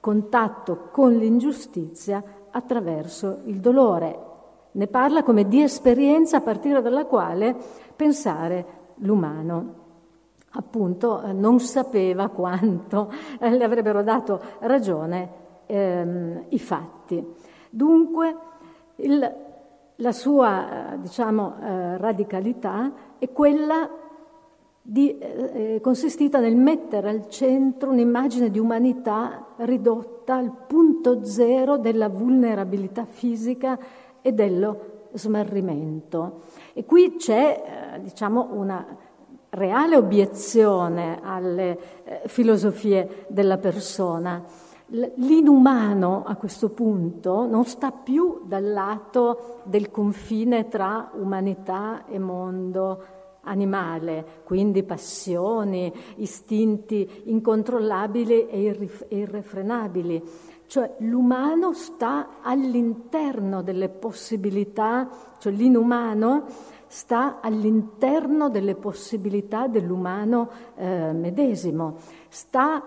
contatto 0.00 0.88
con 0.90 1.12
l'ingiustizia 1.12 2.22
attraverso 2.50 3.40
il 3.44 3.60
dolore 3.60 4.27
ne 4.78 4.86
parla 4.86 5.24
come 5.24 5.48
di 5.48 5.60
esperienza 5.60 6.36
a 6.36 6.40
partire 6.40 6.80
dalla 6.80 7.04
quale 7.04 7.54
pensare 7.96 8.66
l'umano. 8.98 9.86
Appunto, 10.50 11.20
eh, 11.20 11.32
non 11.32 11.58
sapeva 11.58 12.28
quanto 12.30 13.12
eh, 13.40 13.50
le 13.50 13.64
avrebbero 13.64 14.04
dato 14.04 14.40
ragione 14.60 15.30
ehm, 15.66 16.44
i 16.50 16.58
fatti. 16.60 17.34
Dunque, 17.68 18.36
il, 18.96 19.34
la 19.96 20.12
sua 20.12 20.92
eh, 20.92 21.00
diciamo, 21.00 21.56
eh, 21.60 21.96
radicalità 21.96 22.92
è 23.18 23.32
quella 23.32 23.90
di, 24.80 25.18
eh, 25.18 25.80
consistita 25.82 26.38
nel 26.38 26.56
mettere 26.56 27.10
al 27.10 27.28
centro 27.28 27.90
un'immagine 27.90 28.48
di 28.48 28.60
umanità 28.60 29.44
ridotta 29.56 30.36
al 30.36 30.50
punto 30.66 31.24
zero 31.24 31.78
della 31.78 32.08
vulnerabilità 32.08 33.04
fisica 33.04 33.78
e 34.28 34.32
dello 34.32 35.08
smarrimento. 35.12 36.42
E 36.74 36.84
qui 36.84 37.16
c'è 37.16 37.94
eh, 37.94 38.00
diciamo, 38.00 38.48
una 38.52 38.84
reale 39.50 39.96
obiezione 39.96 41.18
alle 41.22 41.78
eh, 42.04 42.20
filosofie 42.26 43.26
della 43.28 43.58
persona. 43.58 44.44
L'inumano 44.90 46.24
a 46.26 46.36
questo 46.36 46.70
punto 46.70 47.46
non 47.46 47.64
sta 47.64 47.90
più 47.90 48.42
dal 48.44 48.72
lato 48.72 49.60
del 49.64 49.90
confine 49.90 50.68
tra 50.68 51.10
umanità 51.14 52.06
e 52.06 52.18
mondo 52.18 53.16
animale, 53.42 54.24
quindi 54.44 54.82
passioni, 54.82 55.92
istinti 56.16 57.22
incontrollabili 57.24 58.48
e 58.48 58.90
irrefrenabili, 59.08 60.22
cioè 60.68 60.94
l'umano 60.98 61.72
sta 61.72 62.40
all'interno 62.42 63.62
delle 63.62 63.88
possibilità, 63.88 65.08
cioè 65.38 65.50
l'inumano 65.50 66.44
sta 66.86 67.40
all'interno 67.40 68.50
delle 68.50 68.74
possibilità 68.74 69.66
dell'umano 69.66 70.50
eh, 70.76 71.12
medesimo, 71.12 71.96
sta 72.28 72.82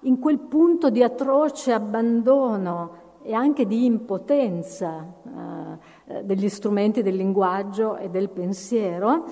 in 0.00 0.18
quel 0.18 0.38
punto 0.40 0.90
di 0.90 1.02
atroce 1.02 1.72
abbandono 1.72 3.00
e 3.22 3.32
anche 3.32 3.66
di 3.66 3.86
impotenza 3.86 5.06
eh, 6.06 6.24
degli 6.24 6.48
strumenti 6.50 7.02
del 7.02 7.16
linguaggio 7.16 7.96
e 7.96 8.10
del 8.10 8.28
pensiero, 8.28 9.24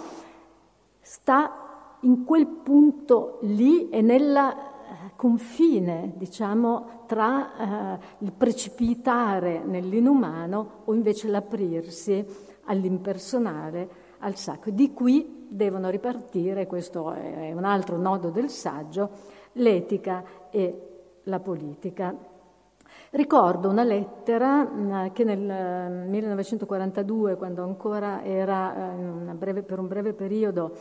sta 1.00 1.98
in 2.00 2.24
quel 2.24 2.46
punto 2.46 3.38
lì 3.42 3.90
e 3.90 4.00
nella 4.00 4.54
eh, 4.54 4.69
confine, 5.20 6.14
diciamo, 6.16 7.04
tra 7.04 7.98
eh, 7.98 7.98
il 8.20 8.32
precipitare 8.32 9.62
nell'inumano 9.62 10.80
o 10.86 10.94
invece 10.94 11.28
l'aprirsi 11.28 12.24
all'impersonale, 12.64 13.88
al 14.20 14.36
sacro. 14.36 14.70
Di 14.70 14.94
qui 14.94 15.44
devono 15.50 15.90
ripartire, 15.90 16.66
questo 16.66 17.12
è 17.12 17.52
un 17.52 17.64
altro 17.64 17.98
nodo 17.98 18.30
del 18.30 18.48
saggio, 18.48 19.10
l'etica 19.52 20.24
e 20.48 21.18
la 21.24 21.38
politica. 21.38 22.16
Ricordo 23.10 23.68
una 23.68 23.84
lettera 23.84 24.64
mm, 24.64 25.06
che 25.12 25.24
nel 25.24 26.08
1942, 26.08 27.36
quando 27.36 27.62
ancora 27.62 28.24
era 28.24 28.94
eh, 28.94 29.34
breve, 29.34 29.64
per 29.64 29.80
un 29.80 29.86
breve 29.86 30.14
periodo 30.14 30.72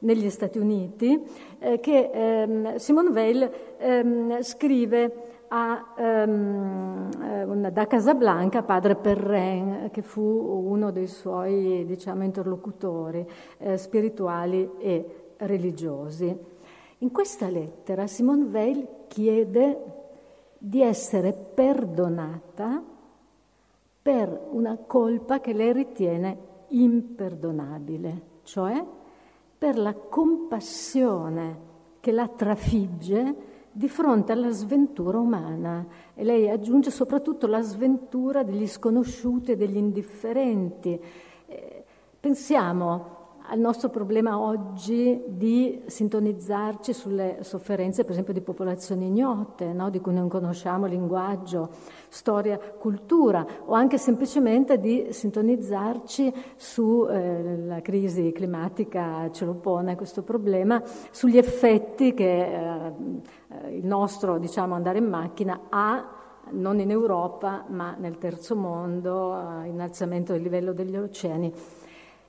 negli 0.00 0.30
Stati 0.30 0.58
Uniti, 0.58 1.20
eh, 1.58 1.80
che 1.80 2.10
ehm, 2.12 2.76
Simone 2.76 3.10
Weil 3.10 3.50
ehm, 3.78 4.42
scrive 4.42 5.36
a, 5.48 5.94
um, 5.96 7.68
da 7.70 7.86
Casablanca 7.86 8.62
padre 8.62 8.96
Perrin, 8.96 9.88
che 9.90 10.02
fu 10.02 10.20
uno 10.20 10.90
dei 10.90 11.06
suoi 11.06 11.84
diciamo, 11.86 12.22
interlocutori 12.22 13.26
eh, 13.58 13.76
spirituali 13.76 14.70
e 14.78 15.32
religiosi. 15.38 16.36
In 16.98 17.10
questa 17.10 17.48
lettera 17.48 18.06
Simone 18.06 18.44
Weil 18.44 18.88
chiede 19.08 19.82
di 20.58 20.82
essere 20.82 21.32
perdonata 21.32 22.82
per 24.02 24.48
una 24.50 24.76
colpa 24.76 25.40
che 25.40 25.52
lei 25.52 25.72
ritiene 25.72 26.36
imperdonabile, 26.68 28.22
cioè 28.42 28.84
per 29.58 29.76
la 29.76 29.92
compassione 29.92 31.66
che 32.00 32.12
la 32.12 32.28
trafigge 32.28 33.34
di 33.72 33.88
fronte 33.88 34.32
alla 34.32 34.50
sventura 34.50 35.18
umana. 35.18 35.86
E 36.14 36.24
lei 36.24 36.48
aggiunge 36.48 36.90
soprattutto 36.90 37.46
la 37.46 37.60
sventura 37.60 38.42
degli 38.42 38.66
sconosciuti 38.66 39.52
e 39.52 39.56
degli 39.56 39.76
indifferenti. 39.76 41.00
Eh, 41.46 41.84
pensiamo 42.18 43.17
al 43.50 43.58
nostro 43.58 43.88
problema 43.88 44.38
oggi 44.38 45.22
di 45.26 45.82
sintonizzarci 45.86 46.92
sulle 46.92 47.38
sofferenze, 47.40 48.02
per 48.02 48.12
esempio, 48.12 48.34
di 48.34 48.42
popolazioni 48.42 49.06
ignote, 49.06 49.72
no? 49.72 49.88
di 49.88 50.00
cui 50.00 50.12
non 50.12 50.28
conosciamo 50.28 50.84
linguaggio, 50.84 51.70
storia, 52.08 52.58
cultura, 52.58 53.46
o 53.64 53.72
anche 53.72 53.96
semplicemente 53.96 54.78
di 54.78 55.06
sintonizzarci 55.10 56.32
sulla 56.56 57.76
eh, 57.76 57.82
crisi 57.82 58.32
climatica, 58.32 59.30
ce 59.30 59.46
lo 59.46 59.54
pone 59.54 59.96
questo 59.96 60.22
problema, 60.22 60.82
sugli 61.10 61.38
effetti 61.38 62.12
che 62.12 62.54
eh, 62.54 63.76
il 63.76 63.86
nostro 63.86 64.38
diciamo, 64.38 64.74
andare 64.74 64.98
in 64.98 65.08
macchina 65.08 65.60
ha 65.70 66.16
non 66.50 66.80
in 66.80 66.90
Europa, 66.90 67.64
ma 67.68 67.94
nel 67.98 68.18
terzo 68.18 68.56
mondo, 68.56 69.62
eh, 69.62 69.68
innalzamento 69.68 70.32
del 70.32 70.42
livello 70.42 70.72
degli 70.72 70.96
oceani 70.96 71.52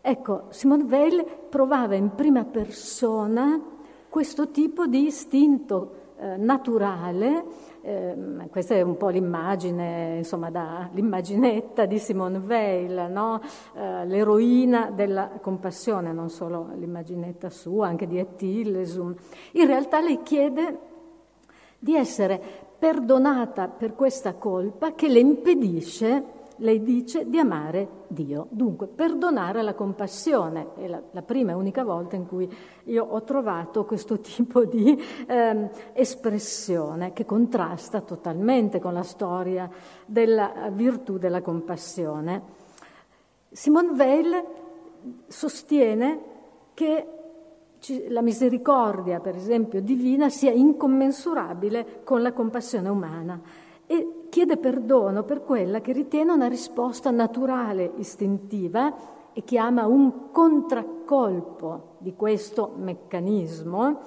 Ecco, 0.02 0.46
Simone 0.50 0.84
Weil 0.84 1.26
provava 1.50 1.96
in 1.96 2.16
prima 2.16 2.46
persona 2.46 3.62
questo 4.08 4.50
tipo 4.50 4.88
di 4.88 5.06
istinto 5.06 6.14
eh, 6.18 6.38
naturale, 6.38 7.44
eh, 7.82 8.16
questa 8.50 8.76
è 8.76 8.82
un 8.82 8.96
po' 8.96 9.10
l'immagine, 9.10 10.18
insomma, 10.18 10.50
da, 10.50 10.90
l'immaginetta 10.94 11.86
di 11.86 12.00
Simone 12.00 12.38
Weil, 12.38 13.12
no? 13.12 13.42
eh, 13.74 14.06
l'eroina 14.06 14.90
della 14.90 15.30
compassione, 15.42 16.14
non 16.14 16.30
solo 16.30 16.70
l'immaginetta 16.76 17.50
sua, 17.50 17.88
anche 17.88 18.08
di 18.08 18.18
Etillesum. 18.18 19.14
In 19.54 19.66
realtà 19.66 20.00
lei 20.00 20.24
chiede 20.24 20.80
di 21.78 21.96
essere 21.96 22.42
perdonata 22.80 23.68
per 23.68 23.96
questa 23.96 24.34
colpa 24.36 24.94
che 24.94 25.10
le 25.10 25.20
impedisce 25.20 26.38
lei 26.60 26.82
dice 26.82 27.28
di 27.30 27.38
amare 27.38 28.06
Dio. 28.08 28.48
Dunque, 28.50 28.88
perdonare 28.88 29.62
la 29.62 29.74
compassione 29.74 30.74
è 30.76 30.88
la, 30.88 31.02
la, 31.12 31.22
prima 31.22 31.52
e 31.52 31.56
unica 31.56 31.84
volta 31.84 32.16
in 32.16 32.26
cui 32.26 32.50
io 32.86 33.04
ho 33.04 33.24
trovato 33.24 33.86
questo 33.86 34.20
tipo 34.22 34.66
di 34.66 34.98
eh, 35.28 35.70
espressione 35.94 37.14
che 37.14 37.26
contrasta 37.26 38.02
totalmente 38.02 38.80
con 38.80 38.94
la 38.94 39.04
storia 39.04 39.70
della 40.06 40.70
virtù 40.72 41.18
della 41.18 41.42
compassione. 41.42 42.58
Simone 43.52 43.90
Weil 43.92 44.46
sostiene 45.28 46.22
che 46.74 47.08
la 48.10 48.22
misericordia, 48.22 49.20
per 49.20 49.36
esempio, 49.36 49.82
divina 49.82 50.30
sia 50.30 50.52
incommensurabile 50.52 52.02
con 52.04 52.22
la 52.22 52.34
compassione 52.34 52.90
umana 52.90 53.42
chiede 54.40 54.56
perdono 54.56 55.24
per 55.24 55.44
quella 55.44 55.82
che 55.82 55.92
ritiene 55.92 56.32
una 56.32 56.48
risposta 56.48 57.12
naturale, 57.12 57.92
istintiva 57.98 58.96
e 59.34 59.44
chiama 59.44 59.86
un 59.86 60.32
contraccolpo 60.32 61.96
di 61.98 62.16
questo 62.16 62.72
meccanismo, 62.78 64.00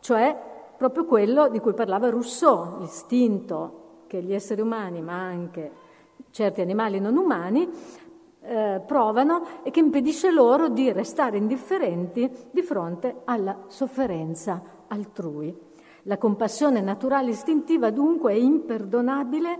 cioè 0.00 0.36
proprio 0.76 1.04
quello 1.04 1.48
di 1.48 1.60
cui 1.60 1.72
parlava 1.72 2.10
Rousseau, 2.10 2.80
l'istinto 2.80 4.02
che 4.08 4.20
gli 4.22 4.34
esseri 4.34 4.60
umani, 4.60 5.00
ma 5.02 5.20
anche 5.20 5.70
certi 6.30 6.60
animali 6.60 6.98
non 6.98 7.16
umani, 7.16 7.68
eh, 8.40 8.82
provano 8.84 9.62
e 9.62 9.70
che 9.70 9.78
impedisce 9.78 10.32
loro 10.32 10.68
di 10.68 10.90
restare 10.90 11.36
indifferenti 11.36 12.28
di 12.50 12.62
fronte 12.62 13.20
alla 13.22 13.56
sofferenza 13.68 14.60
altrui. 14.88 15.65
La 16.08 16.18
compassione 16.18 16.80
naturale 16.80 17.30
istintiva 17.30 17.90
dunque 17.90 18.32
è 18.32 18.36
imperdonabile 18.36 19.58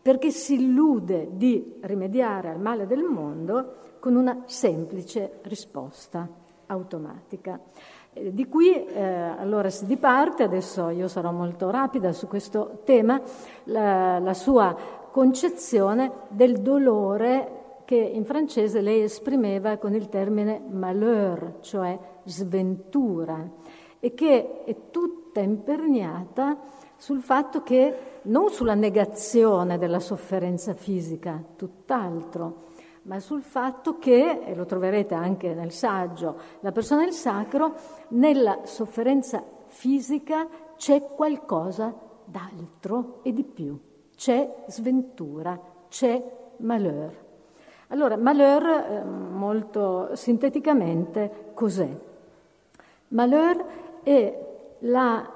perché 0.00 0.30
si 0.30 0.54
illude 0.54 1.30
di 1.32 1.78
rimediare 1.80 2.50
al 2.50 2.60
male 2.60 2.86
del 2.86 3.02
mondo 3.02 3.74
con 3.98 4.14
una 4.14 4.42
semplice 4.46 5.40
risposta 5.42 6.28
automatica. 6.66 7.58
Eh, 8.12 8.32
di 8.32 8.46
qui 8.46 8.86
eh, 8.86 9.02
allora 9.02 9.70
si 9.70 9.86
diparte, 9.86 10.44
adesso 10.44 10.88
io 10.90 11.08
sarò 11.08 11.32
molto 11.32 11.68
rapida 11.68 12.12
su 12.12 12.28
questo 12.28 12.82
tema, 12.84 13.20
la, 13.64 14.20
la 14.20 14.34
sua 14.34 14.76
concezione 15.10 16.12
del 16.28 16.60
dolore 16.60 17.80
che 17.84 17.96
in 17.96 18.24
francese 18.24 18.80
lei 18.80 19.02
esprimeva 19.02 19.78
con 19.78 19.94
il 19.94 20.08
termine 20.08 20.62
malheur, 20.70 21.56
cioè 21.58 21.98
sventura, 22.22 23.50
e 23.98 24.14
che 24.14 24.62
è 24.62 24.76
tutta 24.90 25.17
tutta 25.28 25.40
imperniata 25.40 26.56
sul 26.96 27.20
fatto 27.20 27.62
che, 27.62 28.20
non 28.22 28.48
sulla 28.50 28.74
negazione 28.74 29.78
della 29.78 30.00
sofferenza 30.00 30.74
fisica, 30.74 31.42
tutt'altro, 31.54 32.66
ma 33.02 33.20
sul 33.20 33.42
fatto 33.42 33.98
che, 33.98 34.40
e 34.44 34.54
lo 34.54 34.64
troverete 34.64 35.14
anche 35.14 35.52
nel 35.54 35.70
saggio, 35.70 36.36
la 36.60 36.72
persona 36.72 37.04
del 37.04 37.12
sacro, 37.12 37.74
nella 38.08 38.60
sofferenza 38.64 39.42
fisica 39.66 40.48
c'è 40.76 41.02
qualcosa 41.14 41.94
d'altro 42.24 43.20
e 43.22 43.32
di 43.32 43.44
più, 43.44 43.78
c'è 44.16 44.64
sventura, 44.66 45.60
c'è 45.88 46.22
malheur. 46.58 47.26
Allora, 47.88 48.16
malheur, 48.16 48.66
eh, 48.66 49.04
molto 49.04 50.14
sinteticamente, 50.14 51.50
cos'è? 51.54 51.88
Malheur 53.08 53.64
è 54.02 54.46
la 54.80 55.28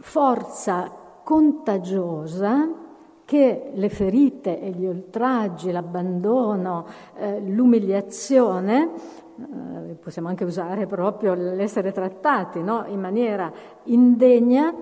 forza 0.00 0.90
contagiosa 1.22 2.82
che 3.24 3.70
le 3.72 3.88
ferite 3.88 4.60
e 4.60 4.70
gli 4.70 4.86
oltraggi, 4.86 5.70
l'abbandono, 5.70 6.86
eh, 7.16 7.40
l'umiliazione, 7.40 8.90
eh, 9.36 9.94
possiamo 9.94 10.28
anche 10.28 10.44
usare 10.44 10.86
proprio 10.86 11.34
l'essere 11.34 11.90
trattati 11.90 12.62
no? 12.62 12.84
in 12.86 13.00
maniera 13.00 13.50
indegna, 13.84 14.74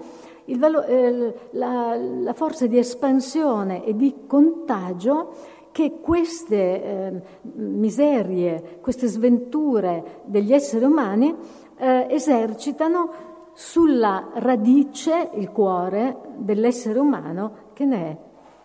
valo- 0.57 0.85
eh, 0.85 1.35
la, 1.53 1.97
la, 1.97 2.33
forza 2.33 2.67
di 2.67 2.79
espansione 2.79 3.85
e 3.85 3.95
di 3.95 4.25
contagio 4.27 5.61
che 5.71 6.01
queste 6.03 6.83
eh, 6.83 7.23
miserie, 7.55 8.79
queste 8.83 9.07
sventure 9.07 10.21
degli 10.25 10.53
esseri 10.53 10.85
umani 10.85 11.35
eh, 11.79 12.07
esercitano 12.11 13.31
sulla 13.55 14.31
radice, 14.35 15.31
il 15.35 15.51
cuore 15.51 16.17
dell'essere 16.37 16.99
umano 16.99 17.71
che 17.73 17.85
ne 17.85 18.07
è 18.11 18.17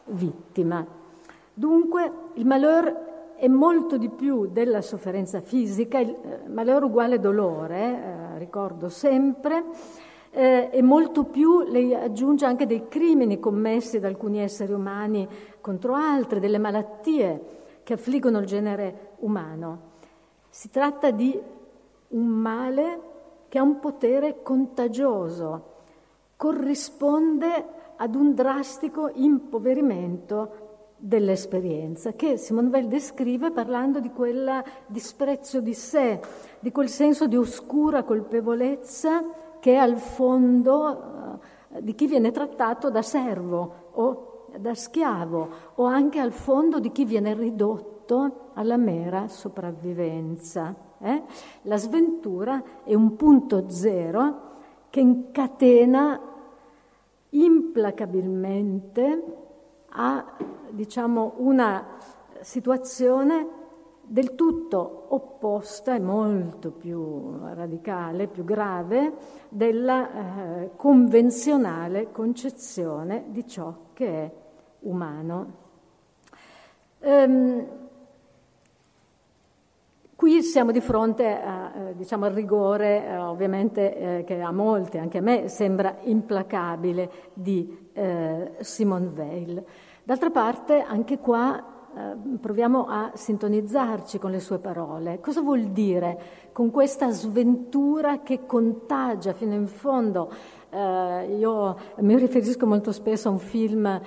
vittima. 0.05 0.85
Dunque 1.53 2.11
il 2.35 2.45
malheur 2.45 3.05
è 3.35 3.47
molto 3.47 3.97
di 3.97 4.09
più 4.09 4.47
della 4.47 4.81
sofferenza 4.81 5.41
fisica, 5.41 5.99
il 5.99 6.09
eh, 6.09 6.47
malheur 6.47 6.83
uguale 6.83 7.19
dolore, 7.19 7.79
eh, 7.79 8.38
ricordo 8.39 8.89
sempre, 8.89 9.63
eh, 10.31 10.69
e 10.71 10.81
molto 10.81 11.23
più 11.23 11.63
lei 11.63 11.93
aggiunge 11.93 12.45
anche 12.45 12.65
dei 12.65 12.88
crimini 12.88 13.39
commessi 13.39 13.99
da 13.99 14.07
alcuni 14.07 14.39
esseri 14.39 14.73
umani 14.73 15.27
contro 15.61 15.93
altri, 15.93 16.39
delle 16.39 16.57
malattie 16.57 17.55
che 17.83 17.93
affliggono 17.93 18.39
il 18.39 18.45
genere 18.45 19.13
umano. 19.19 19.95
Si 20.49 20.69
tratta 20.69 21.11
di 21.11 21.39
un 22.09 22.25
male 22.25 22.99
che 23.57 23.63
ha 23.63 23.65
un 23.65 23.79
potere 23.79 24.43
contagioso, 24.43 25.73
corrisponde 26.35 27.65
ad 27.95 28.13
un 28.13 28.35
drastico 28.35 29.09
impoverimento 29.11 30.65
dell'esperienza, 30.95 32.13
che 32.13 32.37
Simone 32.37 32.69
Weil 32.69 32.87
descrive 32.87 33.49
parlando 33.49 33.99
di 33.99 34.11
quel 34.11 34.63
disprezzo 34.85 35.59
di 35.59 35.73
sé, 35.73 36.19
di 36.59 36.71
quel 36.71 36.87
senso 36.87 37.25
di 37.25 37.35
oscura 37.35 38.03
colpevolezza 38.03 39.23
che 39.59 39.73
è 39.73 39.77
al 39.77 39.97
fondo 39.97 41.39
eh, 41.73 41.81
di 41.81 41.95
chi 41.95 42.05
viene 42.05 42.29
trattato 42.29 42.91
da 42.91 43.01
servo 43.01 43.89
o 43.93 44.45
da 44.55 44.75
schiavo, 44.75 45.49
o 45.73 45.83
anche 45.85 46.19
al 46.19 46.31
fondo 46.31 46.79
di 46.79 46.91
chi 46.91 47.05
viene 47.05 47.33
ridotto 47.33 47.96
alla 48.53 48.77
mera 48.77 49.27
sopravvivenza. 49.27 50.73
Eh? 50.99 51.23
La 51.63 51.77
sventura 51.77 52.63
è 52.83 52.93
un 52.93 53.15
punto 53.15 53.69
zero 53.69 54.45
che 54.89 54.99
incatena 54.99 56.19
implacabilmente 57.29 59.23
a 59.89 60.33
diciamo, 60.69 61.33
una 61.37 61.85
situazione 62.41 63.55
del 64.03 64.35
tutto 64.35 65.07
opposta 65.09 65.93
e 65.93 65.99
molto 65.99 66.71
più 66.71 67.37
radicale, 67.53 68.27
più 68.27 68.45
grave 68.45 69.13
della 69.49 70.61
eh, 70.61 70.71
convenzionale 70.77 72.11
concezione 72.11 73.25
di 73.27 73.45
ciò 73.45 73.73
che 73.93 74.07
è 74.07 74.31
umano. 74.81 75.65
Ehm, 76.99 77.67
Qui 80.18 80.41
siamo 80.41 80.72
di 80.72 80.82
fronte 80.82 81.28
a, 81.28 81.72
eh, 81.76 81.95
diciamo, 81.95 82.26
al 82.26 82.32
rigore, 82.32 83.05
eh, 83.05 83.18
ovviamente, 83.18 84.18
eh, 84.18 84.24
che 84.24 84.41
a 84.41 84.51
molti, 84.51 84.97
anche 84.97 85.20
a 85.20 85.22
me, 85.22 85.47
sembra 85.47 85.97
implacabile 86.05 87.11
di 87.36 87.91
eh, 87.93 88.53
Simone 88.61 89.11
Weil. 89.15 89.63
D'altra 90.01 90.32
parte, 90.32 90.82
anche 90.82 91.20
qua 91.20 91.63
eh, 91.95 92.38
proviamo 92.39 92.88
a 92.88 93.11
sintonizzarci 93.13 94.18
con 94.18 94.32
le 94.32 94.39
sue 94.39 94.57
parole. 94.57 95.20
Cosa 95.20 95.41
vuol 95.41 95.65
dire 95.65 96.20
con 96.51 96.72
questa 96.72 97.11
sventura 97.11 98.24
che 98.24 98.47
contagia 98.47 99.34
fino 99.34 99.53
in 99.53 99.68
fondo? 99.68 100.32
Eh, 100.72 101.36
io 101.38 101.78
mi 101.97 102.18
riferisco 102.18 102.65
molto 102.65 102.91
spesso 102.91 103.28
a 103.28 103.32
un 103.34 103.39
film 103.39 104.01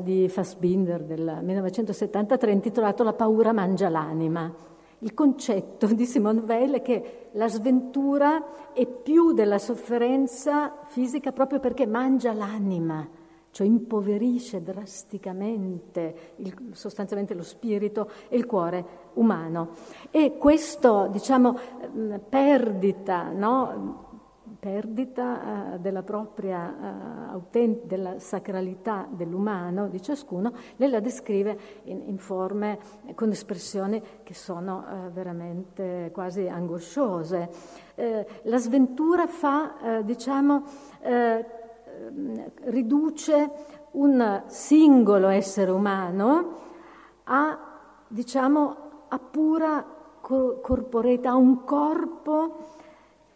di 0.00 0.26
Fassbinder 0.26 1.02
del 1.02 1.40
1973 1.42 2.50
intitolato 2.50 3.04
La 3.04 3.12
paura 3.12 3.52
mangia 3.52 3.90
l'anima 3.90 4.72
il 5.04 5.12
concetto 5.12 5.86
di 5.86 6.06
Simone 6.06 6.40
Weil 6.40 6.72
è 6.76 6.82
che 6.82 7.28
la 7.32 7.48
sventura 7.48 8.72
è 8.72 8.86
più 8.86 9.32
della 9.32 9.58
sofferenza 9.58 10.74
fisica 10.86 11.30
proprio 11.30 11.60
perché 11.60 11.86
mangia 11.86 12.32
l'anima, 12.32 13.06
cioè 13.50 13.66
impoverisce 13.66 14.62
drasticamente 14.62 16.32
il, 16.36 16.54
sostanzialmente 16.72 17.34
lo 17.34 17.42
spirito 17.42 18.10
e 18.28 18.36
il 18.38 18.46
cuore 18.46 19.10
umano. 19.14 19.72
E 20.10 20.38
questa 20.38 21.06
diciamo, 21.08 21.54
perdita 22.26 23.30
no, 23.30 24.13
perdita 24.64 25.74
eh, 25.74 25.78
della 25.78 26.02
propria 26.02 27.42
eh, 27.52 27.80
della 27.84 28.18
sacralità 28.18 29.06
dell'umano 29.10 29.88
di 29.88 30.00
ciascuno, 30.00 30.54
lei 30.76 30.88
la 30.88 31.00
descrive 31.00 31.82
in, 31.84 32.04
in 32.06 32.16
forme 32.16 32.78
con 33.14 33.28
espressioni 33.28 34.02
che 34.22 34.32
sono 34.32 34.86
eh, 34.86 35.10
veramente 35.10 36.08
quasi 36.14 36.48
angosciose. 36.48 37.50
Eh, 37.94 38.26
la 38.44 38.56
sventura 38.56 39.26
fa, 39.26 39.98
eh, 39.98 40.04
diciamo, 40.04 40.62
eh, 41.02 41.44
riduce 42.64 43.50
un 43.90 44.44
singolo 44.46 45.28
essere 45.28 45.72
umano 45.72 46.54
a, 47.24 47.58
diciamo, 48.08 48.76
a 49.08 49.18
pura 49.18 49.84
corporeità, 50.22 51.32
a 51.32 51.36
un 51.36 51.64
corpo 51.64 52.73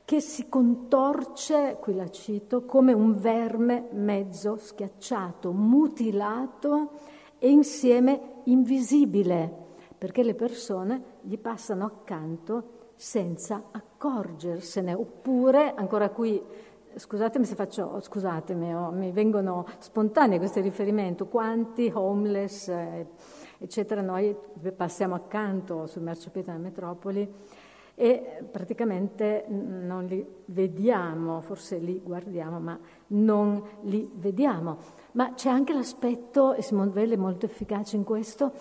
che 0.09 0.23
si 0.23 0.49
contorce, 0.49 1.77
qui 1.79 1.95
la 1.95 2.09
cito, 2.09 2.65
come 2.65 2.95
un 2.95 3.13
verme 3.13 3.89
mezzo 3.93 4.57
schiacciato, 4.57 5.53
mutilato 5.53 6.93
e 7.39 7.51
insieme 7.51 8.41
invisibile, 8.45 9.53
perché 9.99 10.23
le 10.23 10.35
persone 10.35 11.19
gli 11.21 11.37
passano 11.37 11.85
accanto 11.85 12.93
senza 12.95 13.65
accorgersene, 13.71 14.95
oppure, 14.95 15.75
ancora 15.75 16.09
qui, 16.09 16.43
scusatemi 16.95 17.45
se 17.45 17.55
faccio, 17.55 18.01
scusatemi, 18.01 18.75
oh, 18.75 18.91
mi 18.91 19.13
vengono 19.13 19.67
spontanei 19.77 20.39
questi 20.39 20.63
riferimenti, 20.63 21.25
quanti 21.25 21.93
homeless, 21.95 22.69
eh, 22.69 23.09
eccetera, 23.59 24.01
noi 24.01 24.35
passiamo 24.75 25.15
accanto 25.15 25.85
sui 25.85 26.01
marciapiedi 26.01 26.47
della 26.47 26.59
metropoli, 26.59 27.31
e 28.01 28.45
praticamente 28.49 29.45
non 29.49 30.05
li 30.05 30.25
vediamo, 30.45 31.41
forse 31.41 31.79
li 31.79 32.01
guardiamo, 32.01 32.61
ma 32.61 32.79
non 33.09 33.61
li 33.83 34.09
vediamo. 34.15 34.79
Ma 35.13 35.35
c'è 35.35 35.51
anche 35.51 35.73
l'aspetto, 35.73 36.55
e 36.55 36.63
Simone 36.63 36.93
Weil 36.95 37.11
è 37.11 37.17
molto 37.17 37.47
efficace 37.47 37.97
in 37.97 38.05
questo, 38.05 38.53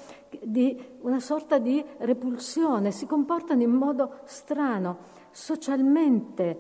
di 0.42 0.76
una 1.02 1.20
sorta 1.20 1.60
di 1.60 1.86
repulsione, 2.00 2.90
si 2.90 3.06
comportano 3.06 3.62
in 3.62 3.70
modo 3.70 4.22
strano, 4.24 4.98
socialmente 5.30 6.58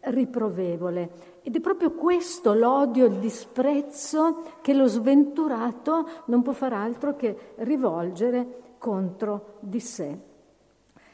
riprovevole. 0.00 1.38
Ed 1.42 1.54
è 1.54 1.60
proprio 1.60 1.92
questo 1.92 2.54
l'odio, 2.54 3.06
il 3.06 3.18
disprezzo 3.18 4.42
che 4.62 4.74
lo 4.74 4.86
sventurato 4.86 6.08
non 6.24 6.42
può 6.42 6.52
far 6.52 6.72
altro 6.72 7.14
che 7.14 7.52
rivolgere 7.58 8.74
contro 8.78 9.58
di 9.60 9.78
sé. 9.78 10.34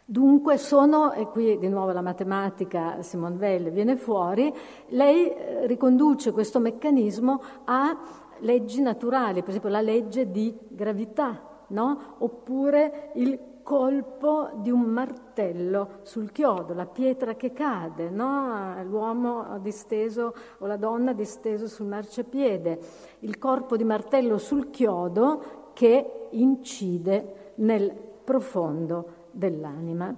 Dunque 0.04 0.58
sono, 0.58 1.12
e 1.12 1.28
qui 1.28 1.58
di 1.58 1.68
nuovo 1.68 1.92
la 1.92 2.00
matematica 2.00 3.02
Simone 3.02 3.36
Weil 3.36 3.70
viene 3.70 3.94
fuori, 3.94 4.52
lei 4.88 5.32
eh, 5.32 5.66
riconduce 5.68 6.32
questo 6.32 6.58
meccanismo 6.58 7.40
a 7.66 7.96
leggi 8.40 8.82
naturali, 8.82 9.40
per 9.40 9.50
esempio 9.50 9.70
la 9.70 9.80
legge 9.80 10.28
di 10.28 10.58
gravità, 10.68 11.40
no? 11.68 12.16
oppure 12.18 13.12
il 13.14 13.38
colpo 13.62 14.50
di 14.56 14.72
un 14.72 14.80
martello 14.80 16.00
sul 16.02 16.32
chiodo, 16.32 16.74
la 16.74 16.86
pietra 16.86 17.36
che 17.36 17.52
cade, 17.52 18.10
no? 18.10 18.82
l'uomo 18.82 19.56
disteso 19.60 20.34
o 20.58 20.66
la 20.66 20.76
donna 20.76 21.12
disteso 21.12 21.68
sul 21.68 21.86
marciapiede, 21.86 22.78
il 23.20 23.38
corpo 23.38 23.76
di 23.76 23.84
martello 23.84 24.38
sul 24.38 24.70
chiodo 24.70 25.70
che 25.74 26.26
incide 26.30 27.52
nel 27.56 27.94
profondo 28.24 29.20
dell'anima, 29.32 30.14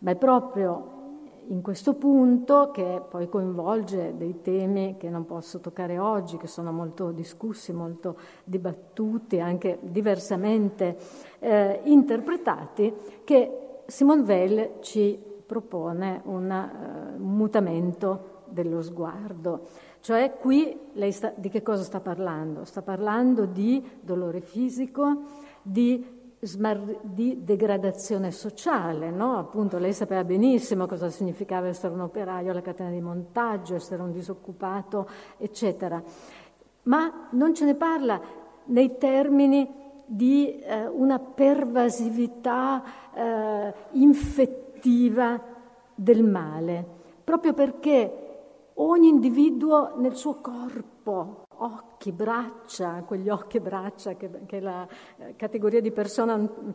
ma 0.00 0.10
è 0.10 0.16
proprio 0.16 0.98
in 1.48 1.62
questo 1.62 1.94
punto, 1.94 2.70
che 2.70 3.02
poi 3.08 3.28
coinvolge 3.28 4.14
dei 4.16 4.40
temi 4.40 4.96
che 4.96 5.10
non 5.10 5.26
posso 5.26 5.58
toccare 5.58 5.98
oggi, 5.98 6.36
che 6.36 6.46
sono 6.46 6.70
molto 6.70 7.10
discussi, 7.10 7.72
molto 7.72 8.16
dibattuti, 8.44 9.40
anche 9.40 9.78
diversamente 9.82 10.96
eh, 11.40 11.80
interpretati, 11.84 12.94
che 13.24 13.82
Simone 13.86 14.22
Weil 14.22 14.70
ci 14.80 15.18
propone 15.44 16.20
una, 16.26 17.16
uh, 17.18 17.20
un 17.20 17.34
mutamento 17.36 18.42
dello 18.44 18.80
sguardo. 18.82 19.66
Cioè 19.98 20.36
qui 20.38 20.78
lei 20.92 21.10
sta, 21.10 21.32
di 21.34 21.48
che 21.48 21.62
cosa 21.62 21.82
sta 21.82 21.98
parlando? 21.98 22.64
Sta 22.64 22.82
parlando 22.82 23.46
di 23.46 23.84
dolore 24.00 24.40
fisico, 24.40 25.22
di 25.62 26.19
di 27.02 27.44
degradazione 27.44 28.30
sociale, 28.30 29.10
no? 29.10 29.36
appunto 29.36 29.76
lei 29.76 29.92
sapeva 29.92 30.24
benissimo 30.24 30.86
cosa 30.86 31.10
significava 31.10 31.66
essere 31.66 31.92
un 31.92 32.00
operaio 32.00 32.50
alla 32.50 32.62
catena 32.62 32.88
di 32.88 33.00
montaggio, 33.00 33.74
essere 33.74 34.00
un 34.00 34.10
disoccupato, 34.10 35.06
eccetera. 35.36 36.02
Ma 36.84 37.28
non 37.32 37.54
ce 37.54 37.66
ne 37.66 37.74
parla 37.74 38.18
nei 38.66 38.96
termini 38.96 39.68
di 40.06 40.58
eh, 40.58 40.86
una 40.86 41.18
pervasività 41.18 42.82
eh, 43.12 43.74
infettiva 43.92 45.40
del 45.94 46.24
male, 46.24 46.86
proprio 47.22 47.52
perché 47.52 48.28
ogni 48.74 49.08
individuo 49.08 49.92
nel 49.96 50.14
suo 50.16 50.40
corpo, 50.40 51.42
occhi, 51.62 52.12
braccia, 52.12 53.02
quegli 53.06 53.28
occhi 53.28 53.58
e 53.58 53.60
braccia 53.60 54.14
che, 54.14 54.30
che 54.46 54.60
la 54.60 54.86
eh, 55.18 55.36
categoria 55.36 55.80
di 55.80 55.90
persona 55.90 56.36
non, 56.36 56.74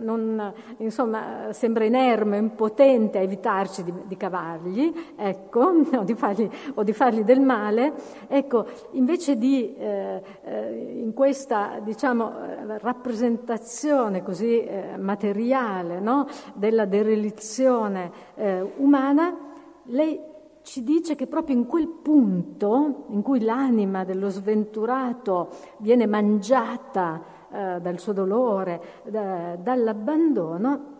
non, 0.00 0.52
insomma, 0.78 1.52
sembra 1.52 1.84
inerme, 1.84 2.36
impotente 2.36 3.18
a 3.18 3.22
evitarci 3.22 3.84
di, 3.84 3.92
di 4.04 4.16
cavargli, 4.16 4.92
ecco, 5.16 5.72
o 5.96 6.02
di, 6.04 6.14
fargli, 6.14 6.48
o 6.74 6.82
di, 6.82 6.92
fargli, 6.92 7.22
del 7.22 7.40
male, 7.40 7.94
ecco, 8.28 8.66
invece 8.92 9.38
di 9.38 9.74
eh, 9.76 10.22
eh, 10.44 11.00
in 11.00 11.14
questa 11.14 11.80
diciamo, 11.82 12.44
eh, 12.44 12.78
rappresentazione 12.78 14.22
così 14.22 14.62
eh, 14.62 14.96
materiale 14.98 16.00
no, 16.00 16.26
della 16.54 16.84
derelizione 16.84 18.10
eh, 18.34 18.60
umana, 18.76 19.36
lei 19.84 20.20
ci 20.62 20.82
dice 20.82 21.14
che 21.14 21.26
proprio 21.26 21.56
in 21.56 21.66
quel 21.66 21.88
punto 21.88 23.04
in 23.08 23.22
cui 23.22 23.40
l'anima 23.40 24.04
dello 24.04 24.28
sventurato 24.28 25.48
viene 25.78 26.06
mangiata 26.06 27.22
eh, 27.50 27.80
dal 27.80 27.98
suo 27.98 28.12
dolore, 28.12 29.02
da, 29.04 29.56
dall'abbandono, 29.56 30.96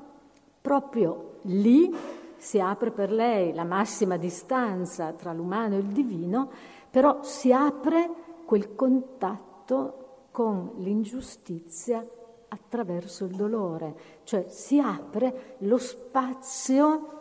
proprio 0.60 1.36
lì 1.42 1.94
si 2.36 2.60
apre 2.60 2.90
per 2.90 3.10
lei 3.10 3.52
la 3.52 3.64
massima 3.64 4.16
distanza 4.16 5.12
tra 5.12 5.32
l'umano 5.32 5.74
e 5.74 5.78
il 5.78 5.86
divino, 5.86 6.50
però 6.90 7.22
si 7.22 7.52
apre 7.52 8.10
quel 8.44 8.74
contatto 8.74 10.26
con 10.30 10.72
l'ingiustizia 10.76 12.06
attraverso 12.48 13.24
il 13.24 13.34
dolore, 13.34 13.94
cioè 14.24 14.46
si 14.48 14.78
apre 14.78 15.56
lo 15.58 15.76
spazio 15.76 17.16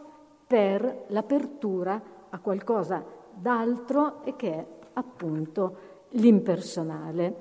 per 0.47 1.05
l'apertura 1.07 2.01
a 2.29 2.39
qualcosa 2.39 3.03
d'altro 3.33 4.23
e 4.23 4.35
che 4.35 4.53
è 4.53 4.65
appunto 4.93 5.77
l'impersonale. 6.11 7.35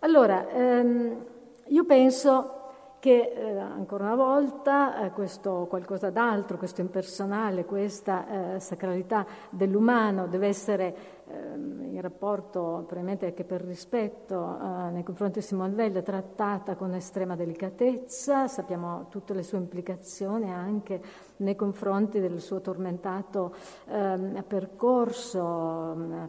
Allora, 0.00 0.48
ehm, 0.48 1.24
io 1.66 1.84
penso 1.84 2.62
che 3.04 3.32
eh, 3.36 3.58
ancora 3.58 4.04
una 4.04 4.14
volta 4.14 5.04
eh, 5.04 5.10
questo 5.10 5.66
qualcosa 5.68 6.08
d'altro, 6.08 6.56
questo 6.56 6.80
impersonale, 6.80 7.66
questa 7.66 8.54
eh, 8.54 8.60
sacralità 8.60 9.26
dell'umano 9.50 10.26
deve 10.26 10.46
essere 10.46 10.96
ehm, 11.34 11.94
in 11.94 12.00
rapporto, 12.00 12.84
probabilmente 12.86 13.26
anche 13.26 13.44
per 13.44 13.62
rispetto 13.62 14.58
eh, 14.60 14.90
nei 14.90 15.02
confronti 15.02 15.40
di 15.40 15.44
Simone 15.44 15.74
Weil, 15.74 16.02
trattata 16.02 16.76
con 16.76 16.94
estrema 16.94 17.36
delicatezza, 17.36 18.48
sappiamo 18.48 19.06
tutte 19.08 19.34
le 19.34 19.42
sue 19.42 19.58
implicazioni 19.58 20.50
anche 20.50 21.00
nei 21.36 21.56
confronti 21.56 22.20
del 22.20 22.40
suo 22.40 22.60
tormentato 22.60 23.54
ehm, 23.86 24.44
percorso 24.46 25.92
eh, 25.92 26.28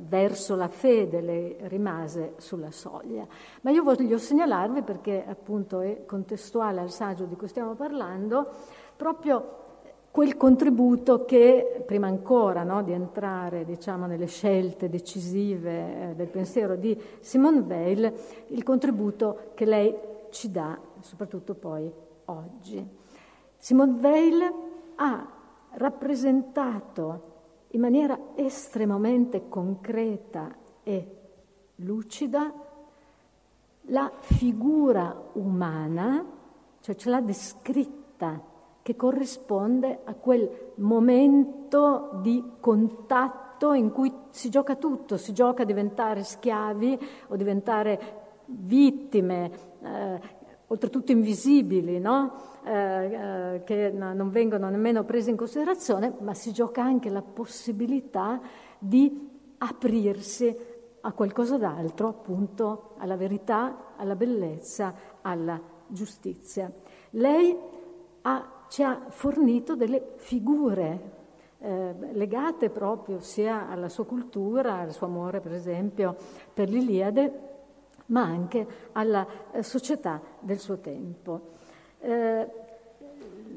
verso 0.00 0.56
la 0.56 0.68
fede, 0.68 1.20
lei 1.20 1.56
rimase 1.62 2.34
sulla 2.36 2.70
soglia. 2.70 3.26
Ma 3.62 3.70
io 3.70 3.82
voglio 3.82 4.18
segnalarvi, 4.18 4.82
perché 4.82 5.24
appunto 5.26 5.80
è 5.80 6.04
contestuale 6.04 6.80
al 6.80 6.90
saggio 6.90 7.24
di 7.24 7.36
cui 7.36 7.48
stiamo 7.48 7.74
parlando, 7.74 8.50
proprio 8.96 9.61
quel 10.12 10.36
contributo 10.36 11.24
che, 11.24 11.82
prima 11.86 12.06
ancora 12.06 12.64
no, 12.64 12.82
di 12.82 12.92
entrare 12.92 13.64
diciamo, 13.64 14.04
nelle 14.04 14.26
scelte 14.26 14.90
decisive 14.90 16.10
eh, 16.10 16.14
del 16.14 16.28
pensiero 16.28 16.76
di 16.76 16.96
Simone 17.20 17.60
Weil, 17.60 18.12
il 18.48 18.62
contributo 18.62 19.52
che 19.54 19.64
lei 19.64 19.96
ci 20.28 20.50
dà, 20.50 20.78
soprattutto 21.00 21.54
poi 21.54 21.90
oggi. 22.26 22.86
Simone 23.56 23.98
Weil 24.00 24.54
ha 24.96 25.26
rappresentato 25.70 27.30
in 27.68 27.80
maniera 27.80 28.18
estremamente 28.34 29.48
concreta 29.48 30.54
e 30.82 31.16
lucida 31.76 32.52
la 33.86 34.12
figura 34.18 35.30
umana, 35.32 36.22
cioè 36.80 36.94
ce 36.96 37.08
l'ha 37.08 37.22
descritta 37.22 38.50
che 38.82 38.96
corrisponde 38.96 40.00
a 40.04 40.14
quel 40.14 40.72
momento 40.76 42.18
di 42.20 42.42
contatto 42.60 43.72
in 43.72 43.92
cui 43.92 44.12
si 44.30 44.50
gioca 44.50 44.74
tutto, 44.74 45.16
si 45.16 45.32
gioca 45.32 45.62
a 45.62 45.66
diventare 45.66 46.24
schiavi 46.24 46.98
o 47.28 47.36
diventare 47.36 48.20
vittime, 48.46 49.50
eh, 49.80 50.20
oltretutto 50.66 51.12
invisibili, 51.12 52.00
no? 52.00 52.32
eh, 52.64 52.72
eh, 52.74 53.62
che 53.64 53.90
non 53.90 54.30
vengono 54.30 54.68
nemmeno 54.68 55.04
prese 55.04 55.30
in 55.30 55.36
considerazione, 55.36 56.14
ma 56.20 56.34
si 56.34 56.52
gioca 56.52 56.82
anche 56.82 57.08
la 57.08 57.22
possibilità 57.22 58.40
di 58.78 59.30
aprirsi 59.58 60.56
a 61.02 61.12
qualcosa 61.12 61.56
d'altro, 61.56 62.08
appunto 62.08 62.94
alla 62.98 63.16
verità, 63.16 63.94
alla 63.96 64.16
bellezza, 64.16 64.94
alla 65.20 65.60
giustizia. 65.86 66.72
Lei 67.10 67.56
ha 68.22 68.61
ci 68.72 68.82
ha 68.82 69.04
fornito 69.10 69.76
delle 69.76 70.14
figure 70.16 71.10
eh, 71.58 71.94
legate 72.12 72.70
proprio 72.70 73.20
sia 73.20 73.68
alla 73.68 73.90
sua 73.90 74.06
cultura, 74.06 74.78
al 74.78 74.92
suo 74.92 75.08
amore 75.08 75.40
per 75.40 75.52
esempio 75.52 76.16
per 76.54 76.70
l'Iliade, 76.70 77.50
ma 78.06 78.22
anche 78.22 78.66
alla 78.92 79.26
eh, 79.50 79.62
società 79.62 80.22
del 80.40 80.58
suo 80.58 80.78
tempo. 80.78 81.50
Eh, 81.98 82.50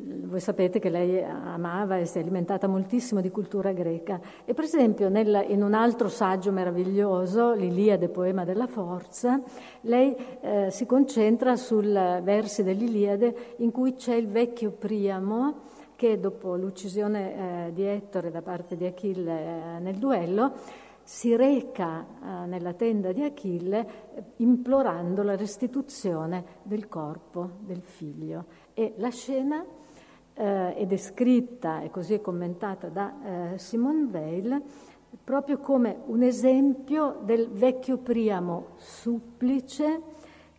voi 0.05 0.39
sapete 0.39 0.79
che 0.79 0.89
lei 0.89 1.23
amava 1.23 1.97
e 1.97 2.05
si 2.05 2.19
è 2.19 2.21
alimentata 2.21 2.67
moltissimo 2.67 3.21
di 3.21 3.31
cultura 3.31 3.71
greca. 3.71 4.19
E 4.45 4.53
per 4.53 4.65
esempio 4.65 5.09
nel, 5.09 5.45
in 5.49 5.63
un 5.63 5.73
altro 5.73 6.09
saggio 6.09 6.51
meraviglioso, 6.51 7.53
l'Iliade, 7.53 8.09
poema 8.09 8.45
della 8.45 8.67
forza, 8.67 9.41
lei 9.81 10.15
eh, 10.41 10.69
si 10.69 10.85
concentra 10.85 11.55
sul 11.55 11.91
versi 12.23 12.63
dell'Iliade 12.63 13.55
in 13.57 13.71
cui 13.71 13.95
c'è 13.95 14.13
il 14.13 14.27
vecchio 14.27 14.71
Priamo 14.71 15.63
che 15.95 16.19
dopo 16.19 16.55
l'uccisione 16.55 17.67
eh, 17.67 17.73
di 17.73 17.83
Ettore 17.83 18.29
da 18.29 18.41
parte 18.41 18.75
di 18.75 18.85
Achille 18.85 19.31
eh, 19.31 19.79
nel 19.79 19.95
duello 19.95 20.53
si 21.01 21.35
reca 21.35 22.03
eh, 22.03 22.45
nella 22.47 22.73
tenda 22.73 23.11
di 23.11 23.23
Achille 23.23 23.87
implorando 24.37 25.23
la 25.23 25.35
restituzione 25.35 26.43
del 26.63 26.87
corpo 26.87 27.51
del 27.59 27.81
figlio. 27.81 28.45
E 28.73 28.93
la 28.97 29.09
scena 29.09 29.65
eh, 30.35 30.75
è 30.75 30.85
descritta 30.85 31.81
e 31.81 31.89
così 31.89 32.13
è 32.13 32.21
commentata 32.21 32.87
da 32.89 33.53
eh, 33.53 33.57
Simone 33.57 34.03
Weil 34.11 34.61
proprio 35.23 35.59
come 35.59 36.01
un 36.05 36.21
esempio 36.21 37.19
del 37.23 37.49
vecchio 37.49 37.97
Priamo 37.97 38.67
supplice 38.75 40.01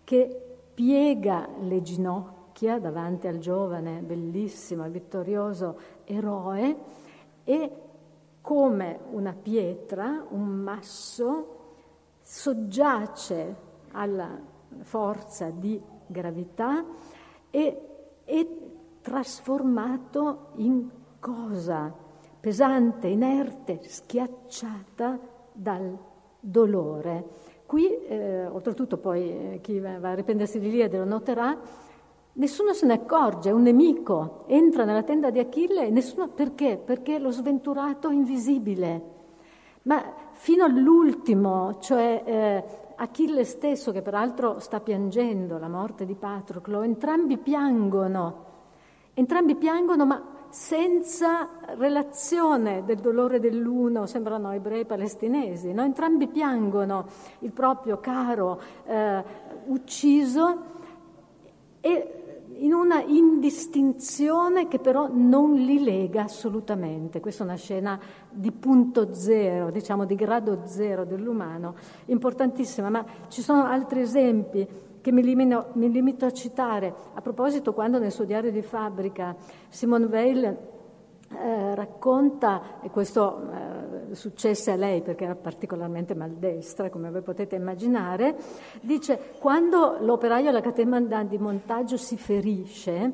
che 0.03 0.41
piega 0.75 1.49
le 1.61 1.83
ginocchia 1.83 2.79
davanti 2.79 3.27
al 3.27 3.39
giovane, 3.39 4.01
bellissimo 4.01 4.85
e 4.85 4.91
vittorioso 4.91 5.79
eroe 6.05 6.77
e 7.45 7.73
come 8.41 9.01
una 9.11 9.35
pietra, 9.35 10.25
un 10.31 10.47
masso, 10.47 11.55
soggiace 12.23 13.57
alla 13.93 14.39
forza 14.83 15.51
di 15.51 15.81
gravità 16.07 16.85
e, 17.51 17.81
e 18.25 18.66
trasformato 19.07 20.49
in 20.57 20.89
cosa 21.21 21.95
pesante, 22.41 23.07
inerte, 23.07 23.79
schiacciata 23.85 25.17
dal 25.53 25.97
dolore. 26.41 27.25
Qui, 27.67 28.05
eh, 28.05 28.47
oltretutto 28.47 28.99
poi 28.99 29.53
eh, 29.55 29.61
chi 29.63 29.79
va 29.79 30.11
a 30.11 30.15
riprendersi 30.15 30.59
di 30.59 30.71
Liade 30.73 30.99
lo 30.99 31.05
noterà, 31.05 31.57
nessuno 32.33 32.73
se 32.73 32.85
ne 32.87 32.95
accorge, 32.95 33.51
è 33.51 33.53
un 33.53 33.63
nemico, 33.63 34.43
entra 34.49 34.85
nella 34.85 35.05
tenda 35.05 35.31
di 35.31 35.39
Achille 35.39 35.87
e 35.87 35.91
nessuno... 35.91 36.27
Perché? 36.27 36.77
Perché 36.77 37.21
lo 37.21 37.31
sventurato 37.31 38.11
invisibile. 38.11 39.03
Ma 39.83 40.03
fino 40.33 40.65
all'ultimo, 40.65 41.79
cioè 41.79 42.23
eh, 42.25 42.65
Achille 42.97 43.45
stesso, 43.45 43.93
che 43.93 44.03
peraltro 44.03 44.59
sta 44.59 44.81
piangendo 44.81 45.59
la 45.59 45.69
morte 45.69 46.05
di 46.05 46.17
Patroclo, 46.17 46.83
entrambi 46.83 47.39
piangono 47.39 48.55
Entrambi 49.19 49.55
piangono, 49.55 50.05
ma 50.05 50.23
senza 50.51 51.49
relazione 51.79 52.85
del 52.85 52.99
dolore 52.99 53.41
dell'uno, 53.41 54.05
sembrano 54.05 54.53
ebrei 54.53 54.85
palestinesi, 54.85 55.73
no? 55.73 55.83
entrambi 55.83 56.29
piangono 56.29 57.07
il 57.39 57.51
proprio 57.51 57.97
caro 57.97 58.61
eh, 58.85 59.25
ucciso 59.69 60.59
e 61.81 62.43
in 62.59 62.75
una 62.75 63.03
indistinzione 63.03 64.69
che 64.69 64.81
però 64.81 65.09
non 65.11 65.55
li 65.55 65.83
lega 65.83 66.25
assolutamente. 66.25 67.21
Questa 67.21 67.43
è 67.43 67.47
una 67.47 67.57
scena 67.57 67.99
di 68.31 68.53
punto 68.53 69.15
zero, 69.15 69.71
diciamo 69.71 70.05
di 70.05 70.15
grado 70.15 70.61
zero 70.65 71.07
dell'umano, 71.07 71.75
importantissima, 72.07 72.91
ma 72.91 73.05
ci 73.29 73.41
sono 73.41 73.65
altri 73.65 74.01
esempi 74.01 74.69
che 75.07 75.13
mi, 75.13 75.23
limino, 75.23 75.69
mi 75.75 75.89
limito 75.89 76.25
a 76.25 76.33
citare. 76.33 76.93
A 77.15 77.21
proposito, 77.21 77.73
quando 77.73 78.01
nel 78.01 78.11
suo 78.11 78.25
diario 78.25 78.51
di 78.51 78.61
fabbrica 78.61 79.37
Simone 79.69 80.07
Weil 80.07 80.45
eh, 80.45 81.75
racconta, 81.77 82.81
e 82.83 82.91
questo 82.91 83.41
eh, 84.11 84.15
successe 84.17 84.73
a 84.73 84.75
lei 84.75 85.03
perché 85.03 85.23
era 85.23 85.37
particolarmente 85.37 86.17
maldestra, 86.17 86.91
come 86.91 87.13
voi 87.13 87.23
potete 87.23 87.55
immaginare, 87.55 88.35
dice 88.81 89.35
quando 89.39 89.99
l'operaio 90.01 90.49
alla 90.49 90.61
catena 90.61 91.23
di 91.23 91.39
montaggio 91.39 91.97
si 91.97 92.17
ferisce, 92.17 93.13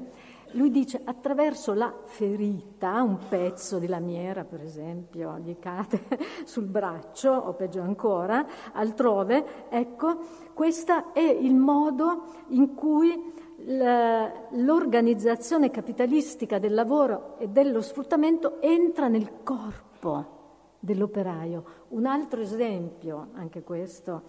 lui 0.52 0.70
dice 0.70 1.00
attraverso 1.04 1.74
la 1.74 1.92
ferita, 2.04 3.02
un 3.02 3.18
pezzo 3.28 3.78
di 3.78 3.86
lamiera 3.86 4.44
per 4.44 4.62
esempio, 4.62 5.38
gli 5.38 5.58
cade 5.58 6.00
sul 6.44 6.66
braccio 6.66 7.30
o 7.30 7.52
peggio 7.54 7.80
ancora, 7.80 8.44
altrove, 8.72 9.68
ecco, 9.68 10.18
questo 10.54 11.12
è 11.12 11.20
il 11.20 11.54
modo 11.54 12.24
in 12.48 12.74
cui 12.74 13.30
l'organizzazione 13.64 15.70
capitalistica 15.70 16.58
del 16.58 16.74
lavoro 16.74 17.36
e 17.38 17.48
dello 17.48 17.80
sfruttamento 17.80 18.60
entra 18.60 19.06
nel 19.08 19.42
corpo 19.44 20.40
dell'operaio. 20.80 21.64
Un 21.88 22.06
altro 22.06 22.40
esempio, 22.40 23.28
anche 23.34 23.62
questo 23.62 24.22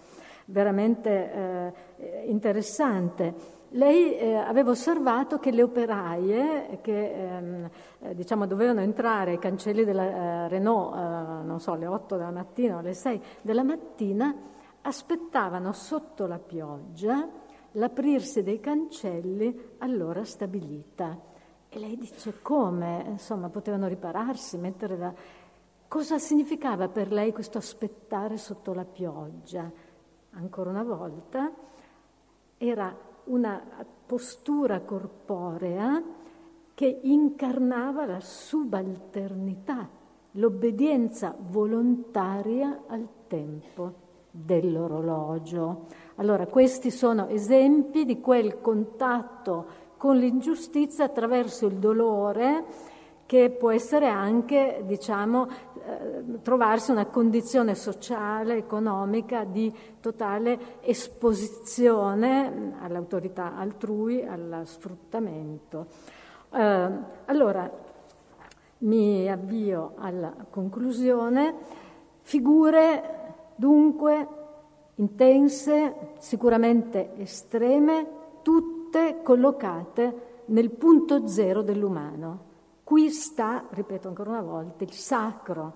veramente 0.45 1.73
eh, 1.97 2.25
interessante. 2.27 3.61
Lei 3.75 4.15
eh, 4.15 4.35
aveva 4.35 4.69
osservato 4.69 5.39
che 5.39 5.49
le 5.49 5.63
operaie 5.63 6.77
che 6.81 7.11
ehm, 7.11 7.69
eh, 8.01 8.13
diciamo, 8.13 8.45
dovevano 8.45 8.81
entrare 8.81 9.31
ai 9.31 9.39
cancelli 9.39 9.83
della 9.83 10.45
eh, 10.45 10.47
Renault, 10.47 10.93
eh, 10.95 11.43
non 11.43 11.59
so, 11.59 11.71
alle 11.71 11.87
8 11.87 12.15
della 12.17 12.29
mattina 12.29 12.75
o 12.75 12.79
alle 12.79 12.93
6 12.93 13.21
della 13.41 13.63
mattina, 13.63 14.35
aspettavano 14.81 15.71
sotto 15.71 16.27
la 16.27 16.37
pioggia 16.37 17.27
l'aprirsi 17.71 18.43
dei 18.43 18.59
cancelli 18.59 19.75
all'ora 19.79 20.23
stabilita. 20.23 21.19
E 21.67 21.79
lei 21.79 21.97
dice 21.97 22.41
come, 22.43 23.03
insomma, 23.07 23.49
potevano 23.49 23.87
ripararsi, 23.87 24.57
mettere 24.57 24.97
da... 24.97 25.13
Cosa 25.87 26.19
significava 26.19 26.89
per 26.89 27.11
lei 27.11 27.31
questo 27.31 27.57
aspettare 27.57 28.37
sotto 28.37 28.71
la 28.73 28.85
pioggia? 28.85 29.67
Ancora 30.33 30.69
una 30.69 30.83
volta, 30.83 31.51
era 32.57 33.11
una 33.25 33.61
postura 34.05 34.81
corporea 34.81 36.01
che 36.73 36.99
incarnava 37.03 38.05
la 38.05 38.19
subalternità, 38.19 39.87
l'obbedienza 40.31 41.35
volontaria 41.37 42.83
al 42.87 43.07
tempo 43.27 44.01
dell'orologio. 44.31 45.85
Allora, 46.15 46.47
questi 46.47 46.89
sono 46.89 47.27
esempi 47.27 48.05
di 48.05 48.19
quel 48.19 48.59
contatto 48.59 49.81
con 49.97 50.17
l'ingiustizia 50.17 51.05
attraverso 51.05 51.67
il 51.67 51.75
dolore 51.75 52.65
che 53.33 53.49
può 53.49 53.71
essere 53.71 54.07
anche, 54.07 54.83
diciamo, 54.85 55.47
eh, 55.47 56.41
trovarsi 56.43 56.91
una 56.91 57.07
condizione 57.07 57.73
sociale, 57.73 58.57
economica 58.57 59.43
di 59.43 59.73
totale 59.99 60.79
esposizione 60.81 62.75
all'autorità 62.79 63.55
altrui, 63.55 64.23
allo 64.23 64.63
sfruttamento. 64.65 65.87
Eh, 66.51 66.89
allora, 67.25 67.67
mi 68.77 69.27
avvio 69.27 69.93
alla 69.97 70.35
conclusione. 70.51 71.55
Figure 72.21 73.33
dunque 73.55 74.27
intense, 74.97 76.11
sicuramente 76.19 77.13
estreme, 77.17 78.07
tutte 78.43 79.21
collocate 79.23 80.43
nel 80.45 80.69
punto 80.69 81.25
zero 81.25 81.63
dell'umano. 81.63 82.51
Qui 82.83 83.09
sta, 83.11 83.65
ripeto 83.69 84.09
ancora 84.09 84.31
una 84.31 84.41
volta, 84.41 84.83
il 84.83 84.91
sacro 84.91 85.73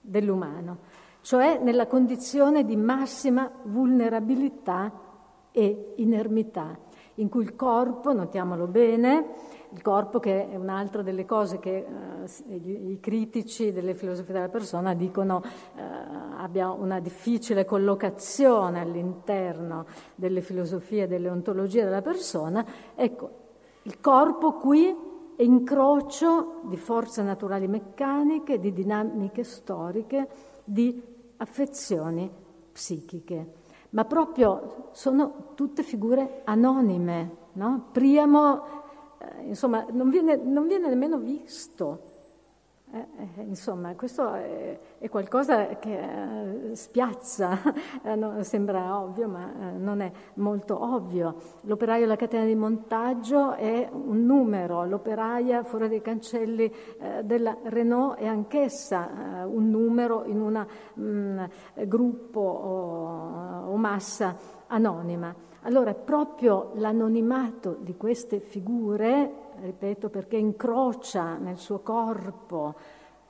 dell'umano, 0.00 0.78
cioè 1.20 1.58
nella 1.62 1.86
condizione 1.86 2.64
di 2.64 2.76
massima 2.76 3.50
vulnerabilità 3.64 4.90
e 5.50 5.92
inermità, 5.96 6.78
in 7.16 7.28
cui 7.28 7.42
il 7.42 7.56
corpo, 7.56 8.12
notiamolo 8.12 8.66
bene, 8.66 9.34
il 9.70 9.82
corpo 9.82 10.18
che 10.18 10.48
è 10.48 10.56
un'altra 10.56 11.02
delle 11.02 11.26
cose 11.26 11.58
che 11.58 11.84
eh, 11.84 12.54
i 12.54 12.98
critici 13.00 13.72
delle 13.72 13.94
filosofie 13.94 14.32
della 14.32 14.48
persona 14.48 14.94
dicono 14.94 15.42
eh, 15.44 15.82
abbia 16.38 16.70
una 16.70 17.00
difficile 17.00 17.64
collocazione 17.64 18.80
all'interno 18.80 19.84
delle 20.14 20.40
filosofie 20.40 21.06
delle 21.06 21.28
ontologie 21.28 21.84
della 21.84 22.02
persona, 22.02 22.64
ecco, 22.94 23.30
il 23.82 24.00
corpo 24.00 24.54
qui 24.54 25.05
incrocio 25.44 26.60
di 26.64 26.76
forze 26.76 27.22
naturali 27.22 27.68
meccaniche, 27.68 28.58
di 28.58 28.72
dinamiche 28.72 29.44
storiche, 29.44 30.28
di 30.64 31.02
affezioni 31.36 32.30
psichiche. 32.72 33.52
Ma 33.90 34.04
proprio 34.04 34.88
sono 34.92 35.52
tutte 35.54 35.82
figure 35.82 36.42
anonime, 36.44 37.36
no? 37.52 37.88
Priamo 37.92 38.76
eh, 39.18 39.46
insomma, 39.46 39.86
non 39.90 40.10
viene, 40.10 40.36
non 40.36 40.66
viene, 40.66 40.88
nemmeno 40.88 41.18
visto. 41.18 42.14
Eh, 42.92 42.98
eh, 42.98 43.42
insomma, 43.42 43.94
questo 43.96 44.32
è, 44.34 44.78
è 44.98 45.08
qualcosa 45.08 45.66
che 45.78 46.70
eh, 46.70 46.76
spiazza, 46.76 47.58
eh, 48.04 48.14
no, 48.14 48.40
sembra 48.44 49.00
ovvio, 49.00 49.26
ma 49.28 49.50
non 49.76 50.00
è 50.00 50.10
molto 50.34 50.80
ovvio. 50.80 51.34
L'operaio 51.62 52.04
alla 52.04 52.16
catena 52.16 52.44
di 52.44 52.54
montaggio 52.54 53.54
è 53.54 53.88
un 53.90 54.24
numero, 54.24 54.84
l'operaia 54.84 55.64
fuori 55.64 55.88
dai 55.88 56.00
cancelli 56.00 56.72
della 57.24 57.56
Renault 57.64 58.18
è 58.18 58.26
anch'essa 58.26 59.44
un 59.46 59.68
numero 59.68 60.24
in 60.24 60.40
un 60.40 60.66
mm, 60.98 61.44
gruppo 61.86 62.40
o, 62.40 63.70
o 63.70 63.76
massa 63.76 64.36
anonima. 64.68 65.34
Allora, 65.62 65.94
proprio 65.94 66.70
l'anonimato 66.74 67.76
di 67.80 67.96
queste 67.96 68.38
figure, 68.38 69.45
ripeto, 69.60 70.08
perché 70.08 70.36
incrocia 70.36 71.36
nel 71.36 71.56
suo 71.56 71.80
corpo 71.80 72.74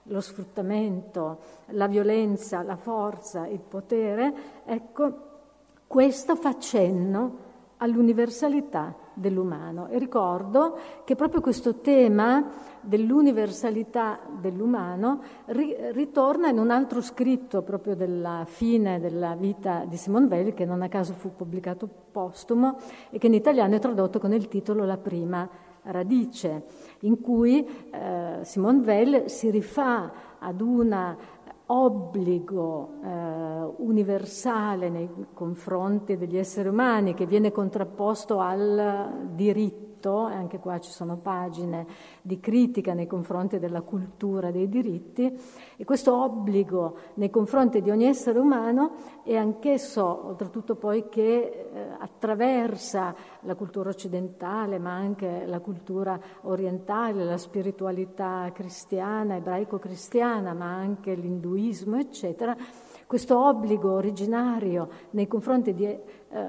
lo 0.05 0.21
sfruttamento, 0.21 1.39
la 1.69 1.87
violenza, 1.87 2.63
la 2.63 2.77
forza, 2.77 3.47
il 3.47 3.61
potere, 3.61 4.63
ecco, 4.65 5.25
questo 5.87 6.37
fa 6.37 6.59
cenno 6.59 7.45
all'universalità 7.79 8.95
dell'umano. 9.13 9.89
E 9.89 9.99
ricordo 9.99 10.79
che 11.05 11.17
proprio 11.17 11.41
questo 11.41 11.77
tema 11.77 12.53
dell'universalità 12.81 14.21
dell'umano 14.41 15.21
ri- 15.47 15.75
ritorna 15.93 16.49
in 16.49 16.59
un 16.59 16.71
altro 16.71 17.01
scritto 17.01 17.63
proprio 17.63 17.97
della 17.97 18.45
fine 18.47 19.01
della 19.01 19.35
vita 19.35 19.85
di 19.87 19.97
Simone 19.97 20.27
Weil, 20.27 20.55
che 20.55 20.65
non 20.65 20.83
a 20.83 20.89
caso 20.89 21.15
fu 21.15 21.35
pubblicato 21.35 21.89
postumo 22.11 22.79
e 23.11 23.19
che 23.19 23.27
in 23.27 23.35
italiano 23.35 23.75
è 23.75 23.79
tradotto 23.79 24.19
con 24.19 24.33
il 24.33 24.49
titolo 24.49 24.85
La 24.85 24.99
prima 24.99 25.49
radice, 25.87 26.65
in 27.01 27.21
cui 27.21 27.67
eh, 27.91 28.39
Simone 28.43 28.81
Weil 28.85 29.31
si 29.31 29.51
rifà 29.51 30.13
ad 30.39 30.61
un 30.61 31.17
obbligo 31.69 32.91
eh, 33.03 33.75
universale 33.79 34.89
nei 34.89 35.09
confronti 35.33 36.17
degli 36.17 36.37
esseri 36.37 36.69
umani 36.69 37.15
che 37.15 37.27
viene 37.27 37.51
contrapposto 37.51 38.39
al 38.39 39.31
diritto 39.35 39.86
diritto, 39.97 40.29
e 40.29 40.35
anche 40.35 40.59
qua 40.59 40.79
ci 40.79 40.91
sono 40.91 41.17
pagine 41.17 41.87
di 42.23 42.39
critica 42.39 42.93
nei 42.93 43.07
confronti 43.07 43.59
della 43.59 43.81
cultura 43.81 44.51
dei 44.51 44.69
diritti, 44.69 45.39
e 45.77 45.85
questo 45.85 46.15
obbligo 46.15 46.97
nei 47.15 47.31
confronti 47.31 47.81
di 47.81 47.91
ogni 47.91 48.05
essere 48.05 48.39
umano 48.39 48.93
è 49.23 49.37
anch'esso, 49.37 50.27
oltretutto 50.29 50.77
poi 50.77 51.09
che 51.09 51.69
eh, 51.73 51.89
attraversa 51.99 53.15
la 53.41 53.55
cultura 53.55 53.91
occidentale, 53.91 54.79
ma 54.79 54.93
anche 54.93 55.45
la 55.47 55.61
cultura 55.61 56.19
orientale, 56.43 57.25
la 57.25 57.39
spiritualità 57.39 58.51
cristiana, 58.53 59.37
ebraico-cristiana, 59.37 60.53
ma 60.53 60.75
anche 60.75 61.15
l'induismo, 61.15 61.97
eccetera, 61.97 62.57
questo 63.07 63.39
obbligo 63.39 63.93
originario 63.93 64.89
nei 65.11 65.29
confronti 65.29 65.73
di 65.75 65.85
eh, 65.85 66.01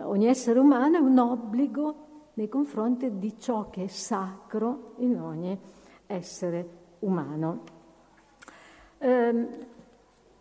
ogni 0.03 0.25
essere 0.25 0.57
umano 0.57 0.97
è 0.97 0.99
un 0.99 1.19
obbligo 1.19 2.06
nei 2.37 2.49
confronti 2.49 3.17
di 3.17 3.37
ciò 3.37 3.69
che 3.69 3.85
è 3.85 3.87
sacro 3.87 4.93
in 4.97 5.19
ogni 5.19 5.59
essere 6.05 6.69
umano. 6.99 7.63
Eh, 8.99 9.47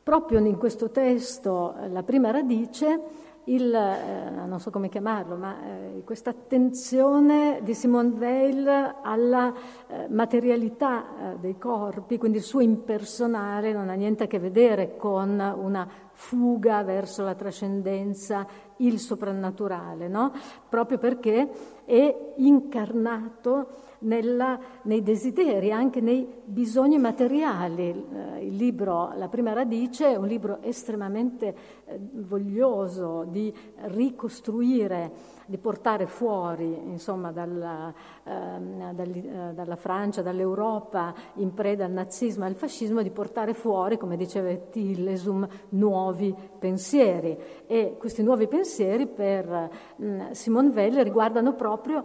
proprio 0.03 0.39
in 0.39 0.59
questo 0.59 0.91
testo, 0.91 1.75
la 1.89 2.03
prima 2.03 2.31
radice, 2.31 3.25
il, 3.45 3.73
eh, 3.75 4.31
non 4.31 4.61
so 4.61 4.71
come 4.71 4.89
chiamarlo, 4.89 5.37
ma 5.37 5.57
eh, 5.63 6.03
questa 6.05 6.31
attenzione 6.31 7.61
di 7.63 7.75
Simone 7.75 8.13
Weil 8.19 8.97
alla 9.03 9.55
eh, 9.87 10.07
materialità 10.09 11.05
eh, 11.05 11.39
dei 11.39 11.57
corpi, 11.57 12.19
quindi 12.19 12.39
il 12.39 12.45
suo 12.45 12.61
impersonale 12.61 13.73
non 13.73 13.89
ha 13.89 13.95
niente 13.95 14.25
a 14.25 14.27
che 14.27 14.39
vedere 14.39 14.97
con 14.97 15.39
una 15.39 15.89
fuga 16.13 16.83
verso 16.83 17.23
la 17.23 17.35
trascendenza 17.35 18.47
il 18.79 18.99
soprannaturale, 18.99 20.09
no? 20.09 20.33
proprio 20.69 20.99
perché 20.99 21.49
è 21.85 22.33
incarnato 22.37 23.69
nella, 24.01 24.59
nei 24.83 25.03
desideri, 25.03 25.73
anche 25.73 26.01
nei 26.01 26.27
bisogni 26.45 26.99
materiali. 26.99 27.89
Eh, 27.89 28.47
il 28.47 28.57
libro 28.57 29.13
La 29.17 29.29
prima 29.29 29.53
radice 29.53 30.13
è 30.13 30.17
un 30.17 30.27
libro 30.27 30.61
estremamente 30.63 31.57
eh, 31.85 31.99
voglioso 32.13 33.25
di 33.29 33.53
ricostruire 33.87 35.13
di 35.47 35.59
portare 35.59 36.07
fuori 36.07 36.77
insomma, 36.89 37.33
dalla, 37.33 37.93
ehm, 38.25 38.93
dal, 38.93 39.53
dalla, 39.55 39.77
Francia, 39.77 40.23
dall'Europa 40.23 41.15
in 41.35 41.55
preda 41.55 41.85
al 41.85 41.93
nazismo 41.93 42.45
e 42.45 42.49
al 42.49 42.55
fascismo, 42.55 43.03
di 43.03 43.11
portare 43.11 43.55
fuori, 43.55 43.97
come 43.97 44.17
diceva 44.17 44.53
Tillesum, 44.55 45.47
nuovi 45.71 46.35
pensieri. 46.59 47.39
E 47.67 47.97
questi 47.99 48.23
nuovi 48.23 48.49
pensieri 48.49 49.07
per 49.07 49.71
mh, 49.97 50.31
Simone 50.33 50.71
Weil 50.71 51.03
riguardano 51.03 51.55
proprio 51.55 52.05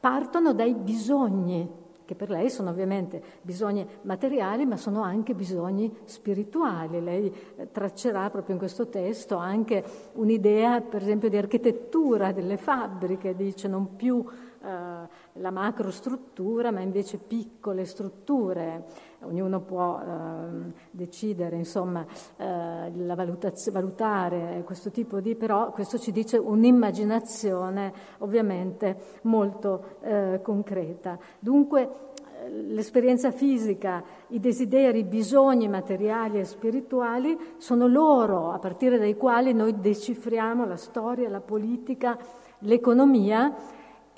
partono 0.00 0.52
dai 0.52 0.74
bisogni, 0.74 1.68
che 2.08 2.14
per 2.14 2.30
lei 2.30 2.48
sono 2.48 2.70
ovviamente 2.70 3.22
bisogni 3.42 3.86
materiali, 4.00 4.64
ma 4.64 4.78
sono 4.78 5.02
anche 5.02 5.34
bisogni 5.34 5.94
spirituali. 6.04 7.02
Lei 7.02 7.30
eh, 7.56 7.70
traccerà 7.70 8.30
proprio 8.30 8.54
in 8.54 8.58
questo 8.58 8.88
testo 8.88 9.36
anche 9.36 9.84
un'idea, 10.14 10.80
per 10.80 11.02
esempio, 11.02 11.28
di 11.28 11.36
architettura 11.36 12.32
delle 12.32 12.56
fabbriche, 12.56 13.36
dice 13.36 13.68
non 13.68 13.94
più 13.94 14.24
eh, 14.24 15.06
la 15.38 15.50
macrostruttura, 15.50 16.70
ma 16.70 16.80
invece 16.80 17.18
piccole 17.18 17.84
strutture. 17.84 18.84
Ognuno 19.22 19.60
può 19.60 19.98
eh, 19.98 20.72
decidere, 20.90 21.56
insomma, 21.56 22.06
eh, 22.36 22.92
la 22.94 23.14
valutare 23.14 24.62
questo 24.64 24.90
tipo 24.90 25.20
di, 25.20 25.34
però 25.34 25.70
questo 25.72 25.98
ci 25.98 26.12
dice 26.12 26.36
un'immaginazione 26.36 27.92
ovviamente 28.18 28.96
molto 29.22 29.96
eh, 30.00 30.40
concreta. 30.42 31.18
Dunque 31.38 32.12
eh, 32.44 32.50
l'esperienza 32.50 33.32
fisica, 33.32 34.02
i 34.28 34.38
desideri, 34.38 35.00
i 35.00 35.04
bisogni 35.04 35.68
materiali 35.68 36.38
e 36.38 36.44
spirituali 36.44 37.36
sono 37.56 37.88
loro 37.88 38.50
a 38.50 38.58
partire 38.58 38.98
dai 38.98 39.16
quali 39.16 39.52
noi 39.52 39.80
decifriamo 39.80 40.64
la 40.64 40.76
storia, 40.76 41.28
la 41.28 41.40
politica, 41.40 42.16
l'economia 42.60 43.54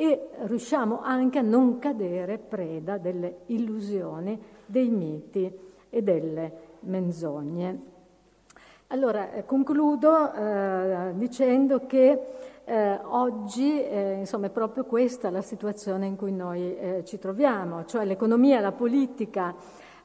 e 0.00 0.30
riusciamo 0.46 1.02
anche 1.02 1.40
a 1.40 1.42
non 1.42 1.78
cadere 1.78 2.38
preda 2.38 2.96
delle 2.96 3.40
illusioni, 3.48 4.40
dei 4.64 4.88
miti 4.88 5.54
e 5.90 6.02
delle 6.02 6.52
menzogne. 6.80 7.80
Allora, 8.86 9.30
eh, 9.30 9.44
concludo 9.44 10.32
eh, 10.32 11.12
dicendo 11.16 11.84
che 11.84 12.18
eh, 12.64 12.98
oggi 13.02 13.84
eh, 13.84 14.14
insomma, 14.20 14.46
è 14.46 14.50
proprio 14.50 14.86
questa 14.86 15.28
la 15.28 15.42
situazione 15.42 16.06
in 16.06 16.16
cui 16.16 16.32
noi 16.32 16.78
eh, 16.78 17.02
ci 17.04 17.18
troviamo, 17.18 17.84
cioè 17.84 18.06
l'economia, 18.06 18.58
la 18.60 18.72
politica, 18.72 19.54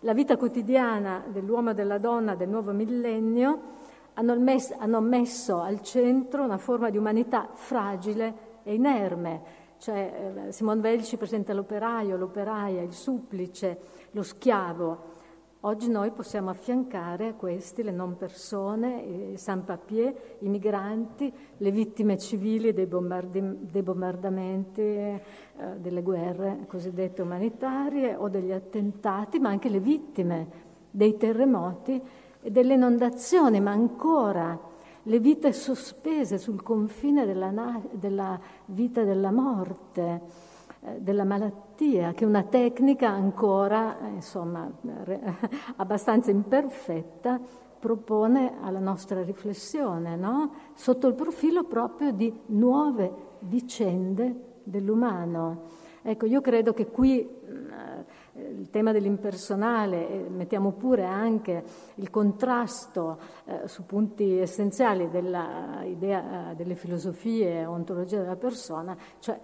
la 0.01 0.13
vita 0.13 0.35
quotidiana 0.35 1.23
dell'uomo 1.25 1.69
e 1.69 1.73
della 1.73 1.99
donna 1.99 2.35
del 2.35 2.49
nuovo 2.49 2.73
millennio 2.73 3.59
hanno, 4.15 4.37
mes- 4.37 4.75
hanno 4.77 4.99
messo 4.99 5.61
al 5.61 5.81
centro 5.81 6.43
una 6.43 6.57
forma 6.57 6.89
di 6.89 6.97
umanità 6.97 7.47
fragile 7.53 8.59
e 8.63 8.73
inerme, 8.73 9.63
cioè, 9.85 10.33
eh, 10.47 10.51
Simone 10.51 10.81
Weil 10.81 11.03
ci 11.03 11.15
presenta 11.15 11.53
l'operaio, 11.53 12.17
l'operaia, 12.17 12.81
il 12.81 12.91
supplice, 12.91 13.77
lo 14.11 14.23
schiavo. 14.23 15.13
Oggi 15.59 15.91
noi 15.91 16.09
possiamo 16.09 16.49
affiancare 16.49 17.27
a 17.27 17.33
questi 17.33 17.83
le 17.83 17.91
non 17.91 18.17
persone, 18.17 19.33
i 19.33 19.37
sans-papier, 19.37 20.37
i 20.39 20.49
migranti, 20.49 21.31
le 21.57 21.69
vittime 21.69 22.17
civili 22.17 22.73
dei, 22.73 22.87
bombardi- 22.87 23.57
dei 23.59 23.83
bombardamenti, 23.83 24.81
eh, 24.81 25.21
delle 25.77 26.01
guerre 26.01 26.65
cosiddette 26.67 27.21
umanitarie 27.21 28.15
o 28.15 28.27
degli 28.27 28.51
attentati, 28.51 29.37
ma 29.37 29.49
anche 29.49 29.69
le 29.69 29.79
vittime 29.79 30.47
dei 30.89 31.15
terremoti 31.15 32.01
e 32.41 32.49
delle 32.49 32.73
inondazioni, 32.73 33.59
ma 33.59 33.69
ancora 33.69 34.73
le 35.07 35.19
vite 35.19 35.53
sospese 35.53 36.37
sul 36.37 36.63
confine 36.63 37.25
della, 37.25 37.81
della 37.91 38.39
vita 38.65 39.03
della 39.03 39.31
morte, 39.31 40.21
eh, 40.81 40.99
della 40.99 41.23
malattia, 41.23 42.13
che 42.13 42.23
è 42.23 42.27
una 42.27 42.43
tecnica 42.43 43.09
ancora 43.09 43.99
eh, 43.99 44.09
insomma, 44.09 44.69
re- 45.03 45.37
abbastanza 45.77 46.31
imperfetta 46.31 47.39
propone 47.77 48.55
alla 48.61 48.79
nostra 48.79 49.21
riflessione, 49.21 50.15
no? 50.15 50.51
sotto 50.73 51.07
il 51.07 51.13
profilo 51.13 51.65
proprio 51.65 52.11
di 52.11 52.33
nuove 52.47 53.13
vicende 53.41 54.53
dell'umano. 54.63 55.83
Ecco, 56.01 56.25
io 56.25 56.41
credo 56.41 56.73
che 56.73 56.87
qui 56.87 57.27
il 58.37 58.69
tema 58.69 58.91
dell'impersonale, 58.91 60.09
e 60.09 60.29
mettiamo 60.29 60.71
pure 60.71 61.05
anche 61.05 61.63
il 61.95 62.09
contrasto 62.09 63.17
eh, 63.45 63.67
su 63.67 63.85
punti 63.85 64.39
essenziali 64.39 65.09
dell'idea 65.09 66.51
eh, 66.51 66.55
delle 66.55 66.75
filosofie 66.75 67.65
ontologia 67.65 68.19
della 68.19 68.35
persona, 68.35 68.95
cioè 69.19 69.39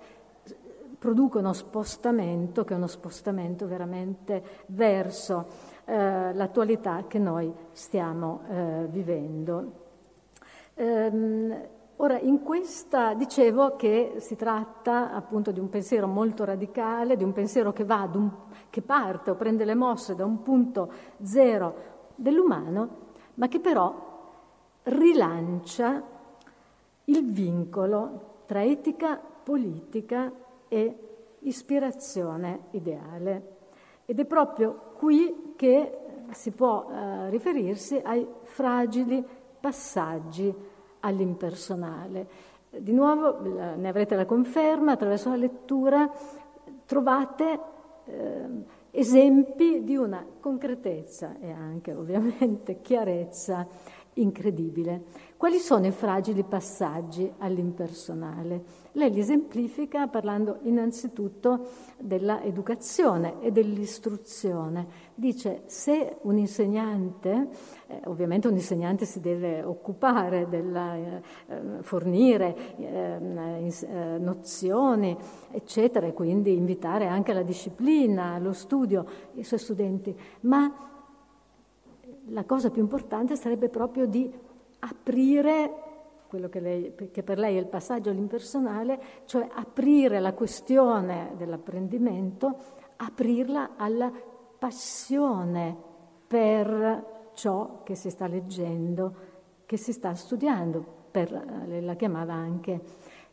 produce 1.00 1.40
uno 1.40 1.54
spostamento 1.54 2.64
che 2.64 2.74
è 2.74 2.78
uno 2.78 2.88
spostamento 2.88 3.66
veramente 3.66 4.44
verso 4.68 5.48
eh, 5.86 6.34
l'attualità 6.34 7.06
che 7.08 7.18
noi 7.18 7.52
stiamo 7.72 8.42
eh, 8.50 8.86
vivendo. 8.90 9.72
Ehm, 10.76 11.68
Ora, 12.02 12.18
in 12.18 12.42
questa 12.42 13.14
dicevo 13.14 13.76
che 13.76 14.16
si 14.18 14.36
tratta 14.36 15.14
appunto 15.14 15.52
di 15.52 15.60
un 15.60 15.70
pensiero 15.70 16.08
molto 16.08 16.44
radicale, 16.44 17.16
di 17.16 17.24
un 17.24 17.32
pensiero 17.32 17.72
che, 17.74 17.84
va 17.84 18.10
un, 18.12 18.28
che 18.72 18.82
parte 18.82 19.30
o 19.30 19.36
prende 19.36 19.66
le 19.66 19.76
mosse 19.76 20.16
da 20.16 20.26
un 20.26 20.42
punto 20.42 20.92
zero 21.22 21.76
dell'umano, 22.16 22.90
ma 23.36 23.48
che 23.48 23.60
però 23.60 23.94
rilancia 24.82 26.02
il 27.06 27.24
vincolo 27.24 28.40
tra 28.48 28.64
etica 28.64 29.22
politica 29.44 30.32
e 30.70 30.98
ispirazione 31.42 32.62
ideale. 32.72 33.58
Ed 34.06 34.20
è 34.20 34.26
proprio 34.26 34.94
qui 34.98 35.54
che 35.56 36.00
si 36.32 36.50
può 36.50 36.90
eh, 36.90 37.30
riferirsi 37.30 38.02
ai 38.04 38.28
fragili 38.42 39.24
passaggi 39.60 40.71
all'impersonale. 41.02 42.50
Di 42.70 42.94
nuovo 42.94 43.42
ne 43.42 43.88
avrete 43.88 44.16
la 44.16 44.26
conferma, 44.26 44.94
attraverso 44.94 45.30
la 45.30 45.36
lettura 45.36 46.10
trovate 46.86 47.60
eh, 48.06 48.48
esempi 48.92 49.84
di 49.84 49.96
una 49.96 50.26
concretezza 50.40 51.38
e 51.40 51.52
anche 51.52 51.94
ovviamente 51.94 52.82
chiarezza 52.82 53.68
incredibile. 54.14 55.04
Quali 55.42 55.58
sono 55.58 55.88
i 55.88 55.92
fragili 55.92 56.44
passaggi 56.44 57.28
all'impersonale? 57.40 58.64
Lei 58.92 59.10
li 59.10 59.22
esemplifica 59.22 60.06
parlando 60.06 60.60
innanzitutto 60.66 61.68
dell'educazione 61.98 63.42
e 63.42 63.52
dell'istruzione. 63.52 64.86
Dice 65.16 65.64
se 65.66 66.18
un 66.22 66.38
insegnante, 66.38 67.48
eh, 67.88 68.02
ovviamente 68.06 68.50
un 68.50 68.54
insegnante 68.54 69.06
si 69.06 69.20
deve 69.20 69.64
occupare 69.64 70.48
del 70.48 70.76
eh, 70.76 71.22
fornire 71.82 72.78
eh, 72.78 73.74
eh, 73.82 74.18
nozioni, 74.20 75.18
eccetera, 75.50 76.06
e 76.06 76.14
quindi 76.14 76.56
invitare 76.56 77.08
anche 77.08 77.32
alla 77.32 77.42
disciplina, 77.42 78.36
allo 78.36 78.54
studio 78.54 79.08
i 79.34 79.44
suoi 79.44 79.60
studenti, 79.60 80.16
ma 80.42 80.72
la 82.28 82.44
cosa 82.44 82.70
più 82.70 82.84
importante 82.84 83.36
sarebbe 83.36 83.70
proprio 83.70 84.06
di 84.06 84.50
aprire 84.82 85.90
quello 86.28 86.48
che, 86.48 86.60
lei, 86.62 86.96
che, 87.12 87.24
per 87.24 87.38
lei 87.38 87.58
è 87.58 87.60
il 87.60 87.68
passaggio 87.68 88.10
all'impersonale, 88.10 89.02
cioè 89.26 89.50
aprire 89.54 90.22
la 90.22 90.34
questione 90.34 91.34
dell'apprendimento, 91.36 92.56
aprirla 92.96 93.72
alla 93.76 94.10
passione 94.58 95.76
per 96.26 97.32
ciò 97.34 97.84
che 97.84 97.96
si 97.96 98.10
sta 98.10 98.28
leggendo, 98.28 99.16
che 99.66 99.76
si 99.76 99.92
sta 99.92 100.14
studiando, 100.14 100.86
per, 101.12 101.32
lei 101.66 101.84
la 101.84 101.96
chiamava 101.96 102.34
anche 102.34 102.82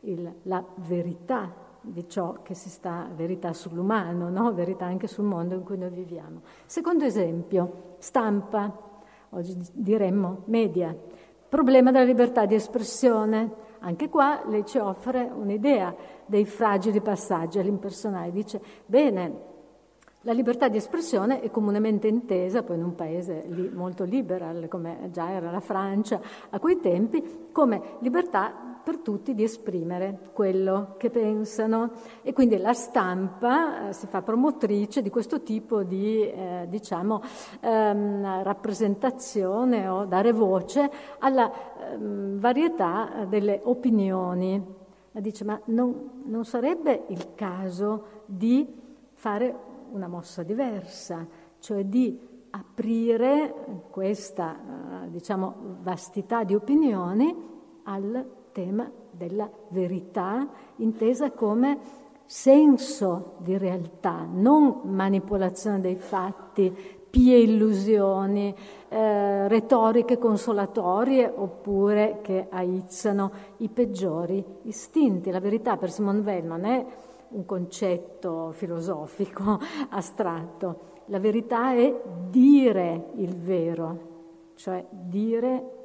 il, 0.00 0.34
la 0.42 0.64
verità 0.76 1.66
di 1.80 2.08
ciò 2.08 2.42
che 2.42 2.54
si 2.54 2.68
sta, 2.68 3.08
verità 3.14 3.52
sull'umano, 3.52 4.28
no? 4.28 4.52
verità 4.52 4.86
anche 4.86 5.06
sul 5.06 5.24
mondo 5.24 5.54
in 5.54 5.62
cui 5.62 5.78
noi 5.78 5.90
viviamo. 5.90 6.40
Secondo 6.66 7.04
esempio, 7.04 7.94
stampa, 7.98 8.76
oggi 9.30 9.56
diremmo 9.72 10.42
media, 10.46 10.96
problema 11.48 11.90
della 11.90 12.04
libertà 12.04 12.46
di 12.46 12.54
espressione. 12.54 13.66
Anche 13.80 14.08
qua 14.08 14.42
lei 14.46 14.64
ci 14.66 14.78
offre 14.78 15.30
un'idea 15.32 15.94
dei 16.26 16.44
fragili 16.44 17.00
passaggi 17.00 17.58
all'impersonale. 17.58 18.32
Dice, 18.32 18.60
bene, 18.86 19.56
la 20.22 20.32
libertà 20.32 20.68
di 20.68 20.76
espressione 20.76 21.40
è 21.40 21.50
comunemente 21.50 22.08
intesa, 22.08 22.62
poi 22.62 22.76
in 22.76 22.82
un 22.82 22.94
paese 22.94 23.46
molto 23.72 24.04
liberal 24.04 24.66
come 24.68 25.08
già 25.12 25.30
era 25.30 25.50
la 25.50 25.60
Francia 25.60 26.20
a 26.50 26.58
quei 26.58 26.80
tempi, 26.80 27.46
come 27.52 27.80
libertà 28.00 28.67
per 28.88 29.00
tutti 29.00 29.34
di 29.34 29.42
esprimere 29.42 30.30
quello 30.32 30.94
che 30.96 31.10
pensano 31.10 31.90
e 32.22 32.32
quindi 32.32 32.56
la 32.56 32.72
stampa 32.72 33.88
eh, 33.88 33.92
si 33.92 34.06
fa 34.06 34.22
promotrice 34.22 35.02
di 35.02 35.10
questo 35.10 35.42
tipo 35.42 35.82
di 35.82 36.22
eh, 36.22 36.64
diciamo, 36.70 37.20
ehm, 37.60 38.42
rappresentazione 38.42 39.86
o 39.88 40.06
dare 40.06 40.32
voce 40.32 40.90
alla 41.18 41.52
ehm, 41.92 42.38
varietà 42.38 43.26
delle 43.28 43.60
opinioni. 43.64 44.76
Dice 45.10 45.44
ma 45.44 45.60
non, 45.66 46.22
non 46.24 46.46
sarebbe 46.46 47.04
il 47.08 47.34
caso 47.34 48.22
di 48.24 48.66
fare 49.12 49.54
una 49.90 50.08
mossa 50.08 50.42
diversa, 50.42 51.26
cioè 51.58 51.84
di 51.84 52.18
aprire 52.52 53.84
questa 53.90 54.56
eh, 55.04 55.10
diciamo, 55.10 55.76
vastità 55.82 56.42
di 56.42 56.54
opinioni 56.54 57.36
al 57.82 58.36
tema 58.58 58.90
della 59.12 59.48
verità, 59.68 60.48
intesa 60.78 61.30
come 61.30 61.78
senso 62.24 63.36
di 63.38 63.56
realtà, 63.56 64.26
non 64.28 64.80
manipolazione 64.82 65.80
dei 65.80 65.94
fatti, 65.94 66.76
pie 67.08 67.38
illusioni, 67.38 68.52
eh, 68.88 69.46
retoriche 69.46 70.18
consolatorie 70.18 71.32
oppure 71.32 72.18
che 72.20 72.48
aizzano 72.50 73.30
i 73.58 73.68
peggiori 73.68 74.44
istinti. 74.62 75.30
La 75.30 75.38
verità 75.38 75.76
per 75.76 75.92
Simone 75.92 76.18
Weil 76.18 76.44
non 76.44 76.64
è 76.64 76.84
un 77.28 77.44
concetto 77.44 78.50
filosofico 78.50 79.60
astratto, 79.90 80.96
la 81.06 81.20
verità 81.20 81.74
è 81.74 81.94
dire 82.28 83.10
il 83.14 83.36
vero, 83.36 84.52
cioè 84.56 84.84
dire 84.90 85.77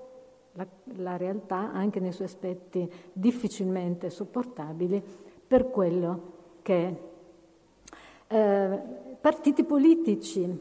la, 0.54 0.68
la 0.98 1.18
realtà 1.18 1.72
anche 1.72 2.00
nei 2.00 2.12
suoi 2.12 2.28
aspetti 2.28 2.90
difficilmente 3.12 4.10
sopportabili 4.10 5.02
per 5.48 5.70
quello 5.70 6.32
che 6.62 6.88
è. 6.88 8.36
Eh, 8.36 8.80
partiti 9.20 9.64
politici, 9.64 10.60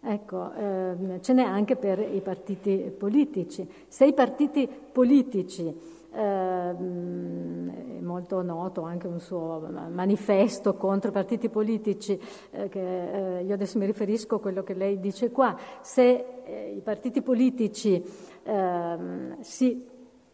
ecco, 0.00 0.52
eh, 0.54 1.18
ce 1.20 1.32
n'è 1.32 1.42
anche 1.42 1.76
per 1.76 1.98
i 1.98 2.20
partiti 2.20 2.92
politici. 2.96 3.68
Se 3.88 4.04
i 4.04 4.12
partiti 4.12 4.68
politici 4.92 5.94
eh, 6.12 6.70
è 6.70 8.00
molto 8.00 8.42
noto 8.42 8.82
anche 8.82 9.06
un 9.06 9.20
suo 9.20 9.68
manifesto 9.90 10.74
contro 10.74 11.10
i 11.10 11.12
partiti 11.12 11.48
politici, 11.48 12.18
eh, 12.50 12.68
che 12.68 13.38
eh, 13.38 13.44
io 13.44 13.54
adesso 13.54 13.78
mi 13.78 13.86
riferisco 13.86 14.36
a 14.36 14.40
quello 14.40 14.62
che 14.62 14.74
lei 14.74 14.98
dice 14.98 15.30
qua, 15.30 15.56
se 15.82 16.42
eh, 16.44 16.72
i 16.76 16.80
partiti 16.80 17.22
politici 17.22 18.02
ehm, 18.46 19.40
si 19.40 19.86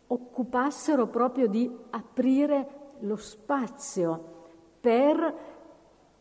occupassero 0.06 1.06
proprio 1.06 1.48
di 1.48 1.70
aprire 1.90 2.80
lo 3.00 3.16
spazio 3.16 4.30
per 4.80 5.34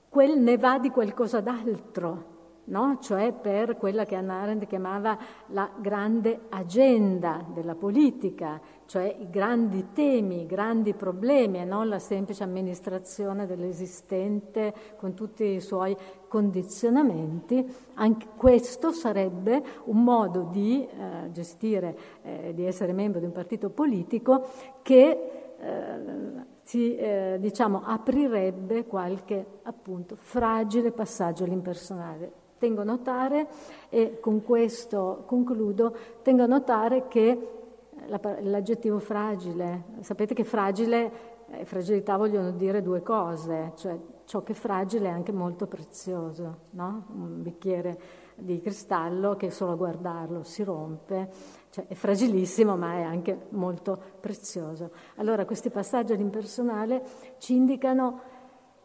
quel 0.10 0.39
ne 0.39 0.58
va 0.58 0.78
di 0.78 0.89
qualcosa 0.89 1.42
d'altro, 1.42 2.26
no? 2.66 2.98
cioè 3.02 3.34
per 3.34 3.78
quella 3.78 4.06
che 4.06 4.16
Anna 4.16 4.42
Arendt 4.42 4.68
chiamava 4.68 5.18
la 5.48 5.70
grande 5.78 6.48
agenda 6.50 7.46
della 7.54 7.76
politica, 7.76 8.60
cioè 8.92 9.16
i 9.22 9.30
grandi 9.30 9.94
temi, 9.94 10.42
i 10.42 10.46
grandi 10.46 10.94
problemi 10.94 11.60
e 11.60 11.64
non 11.64 11.88
la 11.88 11.98
semplice 11.98 12.44
amministrazione 12.44 13.48
dell'esistente 13.48 14.74
con 14.98 15.14
tutti 15.14 15.46
i 15.46 15.62
suoi 15.62 15.96
condizionamenti, 16.28 17.66
anche 17.94 18.28
questo 18.36 18.92
sarebbe 18.92 19.64
un 19.86 20.04
modo 20.04 20.50
di 20.52 20.86
eh, 20.86 21.32
gestire, 21.32 21.98
eh, 22.22 22.52
di 22.54 22.66
essere 22.66 22.92
membro 22.92 23.22
di 23.22 23.26
un 23.28 23.32
partito 23.32 23.70
politico 23.70 24.46
che 24.82 25.54
eh, 25.58 26.44
si 26.64 26.94
eh, 26.98 27.38
diciamo, 27.39 27.84
aprirebbe 27.86 28.86
qualche 28.88 29.60
appunto 29.64 30.18
fragile 30.18 30.92
passaggio 30.92 31.46
all'impersonale. 31.46 32.39
Tengo 32.58 32.82
a 32.82 32.84
notare, 32.84 33.48
e 33.88 34.20
con 34.20 34.44
questo 34.44 35.24
concludo, 35.26 35.96
tengo 36.24 36.44
a 36.44 36.48
notare 36.48 37.08
che 37.08 37.61
l'aggettivo 38.08 38.99
fragile, 38.99 39.86
sapete 40.02 40.34
che 40.34 40.43
fragile 40.43 41.39
e 41.52 41.66
fragilità 41.66 42.18
vogliono 42.18 42.52
dire 42.52 42.82
due 42.82 43.02
cose, 43.02 43.74
cioè 43.76 43.97
ciò 44.26 44.43
che 44.43 44.54
è 44.54 44.56
fragile 44.56 45.10
è 45.10 45.12
anche 45.12 45.32
molto 45.32 45.68
prezioso, 45.68 46.60
no? 46.72 47.06
un 47.14 47.41
bicchiere 47.41 47.99
di 48.36 48.62
cristallo 48.62 49.36
che 49.36 49.52
solo 49.52 49.74
a 49.74 49.76
guardarlo 49.76 50.43
si 50.43 50.64
rompe, 50.64 51.30
cioè 51.70 51.88
è 51.88 51.93
fragilissimo 51.93 52.78
ma 52.78 52.93
è 52.93 53.02
anche 53.02 53.47
molto 53.49 53.99
prezioso. 54.20 54.91
Allora 55.16 55.45
questi 55.45 55.70
passaggi 55.70 56.14
all'impersonale 56.14 57.04
ci 57.39 57.56
indicano 57.56 58.30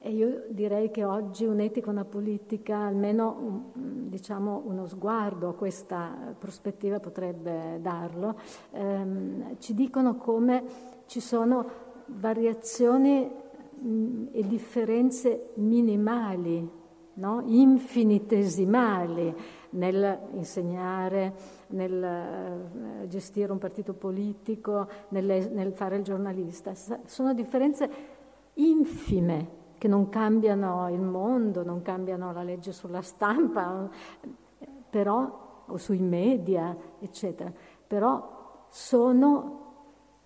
e 0.07 0.13
io 0.13 0.45
direi 0.51 0.93
che 0.93 1.05
oggi 1.05 1.47
un'etica, 1.47 1.91
una 1.91 2.05
politica, 2.05 2.79
almeno 2.79 3.73
diciamo, 3.75 4.63
uno 4.65 4.87
sguardo 4.87 5.49
a 5.49 5.55
questa 5.55 6.33
prospettiva 6.39 7.01
potrebbe 7.01 7.81
darlo, 7.81 8.39
ehm, 8.71 9.59
ci 9.59 9.75
dicono 9.75 10.15
come 10.15 10.63
ci 11.07 11.19
sono 11.19 11.69
variazioni 12.07 13.29
mh, 13.29 14.27
e 14.31 14.47
differenze 14.47 15.51
minimali, 15.55 16.71
no? 17.15 17.43
infinitesimali 17.45 19.35
nel 19.71 20.21
insegnare, 20.35 21.35
nel 21.71 22.05
eh, 23.03 23.09
gestire 23.09 23.51
un 23.51 23.59
partito 23.59 23.93
politico, 23.93 24.87
nel 25.09 25.73
fare 25.75 25.97
il 25.97 26.05
giornalista. 26.05 26.75
Sono 27.07 27.35
differenze 27.35 27.91
infime 28.55 29.65
che 29.87 29.89
non 29.89 30.09
cambiano 30.09 30.91
il 30.91 31.01
mondo, 31.01 31.62
non 31.62 31.80
cambiano 31.80 32.32
la 32.32 32.43
legge 32.43 32.72
sulla 32.72 33.03
stampa, 33.03 33.89
però, 34.91 35.64
o 35.64 35.76
sui 35.76 36.01
media, 36.01 36.76
eccetera, 36.99 37.53
però 37.87 38.64
sono 38.68 39.64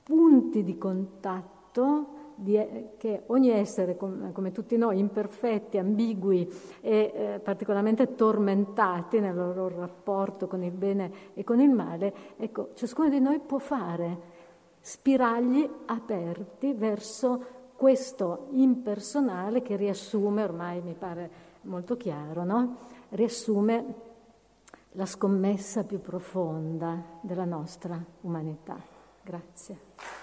punti 0.03 0.65
di 0.65 0.79
contatto 0.79 2.19
di, 2.37 2.59
che 2.97 3.25
ogni 3.27 3.51
essere, 3.51 3.99
come, 3.99 4.33
come, 4.33 4.51
tutti 4.51 4.79
noi, 4.79 4.99
imperfetti, 4.99 5.77
ambigui 5.77 6.51
e 6.81 7.13
eh, 7.15 7.41
particolarmente 7.41 8.15
tormentati 8.15 9.21
nel 9.21 9.35
loro 9.35 9.69
rapporto 9.69 10.47
con 10.47 10.63
il 10.63 10.73
bene 10.73 11.13
e 11.35 11.45
con 11.45 11.61
il 11.61 11.71
male, 11.71 12.15
ecco, 12.39 12.71
ciascuno 12.73 13.11
di 13.11 13.21
noi 13.21 13.41
può 13.41 13.59
fare 13.59 14.39
spiragli 14.81 15.69
aperti 15.85 16.73
verso 16.73 17.59
questo 17.81 18.49
impersonale 18.51 19.63
che 19.63 19.75
riassume, 19.75 20.43
ormai 20.43 20.83
mi 20.83 20.93
pare 20.93 21.31
molto 21.63 21.97
chiaro, 21.97 22.45
no? 22.45 22.77
riassume 23.09 23.95
la 24.93 25.07
scommessa 25.07 25.85
più 25.85 25.99
profonda 25.99 27.03
della 27.23 27.47
nostra 27.47 27.99
umanità. 28.21 28.77
Grazie. 29.23 30.20